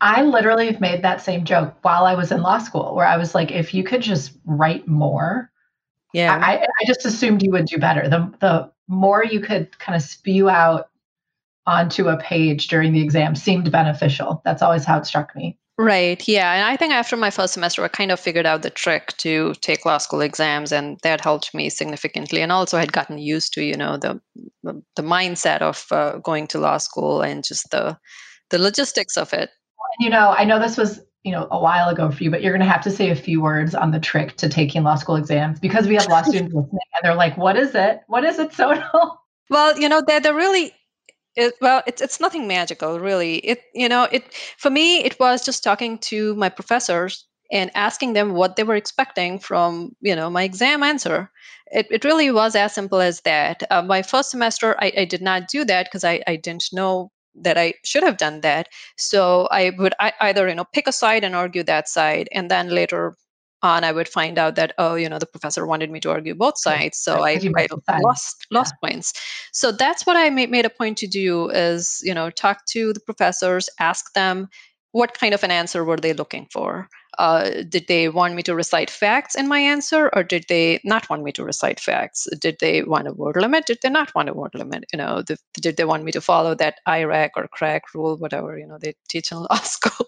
I 0.00 0.22
literally 0.22 0.76
made 0.80 1.02
that 1.02 1.22
same 1.22 1.44
joke 1.44 1.74
while 1.82 2.04
I 2.04 2.14
was 2.14 2.30
in 2.30 2.42
law 2.42 2.58
school, 2.58 2.94
where 2.94 3.06
I 3.06 3.16
was 3.16 3.34
like, 3.34 3.50
if 3.50 3.72
you 3.72 3.84
could 3.84 4.02
just 4.02 4.32
write 4.44 4.86
more, 4.86 5.50
yeah, 6.12 6.38
I, 6.42 6.60
I 6.60 6.86
just 6.86 7.06
assumed 7.06 7.42
you 7.42 7.50
would 7.52 7.66
do 7.66 7.78
better. 7.78 8.08
The 8.08 8.32
the 8.40 8.72
more 8.88 9.24
you 9.24 9.40
could 9.40 9.78
kind 9.78 9.96
of 9.96 10.02
spew 10.02 10.48
out 10.48 10.88
onto 11.66 12.08
a 12.08 12.16
page 12.16 12.68
during 12.68 12.92
the 12.92 13.02
exam 13.02 13.34
seemed 13.34 13.70
beneficial. 13.70 14.40
That's 14.44 14.62
always 14.62 14.84
how 14.84 14.98
it 14.98 15.06
struck 15.06 15.36
me. 15.36 15.58
Right. 15.80 16.26
Yeah. 16.26 16.54
And 16.54 16.64
I 16.64 16.76
think 16.76 16.92
after 16.92 17.16
my 17.16 17.30
first 17.30 17.52
semester, 17.52 17.84
I 17.84 17.88
kind 17.88 18.10
of 18.10 18.18
figured 18.18 18.46
out 18.46 18.62
the 18.62 18.70
trick 18.70 19.16
to 19.18 19.54
take 19.60 19.86
law 19.86 19.98
school 19.98 20.20
exams, 20.20 20.72
and 20.72 20.98
that 21.04 21.20
helped 21.20 21.54
me 21.54 21.70
significantly. 21.70 22.42
And 22.42 22.50
also, 22.50 22.76
I 22.76 22.80
had 22.80 22.92
gotten 22.92 23.18
used 23.18 23.52
to, 23.52 23.62
you 23.62 23.76
know, 23.76 23.96
the 23.96 24.20
the 24.64 25.02
mindset 25.02 25.60
of 25.60 25.86
uh, 25.92 26.18
going 26.18 26.48
to 26.48 26.58
law 26.58 26.78
school 26.78 27.22
and 27.22 27.44
just 27.44 27.70
the 27.70 27.96
the 28.50 28.58
logistics 28.58 29.16
of 29.16 29.32
it. 29.32 29.50
You 30.00 30.10
know, 30.10 30.34
I 30.36 30.44
know 30.44 30.58
this 30.58 30.76
was 30.76 31.00
you 31.24 31.32
know 31.32 31.48
a 31.50 31.58
while 31.58 31.88
ago 31.88 32.10
for 32.10 32.22
you, 32.22 32.30
but 32.30 32.42
you're 32.42 32.52
going 32.52 32.66
to 32.66 32.72
have 32.72 32.82
to 32.82 32.90
say 32.90 33.10
a 33.10 33.16
few 33.16 33.40
words 33.40 33.74
on 33.74 33.90
the 33.90 34.00
trick 34.00 34.36
to 34.36 34.48
taking 34.48 34.82
law 34.82 34.94
school 34.94 35.16
exams 35.16 35.58
because 35.60 35.86
we 35.86 35.94
have 35.94 36.06
law 36.08 36.22
students 36.30 36.54
listening, 36.54 36.78
and 36.94 37.02
they're 37.02 37.14
like, 37.14 37.36
"What 37.36 37.56
is 37.56 37.74
it? 37.74 38.00
What 38.06 38.24
is 38.24 38.38
it, 38.38 38.50
Sonal?" 38.52 39.16
Well, 39.50 39.78
you 39.80 39.88
know, 39.88 40.02
they're, 40.06 40.20
they're 40.20 40.34
really 40.34 40.72
it, 41.38 41.54
well, 41.60 41.82
it's 41.86 42.02
it's 42.02 42.20
nothing 42.20 42.48
magical, 42.48 42.98
really. 42.98 43.36
It 43.36 43.62
you 43.74 43.88
know 43.88 44.08
it 44.10 44.32
for 44.56 44.70
me 44.70 45.04
it 45.04 45.18
was 45.20 45.44
just 45.44 45.62
talking 45.62 45.98
to 46.10 46.34
my 46.34 46.48
professors 46.48 47.26
and 47.50 47.70
asking 47.74 48.12
them 48.12 48.34
what 48.34 48.56
they 48.56 48.64
were 48.64 48.76
expecting 48.76 49.38
from 49.38 49.96
you 50.00 50.16
know 50.16 50.28
my 50.30 50.42
exam 50.42 50.82
answer. 50.82 51.30
It 51.70 51.86
it 51.90 52.04
really 52.04 52.30
was 52.32 52.56
as 52.56 52.74
simple 52.74 53.00
as 53.00 53.20
that. 53.20 53.62
Uh, 53.70 53.82
my 53.82 54.02
first 54.02 54.30
semester, 54.30 54.76
I, 54.80 54.92
I 54.98 55.04
did 55.04 55.22
not 55.22 55.48
do 55.48 55.64
that 55.64 55.86
because 55.86 56.04
I 56.04 56.22
I 56.26 56.36
didn't 56.36 56.64
know 56.72 57.12
that 57.34 57.58
I 57.58 57.74
should 57.84 58.02
have 58.02 58.16
done 58.16 58.40
that. 58.40 58.68
So 58.96 59.48
I 59.50 59.72
would 59.78 59.94
I, 60.00 60.12
either 60.20 60.48
you 60.48 60.54
know 60.54 60.66
pick 60.72 60.86
a 60.86 60.92
side 60.92 61.24
and 61.24 61.34
argue 61.34 61.62
that 61.64 61.88
side, 61.88 62.28
and 62.32 62.50
then 62.50 62.68
later 62.68 63.16
on 63.62 63.82
i 63.82 63.90
would 63.90 64.08
find 64.08 64.38
out 64.38 64.54
that 64.54 64.72
oh 64.78 64.94
you 64.94 65.08
know 65.08 65.18
the 65.18 65.26
professor 65.26 65.66
wanted 65.66 65.90
me 65.90 66.00
to 66.00 66.10
argue 66.10 66.34
both 66.34 66.58
sides 66.58 66.98
so 66.98 67.24
i, 67.24 67.40
I 67.88 67.98
lost 67.98 68.46
lost 68.50 68.74
yeah. 68.82 68.88
points 68.88 69.12
so 69.52 69.72
that's 69.72 70.06
what 70.06 70.16
i 70.16 70.30
made, 70.30 70.50
made 70.50 70.64
a 70.64 70.70
point 70.70 70.98
to 70.98 71.06
do 71.06 71.50
is 71.50 72.00
you 72.04 72.14
know 72.14 72.30
talk 72.30 72.64
to 72.66 72.92
the 72.92 73.00
professors 73.00 73.68
ask 73.80 74.12
them 74.12 74.48
what 74.92 75.18
kind 75.18 75.34
of 75.34 75.42
an 75.42 75.50
answer 75.50 75.84
were 75.84 75.96
they 75.96 76.12
looking 76.12 76.46
for 76.52 76.88
uh, 77.18 77.62
did 77.68 77.86
they 77.88 78.08
want 78.08 78.34
me 78.34 78.42
to 78.44 78.54
recite 78.54 78.90
facts 78.90 79.34
in 79.34 79.48
my 79.48 79.58
answer 79.58 80.08
or 80.14 80.22
did 80.22 80.44
they 80.48 80.80
not 80.84 81.10
want 81.10 81.22
me 81.22 81.32
to 81.32 81.44
recite 81.44 81.80
facts? 81.80 82.28
Did 82.40 82.58
they 82.60 82.82
want 82.82 83.08
a 83.08 83.12
word 83.12 83.36
limit? 83.36 83.66
Did 83.66 83.78
they 83.82 83.90
not 83.90 84.14
want 84.14 84.28
a 84.28 84.34
word 84.34 84.54
limit? 84.54 84.84
You 84.92 84.98
know 84.98 85.22
the, 85.22 85.36
did 85.54 85.76
they 85.76 85.84
want 85.84 86.04
me 86.04 86.12
to 86.12 86.20
follow 86.20 86.54
that 86.54 86.76
IRAC 86.86 87.30
or 87.36 87.48
CRAC 87.48 87.82
rule 87.94 88.16
whatever 88.16 88.56
you 88.58 88.66
know 88.66 88.78
they 88.80 88.94
teach 89.08 89.32
in 89.32 89.38
law 89.50 89.56
school 89.56 90.06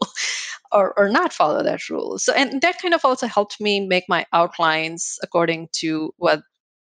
or, 0.73 0.97
or 0.99 1.09
not 1.09 1.33
follow 1.33 1.63
that 1.63 1.89
rule. 1.89 2.19
So, 2.19 2.33
and 2.33 2.61
that 2.63 2.81
kind 2.81 2.95
of 2.95 3.05
also 3.05 3.27
helped 3.27 3.61
me 3.61 3.81
make 3.81 4.05
my 4.09 4.27
outlines 4.33 5.19
according 5.23 5.69
to 5.73 6.13
what 6.17 6.43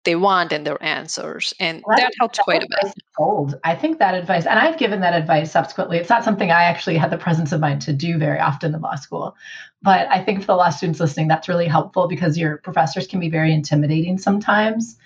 they 0.03 0.15
want 0.15 0.51
in 0.51 0.63
their 0.63 0.81
answers. 0.83 1.53
And 1.59 1.83
well, 1.85 1.97
that 1.97 2.11
helped 2.19 2.39
quite 2.39 2.63
a 2.63 2.67
bit. 2.81 2.93
Old. 3.19 3.59
I 3.63 3.75
think 3.75 3.99
that 3.99 4.15
advice, 4.15 4.45
and 4.45 4.57
I've 4.57 4.77
given 4.77 5.01
that 5.01 5.13
advice 5.13 5.51
subsequently. 5.51 5.97
It's 5.97 6.09
not 6.09 6.23
something 6.23 6.51
I 6.51 6.63
actually 6.63 6.97
had 6.97 7.11
the 7.11 7.17
presence 7.17 7.51
of 7.51 7.59
mind 7.59 7.81
to 7.83 7.93
do 7.93 8.17
very 8.17 8.39
often 8.39 8.73
in 8.73 8.81
law 8.81 8.95
school. 8.95 9.35
But 9.83 10.07
I 10.09 10.23
think 10.23 10.41
for 10.41 10.47
the 10.47 10.55
law 10.55 10.69
students 10.69 10.99
listening, 10.99 11.27
that's 11.27 11.47
really 11.47 11.67
helpful 11.67 12.07
because 12.07 12.37
your 12.37 12.57
professors 12.57 13.07
can 13.07 13.19
be 13.19 13.29
very 13.29 13.53
intimidating 13.53 14.17
sometimes 14.17 14.97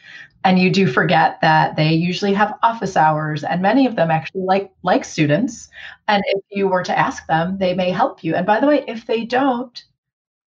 and 0.45 0.60
you 0.60 0.69
do 0.69 0.86
forget 0.86 1.41
that 1.41 1.75
they 1.75 1.91
usually 1.91 2.34
have 2.34 2.58
office 2.62 2.95
hours 2.95 3.43
and 3.43 3.62
many 3.62 3.88
of 3.88 3.95
them 3.95 4.12
actually 4.12 4.43
like 4.43 4.71
like 4.84 5.03
students 5.03 5.67
and 6.08 6.23
if 6.27 6.43
you 6.51 6.67
were 6.67 6.84
to 6.84 6.97
ask 6.97 7.25
them 7.25 7.58
they 7.58 7.73
may 7.73 7.89
help 7.89 8.23
you 8.23 8.36
and 8.36 8.45
by 8.45 8.60
the 8.60 8.67
way 8.67 8.86
if 8.88 9.08
they 9.08 9.25
don't 9.25 9.86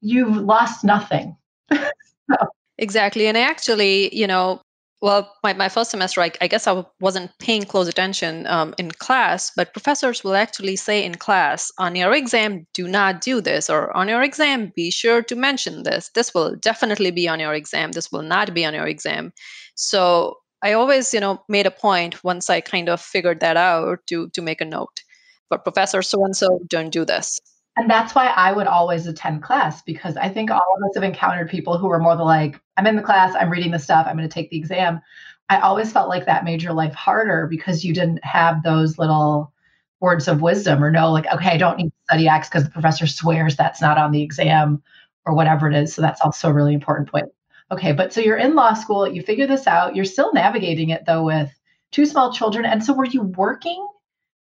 you've 0.00 0.36
lost 0.36 0.84
nothing 0.84 1.36
so. 1.72 2.36
Exactly 2.80 3.28
and 3.28 3.38
I 3.38 3.42
actually 3.42 4.14
you 4.14 4.26
know 4.26 4.60
well, 5.02 5.34
my, 5.42 5.54
my 5.54 5.68
first 5.70 5.90
semester, 5.90 6.20
I, 6.20 6.30
I 6.42 6.46
guess 6.46 6.66
I 6.66 6.84
wasn't 7.00 7.30
paying 7.38 7.62
close 7.62 7.88
attention 7.88 8.46
um, 8.46 8.74
in 8.76 8.90
class, 8.90 9.50
but 9.56 9.72
professors 9.72 10.22
will 10.22 10.34
actually 10.34 10.76
say 10.76 11.02
in 11.02 11.14
class, 11.14 11.72
on 11.78 11.96
your 11.96 12.12
exam, 12.12 12.66
do 12.74 12.86
not 12.86 13.22
do 13.22 13.40
this, 13.40 13.70
or 13.70 13.96
on 13.96 14.08
your 14.08 14.22
exam, 14.22 14.72
be 14.76 14.90
sure 14.90 15.22
to 15.22 15.36
mention 15.36 15.84
this. 15.84 16.10
This 16.14 16.34
will 16.34 16.54
definitely 16.56 17.10
be 17.10 17.28
on 17.28 17.40
your 17.40 17.54
exam. 17.54 17.92
This 17.92 18.12
will 18.12 18.22
not 18.22 18.52
be 18.52 18.64
on 18.66 18.74
your 18.74 18.86
exam. 18.86 19.32
So 19.74 20.36
I 20.62 20.74
always, 20.74 21.14
you 21.14 21.20
know, 21.20 21.42
made 21.48 21.66
a 21.66 21.70
point 21.70 22.22
once 22.22 22.50
I 22.50 22.60
kind 22.60 22.90
of 22.90 23.00
figured 23.00 23.40
that 23.40 23.56
out 23.56 24.00
to 24.08 24.28
to 24.30 24.42
make 24.42 24.60
a 24.60 24.66
note. 24.66 25.02
But 25.48 25.64
professor 25.64 26.02
so 26.02 26.24
and 26.24 26.36
so, 26.36 26.60
don't 26.68 26.90
do 26.90 27.06
this. 27.06 27.40
And 27.76 27.88
that's 27.88 28.14
why 28.14 28.26
I 28.26 28.52
would 28.52 28.66
always 28.66 29.06
attend 29.06 29.42
class 29.42 29.80
because 29.82 30.16
I 30.16 30.28
think 30.28 30.50
all 30.50 30.58
of 30.58 30.84
us 30.84 30.94
have 30.96 31.04
encountered 31.04 31.48
people 31.48 31.78
who 31.78 31.90
are 31.90 31.98
more 31.98 32.16
like, 32.16 32.60
I'm 32.80 32.86
in 32.86 32.96
the 32.96 33.02
class, 33.02 33.34
I'm 33.38 33.50
reading 33.50 33.72
the 33.72 33.78
stuff, 33.78 34.06
I'm 34.08 34.16
going 34.16 34.26
to 34.26 34.32
take 34.32 34.48
the 34.48 34.56
exam. 34.56 35.02
I 35.50 35.60
always 35.60 35.92
felt 35.92 36.08
like 36.08 36.24
that 36.24 36.44
made 36.44 36.62
your 36.62 36.72
life 36.72 36.94
harder 36.94 37.46
because 37.46 37.84
you 37.84 37.92
didn't 37.92 38.24
have 38.24 38.62
those 38.62 38.96
little 38.96 39.52
words 40.00 40.28
of 40.28 40.40
wisdom 40.40 40.82
or 40.82 40.90
know, 40.90 41.12
like, 41.12 41.26
okay, 41.30 41.50
I 41.50 41.56
don't 41.58 41.76
need 41.76 41.90
to 41.90 42.04
study 42.04 42.26
X 42.26 42.48
because 42.48 42.64
the 42.64 42.70
professor 42.70 43.06
swears 43.06 43.54
that's 43.54 43.82
not 43.82 43.98
on 43.98 44.12
the 44.12 44.22
exam 44.22 44.82
or 45.26 45.34
whatever 45.34 45.68
it 45.68 45.76
is. 45.76 45.92
So 45.92 46.00
that's 46.00 46.22
also 46.22 46.48
a 46.48 46.54
really 46.54 46.72
important 46.72 47.10
point. 47.10 47.26
Okay, 47.70 47.92
but 47.92 48.14
so 48.14 48.22
you're 48.22 48.38
in 48.38 48.54
law 48.54 48.72
school, 48.72 49.06
you 49.06 49.20
figure 49.20 49.46
this 49.46 49.66
out, 49.66 49.94
you're 49.94 50.06
still 50.06 50.32
navigating 50.32 50.88
it 50.88 51.04
though 51.04 51.22
with 51.22 51.52
two 51.90 52.06
small 52.06 52.32
children. 52.32 52.64
And 52.64 52.82
so 52.82 52.94
were 52.94 53.04
you 53.04 53.20
working 53.20 53.86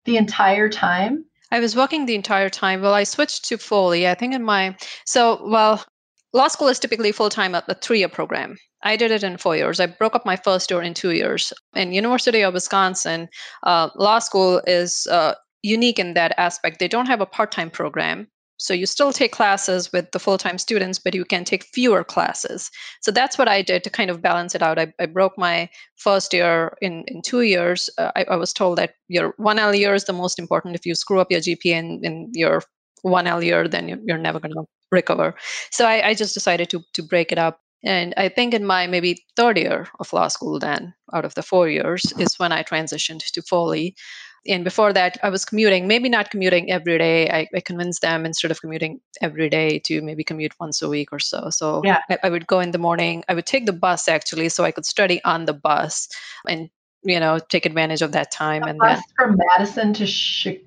the 0.04 0.18
entire 0.18 0.68
time? 0.68 1.24
I 1.50 1.60
was 1.60 1.74
working 1.74 2.04
the 2.04 2.16
entire 2.16 2.50
time. 2.50 2.82
Well, 2.82 2.92
I 2.92 3.04
switched 3.04 3.46
to 3.46 3.56
Foley. 3.56 4.06
I 4.06 4.14
think 4.14 4.34
in 4.34 4.42
my 4.42 4.76
so 5.06 5.40
well, 5.42 5.82
law 6.36 6.48
school 6.48 6.68
is 6.68 6.78
typically 6.78 7.12
full 7.12 7.30
time 7.30 7.54
a, 7.54 7.64
a 7.68 7.74
three 7.74 8.00
year 8.00 8.08
program. 8.08 8.56
I 8.82 8.96
did 8.96 9.10
it 9.10 9.24
in 9.24 9.38
four 9.38 9.56
years. 9.56 9.80
I 9.80 9.86
broke 9.86 10.14
up 10.14 10.26
my 10.26 10.36
first 10.36 10.70
year 10.70 10.82
in 10.82 10.94
two 10.94 11.12
years. 11.12 11.52
In 11.74 11.92
University 11.92 12.42
of 12.42 12.54
Wisconsin, 12.54 13.28
uh, 13.62 13.88
law 13.96 14.18
school 14.18 14.60
is 14.66 15.06
uh, 15.10 15.34
unique 15.62 15.98
in 15.98 16.14
that 16.14 16.34
aspect. 16.38 16.78
They 16.78 16.88
don't 16.88 17.06
have 17.06 17.22
a 17.22 17.26
part 17.26 17.50
time 17.50 17.70
program. 17.70 18.28
So 18.58 18.72
you 18.72 18.86
still 18.86 19.12
take 19.12 19.32
classes 19.32 19.92
with 19.92 20.12
the 20.12 20.18
full-time 20.18 20.56
students, 20.56 20.98
but 20.98 21.14
you 21.14 21.26
can 21.26 21.44
take 21.44 21.64
fewer 21.74 22.02
classes. 22.02 22.70
So 23.02 23.10
that's 23.10 23.36
what 23.36 23.48
I 23.48 23.60
did 23.60 23.84
to 23.84 23.90
kind 23.90 24.10
of 24.10 24.22
balance 24.22 24.54
it 24.54 24.62
out. 24.62 24.78
I, 24.78 24.94
I 24.98 25.04
broke 25.04 25.36
my 25.36 25.68
first 25.96 26.32
year 26.32 26.74
in, 26.80 27.04
in 27.06 27.20
two 27.20 27.42
years. 27.42 27.90
Uh, 27.98 28.12
I, 28.16 28.24
I, 28.30 28.36
was 28.36 28.54
told 28.54 28.78
that 28.78 28.94
your 29.08 29.34
1L 29.34 29.78
year 29.78 29.92
is 29.92 30.04
the 30.04 30.14
most 30.14 30.38
important. 30.38 30.74
If 30.74 30.86
you 30.86 30.94
screw 30.94 31.20
up 31.20 31.30
your 31.30 31.40
GPA 31.40 31.66
in, 31.66 32.00
in 32.02 32.30
your 32.32 32.62
1L 33.04 33.44
year, 33.44 33.68
then 33.68 33.88
you're, 33.88 34.00
you're 34.06 34.16
never 34.16 34.40
going 34.40 34.54
to 34.54 34.64
recover. 34.90 35.34
So 35.70 35.86
I, 35.86 36.08
I 36.08 36.14
just 36.14 36.34
decided 36.34 36.70
to, 36.70 36.82
to 36.94 37.02
break 37.02 37.32
it 37.32 37.38
up. 37.38 37.60
And 37.84 38.14
I 38.16 38.28
think 38.28 38.54
in 38.54 38.64
my 38.64 38.86
maybe 38.86 39.22
third 39.36 39.58
year 39.58 39.88
of 40.00 40.12
law 40.12 40.28
school, 40.28 40.58
then 40.58 40.94
out 41.12 41.24
of 41.24 41.34
the 41.34 41.42
four 41.42 41.68
years, 41.68 42.12
is 42.18 42.38
when 42.38 42.50
I 42.50 42.62
transitioned 42.62 43.24
to 43.32 43.42
Foley 43.42 43.94
and 44.48 44.64
before 44.64 44.92
that 44.92 45.18
i 45.22 45.28
was 45.28 45.44
commuting 45.44 45.86
maybe 45.86 46.08
not 46.08 46.30
commuting 46.30 46.70
every 46.70 46.98
day 46.98 47.28
i, 47.30 47.46
I 47.54 47.60
convinced 47.60 48.02
them 48.02 48.24
instead 48.24 48.50
of 48.50 48.60
commuting 48.60 49.00
every 49.20 49.48
day 49.48 49.78
to 49.80 50.00
maybe 50.02 50.24
commute 50.24 50.54
once 50.60 50.82
a 50.82 50.88
week 50.88 51.12
or 51.12 51.18
so 51.18 51.50
so 51.50 51.82
yeah. 51.84 52.00
I, 52.10 52.18
I, 52.24 52.30
would 52.30 52.46
go 52.46 52.60
in 52.60 52.70
the 52.70 52.78
morning 52.78 53.24
i 53.28 53.34
would 53.34 53.46
take 53.46 53.66
the 53.66 53.72
bus 53.72 54.08
actually 54.08 54.48
so 54.48 54.64
i 54.64 54.70
could 54.70 54.86
study 54.86 55.22
on 55.24 55.44
the 55.44 55.54
bus 55.54 56.08
and 56.48 56.68
you 57.02 57.20
know 57.20 57.38
take 57.38 57.66
advantage 57.66 58.02
of 58.02 58.12
that 58.12 58.30
time 58.30 58.62
a 58.62 58.66
and 58.68 58.78
bus 58.78 58.98
then 58.98 59.02
from 59.16 59.38
madison 59.56 59.92
to 59.94 60.06
chicago 60.06 60.64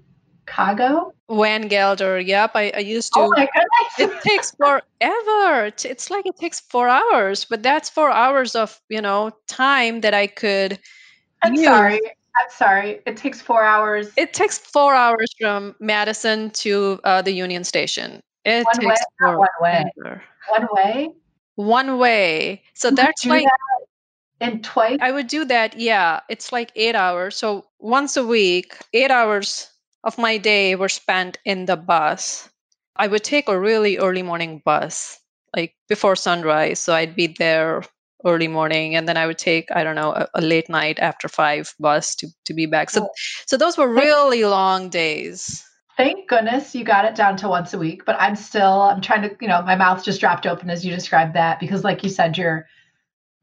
Chicago? 0.49 1.13
Van 1.29 1.69
Galder. 1.69 2.25
Yep, 2.25 2.51
I, 2.55 2.71
I 2.75 2.79
used 2.79 3.13
to. 3.13 3.19
Oh 3.19 3.29
my 3.35 3.47
goodness. 3.53 4.15
it 4.17 4.21
takes 4.21 4.51
forever. 4.51 5.65
It's- 5.65 6.09
like 6.09 6.25
it 6.25 6.37
takes 6.37 6.59
four 6.59 6.87
hours, 6.89 7.45
but 7.45 7.61
that's 7.63 7.89
four 7.89 8.09
hours 8.11 8.55
of 8.55 8.79
you 8.89 9.01
know 9.01 9.31
time 9.47 10.01
that 10.01 10.13
I 10.13 10.27
could. 10.27 10.79
I'm 11.43 11.53
use. 11.55 11.65
sorry. 11.65 12.01
I'm 12.35 12.49
sorry. 12.49 12.99
It 13.05 13.17
takes 13.17 13.41
four 13.41 13.63
hours. 13.63 14.11
It 14.17 14.33
takes 14.33 14.57
four 14.57 14.93
hours 14.93 15.33
from 15.39 15.75
Madison 15.79 16.49
to 16.51 16.99
uh, 17.03 17.21
the 17.21 17.31
Union 17.31 17.63
Station. 17.63 18.21
It 18.45 18.65
One 18.65 18.87
way, 18.87 18.95
takes 18.95 19.05
one 19.19 19.37
way. 19.61 19.83
one 20.49 20.67
way. 20.71 21.09
One 21.55 21.97
way. 21.97 22.63
So 22.73 22.89
You 22.89 22.95
that's 22.95 23.25
like 23.25 23.43
that 23.43 24.47
in 24.47 24.61
twice. 24.61 24.97
I 25.01 25.11
would 25.11 25.27
do 25.27 25.45
that. 25.45 25.77
Yeah, 25.77 26.21
it's 26.29 26.51
like 26.51 26.71
eight 26.75 26.95
hours. 26.95 27.35
So 27.35 27.65
once 27.79 28.15
a 28.17 28.25
week, 28.25 28.77
eight 28.93 29.11
hours 29.11 29.69
of 30.03 30.17
my 30.17 30.37
day 30.37 30.75
were 30.75 30.89
spent 30.89 31.37
in 31.45 31.65
the 31.65 31.77
bus. 31.77 32.49
I 32.95 33.07
would 33.07 33.23
take 33.23 33.47
a 33.47 33.59
really 33.59 33.97
early 33.97 34.23
morning 34.23 34.61
bus, 34.65 35.19
like 35.55 35.75
before 35.87 36.15
sunrise. 36.15 36.79
So 36.79 36.93
I'd 36.93 37.15
be 37.15 37.27
there 37.27 37.83
early 38.25 38.47
morning, 38.47 38.95
and 38.95 39.07
then 39.07 39.17
I 39.17 39.25
would 39.25 39.37
take 39.37 39.71
I 39.71 39.83
don't 39.83 39.95
know 39.95 40.11
a, 40.13 40.27
a 40.35 40.41
late 40.41 40.69
night 40.69 40.99
after 40.99 41.27
five 41.29 41.73
bus 41.79 42.15
to 42.15 42.27
to 42.45 42.53
be 42.53 42.65
back. 42.65 42.89
So 42.89 43.03
Oh. 43.03 43.09
so 43.45 43.57
those 43.57 43.77
were 43.77 43.87
really 43.87 44.43
long 44.45 44.89
days. 44.89 45.63
Thank 45.97 46.29
goodness 46.29 46.73
you 46.75 46.85
got 46.85 47.03
it 47.05 47.15
down 47.15 47.35
to 47.37 47.49
once 47.49 47.73
a 47.73 47.77
week, 47.77 48.05
but 48.05 48.15
I'm 48.19 48.35
still 48.35 48.81
I'm 48.83 49.01
trying 49.01 49.21
to, 49.23 49.35
you 49.41 49.47
know, 49.47 49.61
my 49.63 49.75
mouth 49.75 50.03
just 50.03 50.19
dropped 50.21 50.45
open 50.47 50.69
as 50.69 50.85
you 50.85 50.95
described 50.95 51.33
that 51.35 51.59
because 51.59 51.83
like 51.83 52.03
you 52.03 52.09
said, 52.09 52.37
you're 52.37 52.67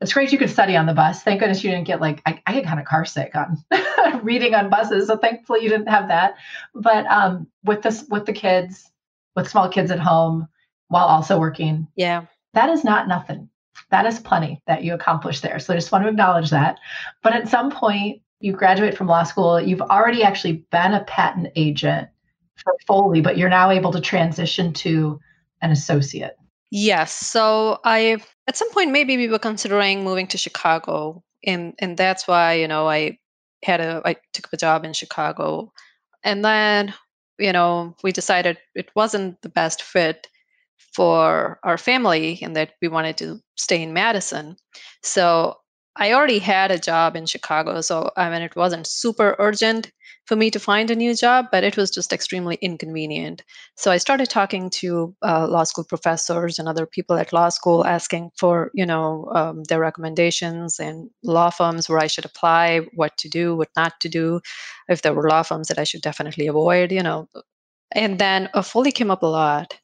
it's 0.01 0.13
great 0.13 0.31
you 0.33 0.39
could 0.39 0.51
study 0.51 0.77
on 0.77 0.87
the 0.87 0.93
bus. 0.95 1.23
Thank 1.23 1.41
goodness 1.41 1.65
you 1.65 1.71
didn't 1.71 1.87
get 1.87 2.01
like 2.01 2.21
I, 2.27 2.41
I 2.47 2.53
get 2.55 2.65
kind 2.67 2.79
of 2.81 2.85
car 2.87 3.05
sick 3.05 3.33
on 3.35 3.65
reading 4.23 4.55
on 4.55 4.69
buses. 4.71 5.07
So 5.07 5.17
thankfully 5.17 5.63
you 5.63 5.69
didn't 5.69 5.89
have 5.89 6.09
that. 6.09 6.35
But 6.75 7.07
um 7.07 7.47
with 7.65 7.83
this 7.83 8.05
with 8.11 8.27
the 8.27 8.33
kids, 8.33 8.91
with 9.35 9.49
small 9.49 9.69
kids 9.69 9.91
at 9.91 9.99
home 10.01 10.49
while 10.89 11.07
also 11.07 11.39
working, 11.39 11.89
Yeah. 11.97 12.27
that 12.55 12.69
is 12.69 12.85
not 12.85 13.09
nothing. 13.09 13.49
That 13.91 14.07
is 14.07 14.19
plenty 14.21 14.63
that 14.67 14.85
you 14.85 14.95
accomplished 14.95 15.43
there. 15.43 15.59
So 15.59 15.73
I 15.73 15.77
just 15.77 15.93
want 15.93 16.05
to 16.05 16.09
acknowledge 16.11 16.51
that. 16.51 16.79
But 17.23 17.35
at 17.35 17.49
some 17.49 17.71
point, 17.71 18.23
you 18.41 18.53
graduate 18.53 18.97
from 18.97 19.07
law 19.07 19.23
school, 19.23 19.61
you've 19.61 19.81
already 19.81 20.23
actually 20.23 20.65
been 20.71 20.93
a 20.95 21.05
patent 21.05 21.49
agent 21.57 22.09
for 22.57 22.75
Foley, 22.87 23.21
but 23.21 23.37
you're 23.39 23.49
now 23.49 23.71
able 23.71 23.93
to 23.93 24.01
transition 24.01 24.73
to 24.75 25.21
an 25.63 25.71
associate. 25.71 26.37
Yes. 26.71 27.13
So 27.15 27.79
I 27.85 28.19
at 28.47 28.57
some 28.57 28.71
point 28.73 28.91
maybe 28.91 29.17
we 29.17 29.29
were 29.29 29.39
considering 29.39 30.05
moving 30.05 30.27
to 30.29 30.39
Chicago 30.39 31.23
and 31.45 31.75
and 31.79 31.97
that's 31.97 32.27
why, 32.27 32.55
you 32.55 32.69
know, 32.69 32.89
I 32.89 33.19
had 33.65 33.81
a 33.81 34.03
I 34.05 34.17
took 34.33 34.47
up 34.47 34.53
a 34.53 34.57
job 34.57 34.85
in 34.85 34.93
Chicago. 34.93 35.73
And 36.25 36.45
then, 36.45 36.95
you 37.39 37.53
know, 37.53 37.97
we 38.03 38.13
decided 38.13 38.59
it 38.75 38.91
wasn't 38.97 39.41
the 39.43 39.49
best 39.49 39.83
fit 39.83 40.29
for 40.95 41.61
our 41.65 41.79
family 41.79 42.39
and 42.43 42.57
that 42.57 42.75
we 42.83 42.89
wanted 42.89 43.19
to 43.19 43.41
stay 43.57 43.83
in 43.83 43.93
Madison. 43.93 44.57
So 45.03 45.57
I 45.99 46.13
already 46.13 46.39
had 46.39 46.71
a 46.71 46.79
job 46.79 47.17
in 47.17 47.27
Chicago, 47.27 47.81
so 47.81 48.11
I 48.17 48.29
mean 48.31 48.43
it 48.43 48.57
wasn't 48.57 48.87
super 48.87 49.35
urgent 49.39 49.91
for 50.27 50.37
me 50.37 50.51
to 50.51 50.59
find 50.59 50.91
a 50.91 50.97
new 50.97 51.15
job, 51.15 51.47
but 51.51 51.65
it 51.65 51.77
was 51.77 51.91
just 51.91 52.13
extremely 52.13 52.57
inconvenient. 52.61 53.43
So 53.77 53.91
I 53.91 53.97
started 53.97 54.29
talking 54.29 54.71
to 54.71 55.15
uh, 55.23 55.47
law 55.49 55.65
school 55.65 55.85
professors 55.85 56.59
and 56.59 56.69
other 56.69 56.85
people 56.85 57.17
at 57.17 57.33
law 57.33 57.49
school, 57.49 57.87
asking 57.87 58.31
for 58.37 58.71
you 58.75 58.85
know 58.85 59.31
um, 59.35 59.65
their 59.65 59.81
recommendations 59.81 60.79
and 60.79 61.09
law 61.23 61.51
firms 61.51 61.89
where 61.89 61.99
I 61.99 62.09
should 62.09 62.25
apply, 62.25 62.81
what 62.95 63.17
to 63.19 63.29
do, 63.29 63.57
what 63.57 63.71
not 63.77 63.99
to 64.01 64.09
do, 64.09 64.41
if 64.89 65.03
there 65.03 65.15
were 65.15 65.29
law 65.29 65.43
firms 65.43 65.69
that 65.69 65.79
I 65.79 65.85
should 65.85 66.03
definitely 66.03 66.47
avoid, 66.47 66.93
you 66.93 67.03
know. 67.03 67.29
And 67.93 68.19
then 68.19 68.51
uh, 68.53 68.63
Foley 68.63 68.93
came 68.93 69.11
up 69.11 69.23
a 69.23 69.27
lot. 69.27 69.79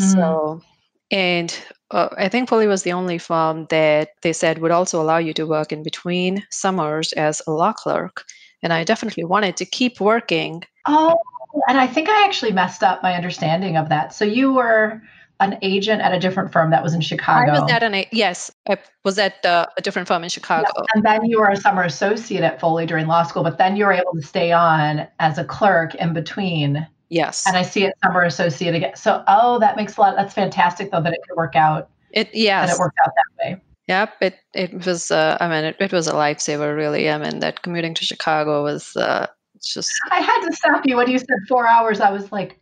Mm. 0.00 0.12
So, 0.12 0.62
and 1.10 1.56
uh, 1.94 2.08
I 2.18 2.28
think 2.28 2.48
Foley 2.48 2.66
was 2.66 2.82
the 2.82 2.92
only 2.92 3.18
firm 3.18 3.66
that 3.70 4.10
they 4.22 4.32
said 4.32 4.58
would 4.58 4.72
also 4.72 5.00
allow 5.00 5.18
you 5.18 5.32
to 5.34 5.46
work 5.46 5.72
in 5.72 5.82
between 5.82 6.44
summers 6.50 7.12
as 7.12 7.40
a 7.46 7.52
law 7.52 7.72
clerk. 7.72 8.24
And 8.62 8.72
I 8.72 8.82
definitely 8.82 9.24
wanted 9.24 9.56
to 9.58 9.64
keep 9.64 10.00
working. 10.00 10.64
Oh, 10.86 11.20
and 11.68 11.78
I 11.78 11.86
think 11.86 12.08
I 12.08 12.24
actually 12.24 12.52
messed 12.52 12.82
up 12.82 13.02
my 13.02 13.14
understanding 13.14 13.76
of 13.76 13.88
that. 13.90 14.12
So 14.12 14.24
you 14.24 14.52
were 14.52 15.00
an 15.40 15.58
agent 15.62 16.00
at 16.00 16.12
a 16.12 16.18
different 16.18 16.52
firm 16.52 16.70
that 16.70 16.82
was 16.82 16.94
in 16.94 17.00
Chicago. 17.00 17.52
I 17.52 17.60
was 17.60 17.70
at 17.70 17.82
an 17.82 18.04
yes, 18.10 18.50
I 18.68 18.78
was 19.04 19.18
at 19.18 19.44
uh, 19.44 19.66
a 19.76 19.82
different 19.82 20.08
firm 20.08 20.24
in 20.24 20.30
Chicago. 20.30 20.68
and 20.94 21.04
then 21.04 21.24
you 21.26 21.40
were 21.40 21.50
a 21.50 21.56
summer 21.56 21.82
associate 21.82 22.42
at 22.42 22.60
Foley 22.60 22.86
during 22.86 23.06
law 23.06 23.22
school, 23.22 23.42
but 23.42 23.58
then 23.58 23.76
you 23.76 23.84
were 23.84 23.92
able 23.92 24.12
to 24.14 24.22
stay 24.22 24.52
on 24.52 25.06
as 25.20 25.38
a 25.38 25.44
clerk 25.44 25.94
in 25.96 26.12
between. 26.12 26.86
Yes, 27.08 27.46
And 27.46 27.56
I 27.56 27.62
see 27.62 27.84
it 27.84 27.94
summer 28.02 28.22
associate 28.22 28.74
again. 28.74 28.96
So, 28.96 29.22
oh, 29.28 29.58
that 29.60 29.76
makes 29.76 29.96
a 29.96 30.00
lot. 30.00 30.16
That's 30.16 30.34
fantastic, 30.34 30.90
though, 30.90 31.02
that 31.02 31.12
it 31.12 31.20
could 31.28 31.36
work 31.36 31.54
out. 31.54 31.90
it 32.10 32.32
That 32.32 32.36
yes, 32.36 32.74
it 32.74 32.78
worked 32.78 32.98
out 33.04 33.12
that 33.14 33.44
way. 33.44 33.62
yep. 33.86 34.14
It 34.20 34.38
it 34.54 34.86
was. 34.86 35.10
Uh, 35.10 35.36
I 35.40 35.48
mean, 35.48 35.64
it, 35.64 35.76
it 35.78 35.92
was 35.92 36.08
a 36.08 36.12
lifesaver, 36.12 36.74
really. 36.76 37.10
I 37.10 37.18
mean, 37.18 37.40
that 37.40 37.62
commuting 37.62 37.94
to 37.94 38.04
Chicago 38.04 38.62
was 38.62 38.96
uh, 38.96 39.26
just 39.62 39.92
I 40.10 40.20
had 40.20 40.46
to 40.46 40.52
stop 40.56 40.82
you 40.86 40.96
when 40.96 41.10
you 41.10 41.18
said 41.18 41.38
four 41.48 41.68
hours. 41.68 42.00
I 42.00 42.10
was 42.10 42.32
like, 42.32 42.58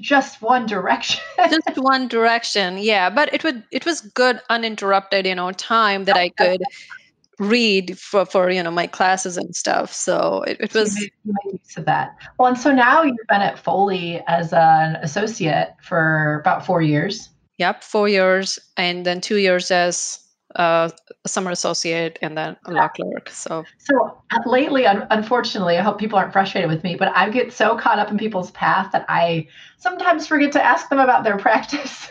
just 0.00 0.42
one 0.42 0.66
direction. 0.66 1.22
just 1.50 1.78
one 1.78 2.08
direction 2.08 2.78
yeah 2.78 3.10
but 3.10 3.32
it 3.32 3.42
would 3.42 3.64
it 3.72 3.84
was 3.84 4.00
good 4.00 4.40
uninterrupted 4.48 5.26
you 5.26 5.34
know 5.34 5.50
time 5.52 6.04
that 6.04 6.16
i 6.16 6.28
could 6.38 6.62
read 7.38 7.98
for 7.98 8.26
for 8.26 8.50
you 8.50 8.62
know 8.62 8.70
my 8.70 8.86
classes 8.86 9.36
and 9.36 9.54
stuff 9.54 9.92
so 9.92 10.42
it, 10.42 10.56
it 10.60 10.74
was 10.74 10.98
you 11.00 11.10
made 11.24 11.52
use 11.52 11.76
of 11.76 11.84
that. 11.84 12.16
Well, 12.36 12.48
and 12.48 12.58
so 12.58 12.72
now 12.72 13.02
you've 13.02 13.16
been 13.28 13.42
at 13.42 13.58
Foley 13.58 14.22
as 14.26 14.52
an 14.52 14.96
associate 14.96 15.74
for 15.82 16.40
about 16.40 16.66
four 16.66 16.82
years. 16.82 17.30
yep 17.58 17.84
four 17.84 18.08
years 18.08 18.58
and 18.76 19.06
then 19.06 19.20
two 19.20 19.36
years 19.36 19.70
as 19.70 20.20
uh, 20.56 20.88
a 21.24 21.28
summer 21.28 21.50
associate 21.50 22.18
and 22.22 22.36
then 22.36 22.56
a 22.64 22.72
law 22.72 22.88
clerk 22.88 23.28
so 23.28 23.64
So 23.78 24.18
uh, 24.32 24.40
lately, 24.46 24.86
un- 24.86 25.06
unfortunately, 25.10 25.76
I 25.76 25.82
hope 25.82 25.98
people 25.98 26.18
aren't 26.18 26.32
frustrated 26.32 26.70
with 26.70 26.82
me, 26.82 26.96
but 26.96 27.14
I 27.14 27.28
get 27.28 27.52
so 27.52 27.76
caught 27.76 27.98
up 27.98 28.10
in 28.10 28.16
people's 28.16 28.50
path 28.52 28.90
that 28.92 29.04
I 29.08 29.46
sometimes 29.76 30.26
forget 30.26 30.52
to 30.52 30.64
ask 30.64 30.88
them 30.88 30.98
about 30.98 31.24
their 31.24 31.36
practice. 31.46 32.08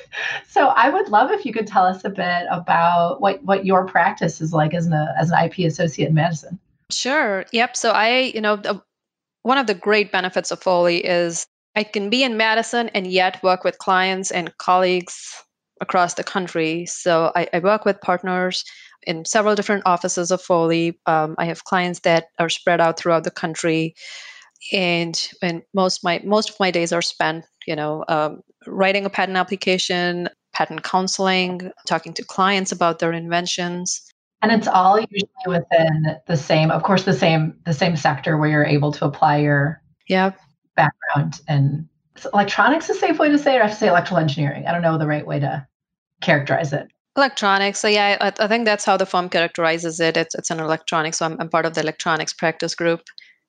so 0.48 0.68
I 0.68 0.90
would 0.90 1.10
love 1.10 1.32
if 1.32 1.46
you 1.46 1.54
could 1.54 1.68
tell 1.68 1.86
us 1.86 2.06
a 2.06 2.10
bit 2.10 2.46
about 2.52 3.22
what, 3.22 3.44
what 3.44 3.66
your 3.66 3.86
practice 3.86 4.40
is 4.40 4.54
like 4.54 4.74
as 4.74 4.86
an, 4.86 4.94
as 4.94 5.32
an 5.32 5.44
IP 5.44 5.60
associate 5.60 6.10
in 6.10 6.14
Madison. 6.14 6.60
Sure. 6.92 7.46
Yep. 7.52 7.76
So 7.76 7.92
I, 7.92 8.32
you 8.34 8.42
know, 8.42 8.56
the, 8.56 8.82
one 9.42 9.58
of 9.58 9.68
the 9.68 9.74
great 9.74 10.12
benefits 10.12 10.52
of 10.52 10.62
Foley 10.62 11.04
is 11.04 11.48
I 11.76 11.84
can 11.84 12.10
be 12.10 12.24
in 12.24 12.38
Madison 12.38 12.90
and 12.90 13.08
yet 13.08 13.42
work 13.44 13.64
with 13.64 13.78
clients 13.78 14.32
and 14.32 14.56
colleagues 14.58 15.44
across 15.82 16.16
the 16.16 16.24
country. 16.24 16.86
So 16.86 17.32
I, 17.36 17.48
I 17.54 17.60
work 17.60 17.86
with 17.86 18.02
partners 18.02 18.64
in 19.04 19.26
several 19.26 19.56
different 19.56 19.84
offices 19.86 20.32
of 20.32 20.42
Foley. 20.42 21.00
Um, 21.06 21.36
I 21.38 21.46
have 21.46 21.64
clients 21.64 22.02
that 22.02 22.26
are 22.40 22.50
spread 22.50 22.82
out 22.82 22.98
throughout 22.98 23.24
the 23.24 23.32
country, 23.32 23.96
and 24.74 25.30
and 25.42 25.62
most 25.74 26.04
my 26.04 26.22
most 26.24 26.50
of 26.50 26.60
my 26.60 26.72
days 26.72 26.92
are 26.92 27.02
spent, 27.02 27.46
you 27.66 27.76
know, 27.76 28.04
um, 28.08 28.42
writing 28.66 29.06
a 29.06 29.10
patent 29.10 29.38
application, 29.38 30.30
patent 30.54 30.84
counseling, 30.84 31.72
talking 31.86 32.14
to 32.14 32.24
clients 32.24 32.72
about 32.72 33.00
their 33.00 33.14
inventions. 33.14 34.02
And 34.42 34.52
it's 34.52 34.68
all 34.68 35.00
usually 35.00 35.30
within 35.48 36.18
the 36.28 36.38
same, 36.38 36.70
of 36.70 36.84
course, 36.84 37.04
the 37.04 37.14
same 37.14 37.56
the 37.66 37.74
same 37.74 37.96
sector 37.96 38.38
where 38.38 38.50
you're 38.50 38.66
able 38.66 38.92
to 38.94 39.06
apply 39.06 39.38
your 39.38 39.82
Yeah. 40.08 40.32
background. 40.76 41.42
And 41.48 41.88
electronics 42.26 42.90
a 42.90 42.94
safe 42.94 43.20
way 43.20 43.30
to 43.30 43.38
say 43.38 43.56
it? 43.56 43.60
Or 43.60 43.64
I 43.64 43.68
have 43.68 43.72
to 43.72 43.78
say 43.78 43.88
electrical 43.88 44.18
engineering. 44.18 44.66
I 44.68 44.72
don't 44.72 44.82
know 44.82 44.98
the 44.98 45.08
right 45.08 45.26
way 45.26 45.40
to 45.40 45.66
characterize 46.22 46.74
it. 46.74 46.88
Electronics. 47.16 47.80
So 47.80 47.88
yeah, 47.88 48.18
I, 48.22 48.34
I 48.44 48.48
think 48.48 48.66
that's 48.66 48.86
how 48.86 48.98
the 48.98 49.06
firm 49.06 49.30
characterizes 49.30 50.00
it. 50.00 50.18
It's 50.18 50.36
it's 50.36 50.52
an 50.52 50.60
electronics. 50.60 51.18
So 51.18 51.26
I'm, 51.26 51.40
I'm 51.40 51.50
part 51.50 51.66
of 51.66 51.74
the 51.74 51.82
electronics 51.82 52.34
practice 52.34 52.76
group, 52.76 53.02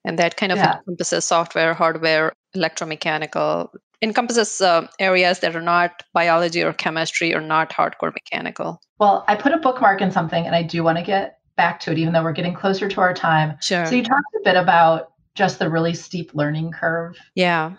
and 0.04 0.18
that 0.18 0.36
kind 0.36 0.52
of 0.52 0.58
Yeah. 0.58 0.76
encompasses 0.76 1.24
software, 1.24 1.74
hardware, 1.74 2.32
electromechanical, 2.56 3.68
encompasses 4.00 4.60
uh, 4.60 4.86
areas 4.98 5.40
that 5.40 5.54
are 5.54 5.60
not 5.62 6.02
biology 6.14 6.62
or 6.62 6.72
chemistry 6.72 7.34
or 7.34 7.40
not 7.40 7.70
hardcore 7.70 8.12
mechanical. 8.14 8.80
Well, 8.98 9.24
I 9.28 9.36
put 9.36 9.52
a 9.52 9.58
bookmark 9.58 10.00
in 10.00 10.10
something 10.10 10.46
and 10.46 10.54
I 10.54 10.62
do 10.62 10.82
want 10.82 10.98
to 10.98 11.04
get 11.04 11.38
back 11.56 11.80
to 11.80 11.92
it, 11.92 11.98
even 11.98 12.12
though 12.12 12.22
we're 12.22 12.32
getting 12.32 12.54
closer 12.54 12.88
to 12.88 13.00
our 13.00 13.12
time. 13.12 13.56
Sure. 13.60 13.84
So 13.86 13.94
you 13.96 14.02
talked 14.02 14.34
a 14.40 14.44
bit 14.44 14.56
about 14.56 15.12
just 15.34 15.58
the 15.58 15.68
really 15.68 15.94
steep 15.94 16.34
learning 16.34 16.72
curve 16.72 17.16
yeah. 17.34 17.74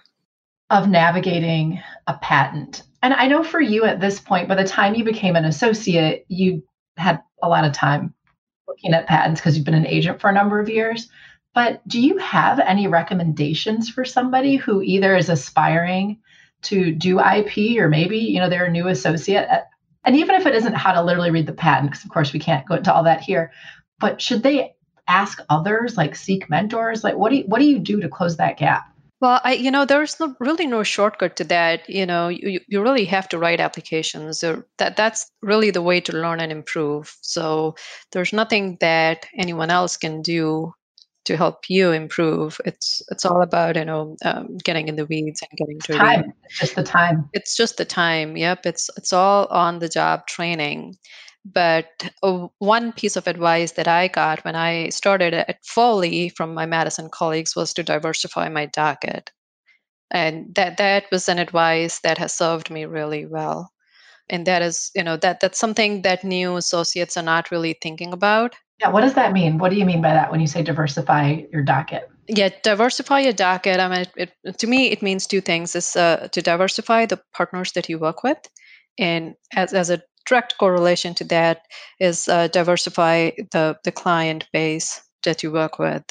Of 0.70 0.90
navigating 0.90 1.82
a 2.08 2.14
patent. 2.16 2.84
And 3.02 3.14
I 3.14 3.28
know 3.28 3.44
for 3.44 3.62
you 3.62 3.86
at 3.86 4.00
this 4.00 4.20
point, 4.20 4.48
by 4.48 4.56
the 4.56 4.68
time 4.68 4.96
you 4.96 5.04
became 5.04 5.36
an 5.36 5.46
associate, 5.46 6.26
you 6.28 6.64
had 6.98 7.22
a 7.42 7.50
lot 7.50 7.66
of 7.66 7.72
time 7.72 8.14
looking 8.68 8.94
at 8.94 9.08
patents 9.08 9.40
because 9.40 9.56
you've 9.56 9.66
been 9.66 9.74
an 9.74 9.88
agent 9.88 10.22
for 10.22 10.30
a 10.30 10.34
number 10.34 10.60
of 10.60 10.70
years. 10.70 11.10
But 11.56 11.86
do 11.88 12.00
you 12.00 12.18
have 12.18 12.60
any 12.60 12.88
recommendations 12.88 13.90
for 13.90 14.06
somebody 14.06 14.56
who 14.56 14.82
either 14.82 15.16
is 15.16 15.30
aspiring 15.30 16.20
to 16.64 16.92
do 16.92 17.20
IP 17.20 17.80
or 17.80 17.90
maybe, 17.90 18.18
you 18.18 18.40
know, 18.40 18.50
they're 18.50 18.66
a 18.66 18.72
new 18.72 18.88
associate? 18.88 19.48
At, 19.50 19.70
and 20.04 20.16
even 20.16 20.36
if 20.36 20.46
it 20.46 20.56
isn't 20.56 20.76
how 20.76 20.94
to 20.94 21.02
literally 21.02 21.32
read 21.32 21.48
the 21.48 21.54
patent, 21.54 21.92
because 21.92 22.06
of 22.06 22.12
course 22.12 22.34
we 22.34 22.40
can't 22.40 22.68
go 22.68 22.76
into 22.76 22.94
all 22.94 23.04
that 23.04 23.22
here, 23.22 23.52
but 24.00 24.22
should 24.22 24.44
they 24.44 24.76
ask 25.08 25.42
others, 25.50 25.98
like 25.98 26.16
seek 26.16 26.50
mentors? 26.50 27.04
Like 27.04 27.16
what 27.16 27.32
do 27.32 27.38
you, 27.38 27.44
what 27.46 27.60
do 27.60 27.66
you 27.66 27.80
do 27.80 28.00
to 28.02 28.10
close 28.10 28.38
that 28.38 28.58
gap? 28.58 28.86
Well, 29.22 29.42
I, 29.44 29.54
you 29.54 29.70
know, 29.70 29.84
there's 29.84 30.18
no, 30.20 30.34
really 30.40 30.66
no 30.66 30.84
shortcut 30.84 31.36
to 31.38 31.44
that. 31.46 31.90
You 31.90 32.06
know, 32.06 32.30
you, 32.30 32.62
you 32.68 32.82
really 32.82 33.06
have 33.06 33.28
to 33.30 33.38
write 33.38 33.60
applications. 33.60 34.44
Or 34.44 34.66
that 34.78 34.96
that's 34.96 35.30
really 35.42 35.72
the 35.72 35.82
way 35.82 36.00
to 36.02 36.14
learn 36.14 36.40
and 36.40 36.52
improve. 36.52 37.16
So 37.22 37.76
there's 38.12 38.32
nothing 38.32 38.78
that 38.80 39.26
anyone 39.38 39.72
else 39.72 39.98
can 39.98 40.22
do 40.22 40.74
to 41.26 41.36
help 41.36 41.70
you 41.70 41.92
improve. 41.92 42.60
It's 42.66 43.02
it's 43.12 43.26
all 43.26 43.42
about 43.42 43.76
you 43.76 43.86
know 43.86 44.16
um, 44.24 44.58
getting 44.64 44.88
in 44.88 44.96
the 44.96 45.06
weeds 45.06 45.42
and 45.42 45.58
getting 45.58 45.80
to 45.82 45.94
time. 45.94 46.34
It's 46.46 46.60
just 46.60 46.76
the 46.76 46.84
time. 46.84 47.30
It's 47.34 47.58
just 47.58 47.78
the 47.78 47.86
time. 47.86 48.38
Yep. 48.38 48.66
It's 48.66 48.90
it's 48.98 49.12
all 49.12 49.48
on 49.48 49.80
the 49.80 49.90
job 49.90 50.28
training. 50.28 50.96
But 51.46 52.12
uh, 52.22 52.48
one 52.60 52.92
piece 52.92 53.16
of 53.16 53.28
advice 53.28 53.72
that 53.74 53.88
I 53.88 54.08
got 54.08 54.44
when 54.44 54.56
I 54.56 54.90
started 54.90 55.34
at 55.34 55.66
Foley 55.66 56.30
from 56.30 56.54
my 56.54 56.66
Madison 56.66 57.10
colleagues 57.10 57.56
was 57.56 57.74
to 57.74 57.84
diversify 57.84 58.50
my 58.50 58.66
docket. 58.68 59.32
And 60.12 60.54
that, 60.56 60.78
that 60.78 61.06
was 61.12 61.30
an 61.30 61.40
advice 61.40 62.00
that 62.00 62.18
has 62.18 62.34
served 62.34 62.70
me 62.70 62.86
really 62.86 63.26
well. 63.26 63.72
And 64.30 64.46
that 64.46 64.62
is, 64.62 64.92
you 64.96 65.04
know, 65.04 65.18
that 65.18 65.40
that's 65.40 65.60
something 65.60 66.04
that 66.04 66.24
new 66.24 66.56
associates 66.56 67.18
are 67.18 67.24
not 67.24 67.52
really 67.52 67.78
thinking 67.82 68.14
about. 68.14 68.56
Yeah, 68.80 68.90
what 68.90 69.02
does 69.02 69.16
that 69.16 69.34
mean? 69.34 69.58
What 69.58 69.72
do 69.72 69.78
you 69.78 69.86
mean 69.86 70.02
by 70.02 70.14
that 70.14 70.32
when 70.32 70.40
you 70.40 70.48
say 70.48 70.62
diversify 70.62 71.44
your 71.52 71.64
docket? 71.64 72.10
Yeah, 72.28 72.50
diversify 72.64 73.22
your 73.22 73.34
docket. 73.34 73.80
I 73.80 73.88
mean, 73.90 74.06
it, 74.16 74.32
it, 74.44 74.58
to 74.60 74.68
me, 74.68 74.92
it 74.92 75.02
means 75.02 75.26
two 75.26 75.42
things: 75.42 75.76
is 75.76 75.96
uh, 75.96 76.28
to 76.32 76.42
diversify 76.42 77.08
the 77.08 77.20
partners 77.34 77.72
that 77.74 77.90
you 77.90 77.98
work 77.98 78.24
with, 78.24 78.38
and 78.98 79.36
as 79.54 79.74
as 79.74 79.90
a 79.90 80.02
direct 80.30 80.58
correlation 80.58 81.14
to 81.16 81.24
that 81.26 81.64
is 82.00 82.28
uh, 82.28 82.48
diversify 82.50 83.32
the, 83.52 83.78
the 83.84 83.92
client 83.92 84.48
base 84.54 85.02
that 85.24 85.44
you 85.44 85.52
work 85.52 85.80
with 85.80 86.04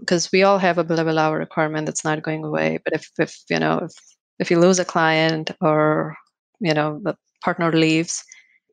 because 0.00 0.30
we 0.32 0.42
all 0.42 0.58
have 0.58 0.78
a 0.78 0.84
billable 0.84 1.18
hour 1.18 1.38
requirement 1.38 1.86
that's 1.86 2.04
not 2.04 2.22
going 2.22 2.44
away 2.44 2.78
but 2.84 2.94
if, 2.94 3.10
if 3.18 3.36
you 3.50 3.58
know 3.58 3.78
if, 3.78 3.92
if 4.38 4.50
you 4.50 4.58
lose 4.58 4.78
a 4.78 4.84
client 4.84 5.50
or 5.60 6.16
you 6.60 6.72
know 6.72 7.00
the 7.02 7.16
partner 7.42 7.72
leaves 7.72 8.24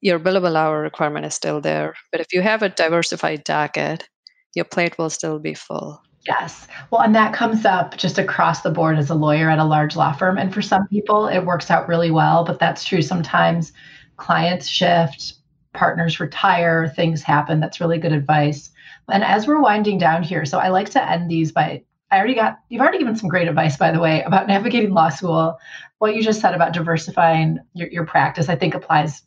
your 0.02 0.20
billable 0.20 0.56
hour 0.56 0.82
requirement 0.82 1.26
is 1.26 1.34
still 1.34 1.60
there 1.60 1.94
but 2.12 2.22
if 2.22 2.28
you 2.32 2.42
have 2.42 2.62
a 2.62 2.70
diversified 2.70 3.44
docket 3.44 4.08
your 4.54 4.66
plate 4.66 4.98
will 4.98 5.10
still 5.10 5.40
be 5.40 5.54
full 5.54 6.00
Yes. 6.28 6.68
Well, 6.90 7.02
and 7.02 7.14
that 7.14 7.34
comes 7.34 7.66
up 7.66 7.98
just 7.98 8.18
across 8.18 8.62
the 8.62 8.72
board 8.72 8.98
as 8.98 9.12
a 9.12 9.14
lawyer 9.16 9.48
at 9.48 9.60
a 9.60 9.64
large 9.64 9.96
law 9.96 10.12
firm. 10.12 10.40
And 10.40 10.52
for 10.52 10.62
some 10.62 10.88
people, 10.88 11.28
it 11.28 11.46
works 11.46 11.70
out 11.70 11.88
really 11.88 12.10
well, 12.10 12.44
but 12.44 12.58
that's 12.58 12.84
true 12.84 13.04
sometimes 13.04 13.72
clients 14.18 14.68
shift, 14.68 15.36
partners 15.74 16.20
retire, 16.20 16.88
things 16.96 17.22
happen. 17.22 17.60
That's 17.60 17.82
really 17.82 17.98
good 17.98 18.14
advice. 18.14 18.72
And 19.12 19.24
as 19.24 19.48
we're 19.48 19.62
winding 19.62 19.98
down 19.98 20.24
here, 20.24 20.46
so 20.46 20.60
I 20.60 20.70
like 20.70 20.90
to 20.92 21.10
end 21.10 21.30
these 21.30 21.52
by 21.52 21.84
I 22.12 22.18
already 22.18 22.36
got 22.36 22.60
you've 22.70 22.82
already 22.82 23.00
given 23.00 23.16
some 23.16 23.30
great 23.30 23.48
advice, 23.48 23.78
by 23.78 23.92
the 23.92 24.00
way, 24.00 24.22
about 24.24 24.48
navigating 24.56 24.94
law 24.94 25.10
school. 25.10 25.58
What 26.00 26.16
you 26.16 26.24
just 26.24 26.42
said 26.42 26.54
about 26.54 26.74
diversifying 26.74 27.60
your, 27.74 27.90
your 27.90 28.06
practice, 28.06 28.50
I 28.50 28.56
think 28.56 28.74
applies 28.74 29.24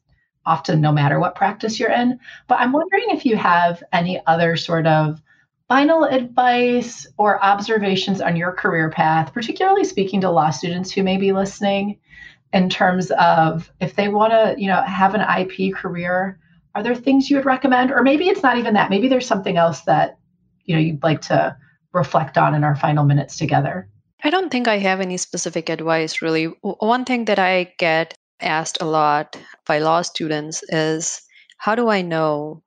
often 0.46 0.80
no 0.80 0.92
matter 0.92 1.20
what 1.20 1.34
practice 1.34 1.78
you're 1.78 1.92
in. 1.92 2.18
But 2.46 2.60
I'm 2.60 2.72
wondering 2.72 3.06
if 3.08 3.26
you 3.26 3.36
have 3.36 3.82
any 3.92 4.20
other 4.26 4.56
sort 4.56 4.86
of 4.86 5.20
final 5.68 6.04
advice 6.04 7.06
or 7.18 7.42
observations 7.44 8.22
on 8.22 8.36
your 8.36 8.52
career 8.52 8.88
path, 8.88 9.34
particularly 9.34 9.84
speaking 9.84 10.22
to 10.22 10.30
law 10.30 10.50
students 10.50 10.90
who 10.90 11.02
may 11.02 11.18
be 11.18 11.32
listening 11.32 11.98
in 12.52 12.68
terms 12.68 13.10
of 13.12 13.70
if 13.80 13.94
they 13.94 14.08
want 14.08 14.32
to, 14.32 14.54
you 14.58 14.68
know, 14.68 14.82
have 14.82 15.14
an 15.14 15.20
IP 15.20 15.74
career, 15.74 16.38
are 16.74 16.82
there 16.82 16.94
things 16.94 17.28
you 17.28 17.36
would 17.36 17.44
recommend? 17.44 17.90
Or 17.90 18.02
maybe 18.02 18.28
it's 18.28 18.42
not 18.42 18.58
even 18.58 18.74
that. 18.74 18.90
Maybe 18.90 19.08
there's 19.08 19.26
something 19.26 19.56
else 19.56 19.82
that, 19.82 20.18
you 20.64 20.74
know, 20.74 20.80
you'd 20.80 21.02
like 21.02 21.20
to 21.22 21.56
reflect 21.92 22.38
on 22.38 22.54
in 22.54 22.64
our 22.64 22.76
final 22.76 23.04
minutes 23.04 23.36
together. 23.36 23.88
I 24.22 24.30
don't 24.30 24.50
think 24.50 24.68
I 24.68 24.78
have 24.78 25.00
any 25.00 25.16
specific 25.16 25.68
advice 25.68 26.22
really. 26.22 26.46
One 26.62 27.04
thing 27.04 27.26
that 27.26 27.38
I 27.38 27.72
get 27.78 28.14
asked 28.40 28.78
a 28.80 28.86
lot 28.86 29.36
by 29.66 29.78
law 29.78 30.02
students 30.02 30.62
is 30.68 31.22
how 31.56 31.74
do 31.74 31.88
I 31.88 32.02
know 32.02 32.62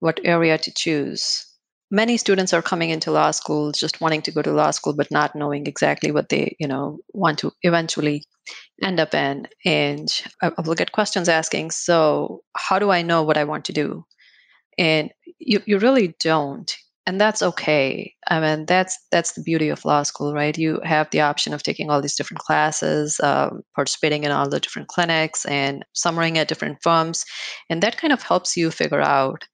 what 0.00 0.20
area 0.24 0.58
to 0.58 0.72
choose? 0.72 1.44
Many 1.90 2.18
students 2.18 2.52
are 2.52 2.62
coming 2.62 2.90
into 2.90 3.10
law 3.10 3.30
school 3.30 3.72
just 3.72 4.00
wanting 4.00 4.22
to 4.22 4.30
go 4.30 4.42
to 4.42 4.52
law 4.52 4.70
school 4.72 4.94
but 4.94 5.10
not 5.10 5.34
knowing 5.34 5.66
exactly 5.66 6.10
what 6.10 6.28
they, 6.28 6.54
you 6.60 6.68
know, 6.68 6.98
want 7.14 7.38
to 7.38 7.52
eventually 7.62 8.24
end 8.82 9.00
up 9.00 9.14
in. 9.14 9.48
And 9.64 10.08
I 10.42 10.52
will 10.64 10.74
get 10.74 10.92
questions 10.92 11.28
asking, 11.28 11.70
so 11.70 12.42
how 12.56 12.78
do 12.78 12.90
I 12.90 13.02
know 13.02 13.22
what 13.22 13.38
I 13.38 13.44
want 13.44 13.64
to 13.66 13.72
do? 13.72 14.04
And 14.76 15.10
you, 15.38 15.62
you 15.66 15.78
really 15.78 16.14
don't. 16.20 16.74
And 17.06 17.18
that's 17.18 17.40
okay. 17.40 18.14
I 18.28 18.38
mean, 18.38 18.66
that's 18.66 18.98
that's 19.10 19.32
the 19.32 19.42
beauty 19.42 19.70
of 19.70 19.86
law 19.86 20.02
school, 20.02 20.34
right? 20.34 20.58
You 20.58 20.78
have 20.84 21.08
the 21.08 21.22
option 21.22 21.54
of 21.54 21.62
taking 21.62 21.88
all 21.88 22.02
these 22.02 22.16
different 22.16 22.40
classes, 22.40 23.18
um, 23.20 23.62
participating 23.74 24.24
in 24.24 24.30
all 24.30 24.46
the 24.46 24.60
different 24.60 24.88
clinics, 24.88 25.46
and 25.46 25.86
summering 25.94 26.36
at 26.36 26.48
different 26.48 26.82
firms, 26.82 27.24
and 27.70 27.82
that 27.82 27.96
kind 27.96 28.12
of 28.12 28.20
helps 28.20 28.58
you 28.58 28.70
figure 28.70 29.00
out 29.00 29.46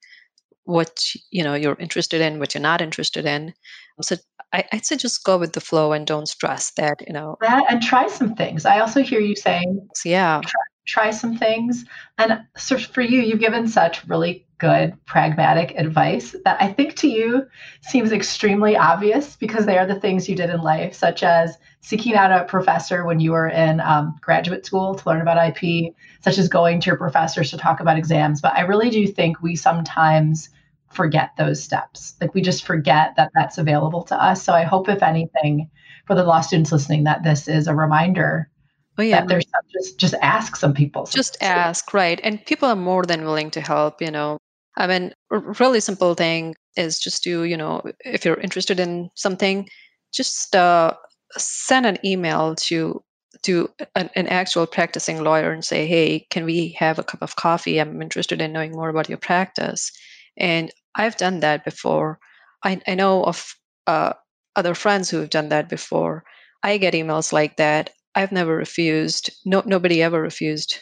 what 0.65 1.13
you 1.31 1.45
know 1.45 1.55
you're 1.55 1.77
interested 1.79 2.21
in, 2.21 2.39
what 2.39 2.55
you're 2.55 2.63
not 2.63 2.81
interested 2.83 3.27
in. 3.27 3.55
So 4.01 4.17
I, 4.53 4.65
would 4.73 4.87
say 4.87 4.97
just 4.97 5.25
go 5.25 5.39
with 5.39 5.53
the 5.53 5.61
flow 5.61 5.93
and 5.93 6.07
don't 6.07 6.29
stress 6.29 6.71
that, 6.77 7.03
you 7.07 7.13
know. 7.13 7.37
That 7.41 7.65
and 7.71 7.83
try 7.83 8.07
some 8.07 8.35
things. 8.35 8.65
I 8.65 8.81
also 8.81 9.03
hear 9.03 9.21
you 9.21 9.35
saying, 9.35 9.89
yeah, 10.05 10.41
try, 10.45 10.61
try 10.87 11.11
some 11.11 11.37
things. 11.37 11.85
And 12.19 12.41
so 12.57 12.79
for 12.79 13.01
you, 13.01 13.21
you've 13.21 13.41
given 13.41 13.67
such 13.67 14.07
really 14.07 14.47
good, 14.59 14.97
pragmatic 15.07 15.75
advice 15.77 16.35
that 16.45 16.57
I 16.61 16.73
think 16.73 16.95
to 16.97 17.09
you 17.09 17.47
seems 17.83 18.13
extremely 18.13 18.77
obvious 18.77 19.37
because 19.37 19.67
they 19.67 19.77
are 19.77 19.87
the 19.87 19.99
things 20.01 20.29
you 20.29 20.37
did 20.37 20.51
in 20.51 20.63
life, 20.63 20.95
such 20.95 21.23
as 21.23 21.59
seeking 21.81 22.15
out 22.15 22.33
a 22.33 22.45
professor 22.45 23.05
when 23.05 23.21
you 23.21 23.33
were 23.33 23.49
in 23.49 23.81
um, 23.81 24.17
graduate 24.21 24.65
school 24.65 24.95
to 24.95 25.09
learn 25.09 25.21
about 25.21 25.49
IP, 25.49 25.93
such 26.23 26.39
as 26.39 26.49
going 26.49 26.81
to 26.81 26.87
your 26.87 26.97
professors 26.97 27.51
to 27.51 27.57
talk 27.57 27.81
about 27.81 27.99
exams. 27.99 28.41
But 28.41 28.55
I 28.55 28.63
really 28.63 28.91
do 28.91 29.07
think 29.07 29.43
we 29.43 29.57
sometimes 29.57 30.49
forget 30.95 31.31
those 31.37 31.63
steps. 31.63 32.15
Like 32.21 32.35
we 32.35 32.43
just 32.43 32.65
forget 32.65 33.15
that 33.17 33.31
that's 33.35 33.59
available 33.59 34.03
to 34.05 34.23
us. 34.23 34.43
So 34.43 34.53
I 34.53 34.63
hope, 34.63 34.89
if 34.89 35.03
anything, 35.03 35.71
for 36.07 36.15
the 36.15 36.25
law 36.25 36.41
students 36.41 36.73
listening, 36.73 37.05
that 37.05 37.25
this 37.25 37.49
is 37.49 37.67
a 37.67 37.75
reminder. 37.75 38.51
Oh 38.97 39.03
yeah, 39.03 39.21
that 39.21 39.29
there's 39.29 39.49
some, 39.51 39.63
just 39.73 39.99
just 39.99 40.15
ask 40.23 40.57
some 40.57 40.73
people. 40.73 41.07
Just 41.07 41.37
ask, 41.43 41.93
right? 41.93 42.21
And 42.23 42.45
people 42.45 42.69
are 42.69 42.77
more 42.77 43.05
than 43.05 43.25
willing 43.25 43.51
to 43.53 43.61
help. 43.61 44.01
You 44.01 44.11
know, 44.11 44.39
I 44.77 44.87
mean, 44.87 45.13
a 45.31 45.39
really 45.39 45.81
simple 45.81 46.15
thing 46.15 46.55
is 46.77 46.99
just 46.99 47.25
to 47.25 47.45
you 47.45 47.57
know, 47.57 47.83
if 48.05 48.25
you're 48.25 48.41
interested 48.41 48.79
in 48.79 49.11
something, 49.15 49.69
just 50.13 50.55
uh, 50.55 50.95
send 51.37 51.87
an 51.87 51.99
email 52.05 52.55
to 52.57 53.03
to 53.43 53.69
an, 53.95 54.11
an, 54.15 54.29
actual 54.29 54.67
practicing 54.67 55.23
lawyer 55.23 55.51
and 55.51 55.65
say, 55.65 55.87
hey, 55.87 56.27
can 56.31 56.45
we 56.45 56.69
have 56.79 56.99
a 56.99 57.05
cup 57.05 57.21
of 57.21 57.37
coffee? 57.37 57.79
I'm 57.79 58.01
interested 58.01 58.41
in 58.41 58.53
knowing 58.53 58.73
more 58.73 58.89
about 58.89 59.09
your 59.09 59.19
practice. 59.19 59.91
And 60.37 60.73
I've 60.95 61.17
done 61.17 61.41
that 61.41 61.65
before. 61.65 62.19
I, 62.63 62.81
I 62.87 62.95
know 62.95 63.25
of 63.25 63.55
uh, 63.87 64.15
other 64.57 64.75
friends 64.75 65.11
who 65.11 65.19
have 65.19 65.31
done 65.31 65.49
that 65.51 65.69
before. 65.69 66.25
I 66.63 66.79
get 66.79 66.95
emails 66.95 67.33
like 67.33 67.57
that. 67.57 67.91
I've 68.15 68.33
never 68.33 68.57
refused. 68.57 69.31
No, 69.45 69.63
nobody 69.67 70.03
ever 70.03 70.21
refused. 70.21 70.79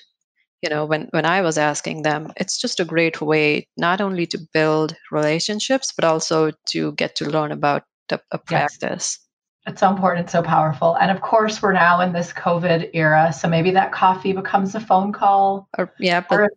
You 0.63 0.71
know, 0.71 0.85
when 0.85 1.09
when 1.11 1.27
I 1.27 1.41
was 1.41 1.59
asking 1.59 2.03
them, 2.03 2.33
it's 2.37 2.61
just 2.61 2.79
a 2.79 2.85
great 2.85 3.21
way 3.21 3.67
not 3.77 4.01
only 4.01 4.27
to 4.27 4.47
build 4.53 4.95
relationships, 5.11 5.93
but 5.97 6.05
also 6.05 6.53
to 6.69 6.93
get 6.93 7.17
to 7.17 7.29
learn 7.29 7.51
about 7.51 7.83
the, 8.09 8.21
a 8.31 8.39
practice. 8.39 9.19
Yes. 9.19 9.19
It's 9.65 9.81
so 9.81 9.91
important, 9.91 10.31
so 10.31 10.43
powerful. 10.43 10.97
And 10.97 11.11
of 11.11 11.21
course, 11.21 11.63
we're 11.63 11.73
now 11.73 12.01
in 12.01 12.13
this 12.13 12.33
COVID 12.33 12.91
era. 12.95 13.33
So 13.33 13.49
maybe 13.49 13.71
that 13.73 13.93
coffee 13.93 14.33
becomes 14.33 14.75
a 14.75 14.81
phone 14.81 15.13
call. 15.13 15.69
Or 15.79 15.93
yeah, 15.99 16.23
or, 16.31 16.49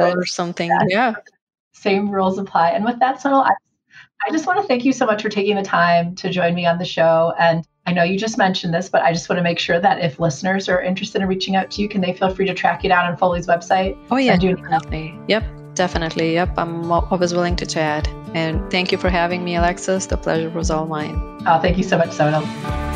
or 0.00 0.26
something. 0.26 0.68
Yes. 0.68 0.86
Yeah 0.88 1.14
same 1.74 2.10
rules 2.10 2.38
apply. 2.38 2.70
And 2.70 2.84
with 2.84 2.98
that, 3.00 3.20
Sonal, 3.20 3.44
I, 3.44 3.52
I 4.26 4.30
just 4.30 4.46
want 4.46 4.60
to 4.60 4.66
thank 4.66 4.84
you 4.84 4.92
so 4.92 5.04
much 5.04 5.22
for 5.22 5.28
taking 5.28 5.56
the 5.56 5.62
time 5.62 6.14
to 6.16 6.30
join 6.30 6.54
me 6.54 6.66
on 6.66 6.78
the 6.78 6.84
show. 6.84 7.34
And 7.38 7.66
I 7.86 7.92
know 7.92 8.02
you 8.02 8.18
just 8.18 8.38
mentioned 8.38 8.72
this, 8.72 8.88
but 8.88 9.02
I 9.02 9.12
just 9.12 9.28
want 9.28 9.38
to 9.38 9.42
make 9.42 9.58
sure 9.58 9.78
that 9.78 10.00
if 10.00 10.18
listeners 10.18 10.68
are 10.68 10.80
interested 10.80 11.20
in 11.20 11.28
reaching 11.28 11.56
out 11.56 11.70
to 11.72 11.82
you, 11.82 11.88
can 11.88 12.00
they 12.00 12.14
feel 12.14 12.34
free 12.34 12.46
to 12.46 12.54
track 12.54 12.82
you 12.82 12.88
down 12.88 13.04
on 13.04 13.16
Foley's 13.16 13.46
website? 13.46 13.98
Oh, 14.10 14.16
yeah, 14.16 14.36
definitely. 14.36 15.18
Yep, 15.28 15.44
definitely. 15.74 16.32
Yep, 16.34 16.56
I'm 16.56 16.90
always 16.90 17.34
willing 17.34 17.56
to 17.56 17.66
chat. 17.66 18.08
And 18.32 18.70
thank 18.70 18.90
you 18.90 18.98
for 18.98 19.10
having 19.10 19.44
me, 19.44 19.56
Alexis. 19.56 20.06
The 20.06 20.16
pleasure 20.16 20.50
was 20.50 20.70
all 20.70 20.86
mine. 20.86 21.14
Oh, 21.46 21.60
thank 21.60 21.76
you 21.76 21.84
so 21.84 21.98
much, 21.98 22.10
Sonal. 22.10 22.93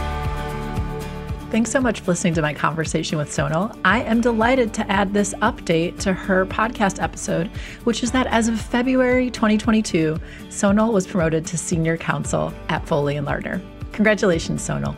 Thanks 1.50 1.70
so 1.70 1.80
much 1.80 2.00
for 2.00 2.10
listening 2.10 2.34
to 2.34 2.42
my 2.42 2.52
conversation 2.52 3.16
with 3.16 3.30
Sonal. 3.30 3.74
I 3.82 4.02
am 4.02 4.20
delighted 4.20 4.74
to 4.74 4.92
add 4.92 5.14
this 5.14 5.32
update 5.34 5.98
to 6.00 6.12
her 6.12 6.44
podcast 6.44 7.02
episode, 7.02 7.46
which 7.84 8.02
is 8.02 8.10
that 8.10 8.26
as 8.26 8.48
of 8.48 8.60
February 8.60 9.30
2022, 9.30 10.18
Sonal 10.50 10.92
was 10.92 11.06
promoted 11.06 11.46
to 11.46 11.56
senior 11.56 11.96
counsel 11.96 12.52
at 12.68 12.86
Foley 12.86 13.16
and 13.16 13.24
Lardner. 13.24 13.62
Congratulations, 13.92 14.60
Sonal. 14.60 14.94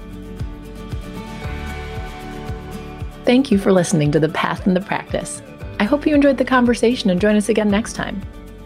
Thank 3.24 3.52
you 3.52 3.58
for 3.58 3.70
listening 3.70 4.10
to 4.10 4.18
The 4.18 4.30
Path 4.30 4.66
and 4.66 4.74
the 4.74 4.80
Practice. 4.80 5.42
I 5.78 5.84
hope 5.84 6.04
you 6.04 6.16
enjoyed 6.16 6.36
the 6.36 6.44
conversation 6.44 7.10
and 7.10 7.20
join 7.20 7.36
us 7.36 7.48
again 7.48 7.70
next 7.70 7.92
time. 7.92 8.20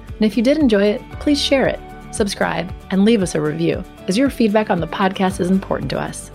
And 0.07 0.23
if 0.23 0.39
you 0.39 0.43
did 0.43 0.57
enjoy 0.57 0.85
it, 0.85 1.03
please 1.21 1.39
share 1.39 1.67
it, 1.67 1.81
subscribe, 2.15 2.73
and 2.91 3.05
leave 3.05 3.21
us 3.21 3.35
a 3.35 3.43
review, 3.43 3.85
as 4.09 4.17
your 4.17 4.31
feedback 4.31 4.71
on 4.71 4.81
the 4.81 4.89
podcast 4.89 5.39
is 5.39 5.51
important 5.51 5.91
to 5.91 6.01
us. 6.01 6.31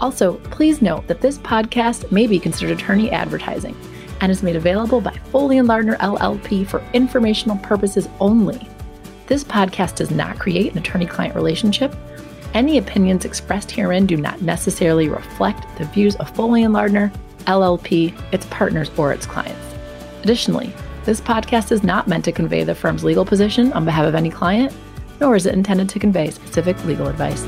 Also, 0.00 0.34
please 0.50 0.80
note 0.80 1.06
that 1.06 1.20
this 1.20 1.38
podcast 1.38 2.10
may 2.10 2.26
be 2.26 2.38
considered 2.38 2.78
attorney 2.78 3.10
advertising 3.10 3.76
and 4.20 4.32
is 4.32 4.42
made 4.42 4.56
available 4.56 5.00
by 5.00 5.16
Foley 5.30 5.58
and 5.58 5.68
Lardner 5.68 5.96
LLP 5.96 6.66
for 6.66 6.82
informational 6.92 7.58
purposes 7.58 8.08
only. 8.18 8.66
This 9.26 9.44
podcast 9.44 9.96
does 9.96 10.10
not 10.10 10.38
create 10.38 10.72
an 10.72 10.78
attorney 10.78 11.06
client 11.06 11.34
relationship. 11.34 11.94
Any 12.54 12.78
opinions 12.78 13.24
expressed 13.24 13.70
herein 13.70 14.06
do 14.06 14.16
not 14.16 14.42
necessarily 14.42 15.08
reflect 15.08 15.66
the 15.78 15.84
views 15.84 16.16
of 16.16 16.34
Foley 16.34 16.64
and 16.64 16.74
Lardner 16.74 17.12
LLP, 17.40 18.14
its 18.32 18.46
partners, 18.46 18.90
or 18.96 19.12
its 19.12 19.26
clients. 19.26 19.76
Additionally, 20.22 20.72
this 21.04 21.20
podcast 21.20 21.72
is 21.72 21.82
not 21.82 22.08
meant 22.08 22.24
to 22.24 22.32
convey 22.32 22.64
the 22.64 22.74
firm's 22.74 23.04
legal 23.04 23.24
position 23.24 23.72
on 23.72 23.84
behalf 23.84 24.06
of 24.06 24.14
any 24.14 24.30
client, 24.30 24.74
nor 25.20 25.36
is 25.36 25.46
it 25.46 25.54
intended 25.54 25.88
to 25.88 25.98
convey 25.98 26.30
specific 26.30 26.82
legal 26.84 27.06
advice. 27.06 27.46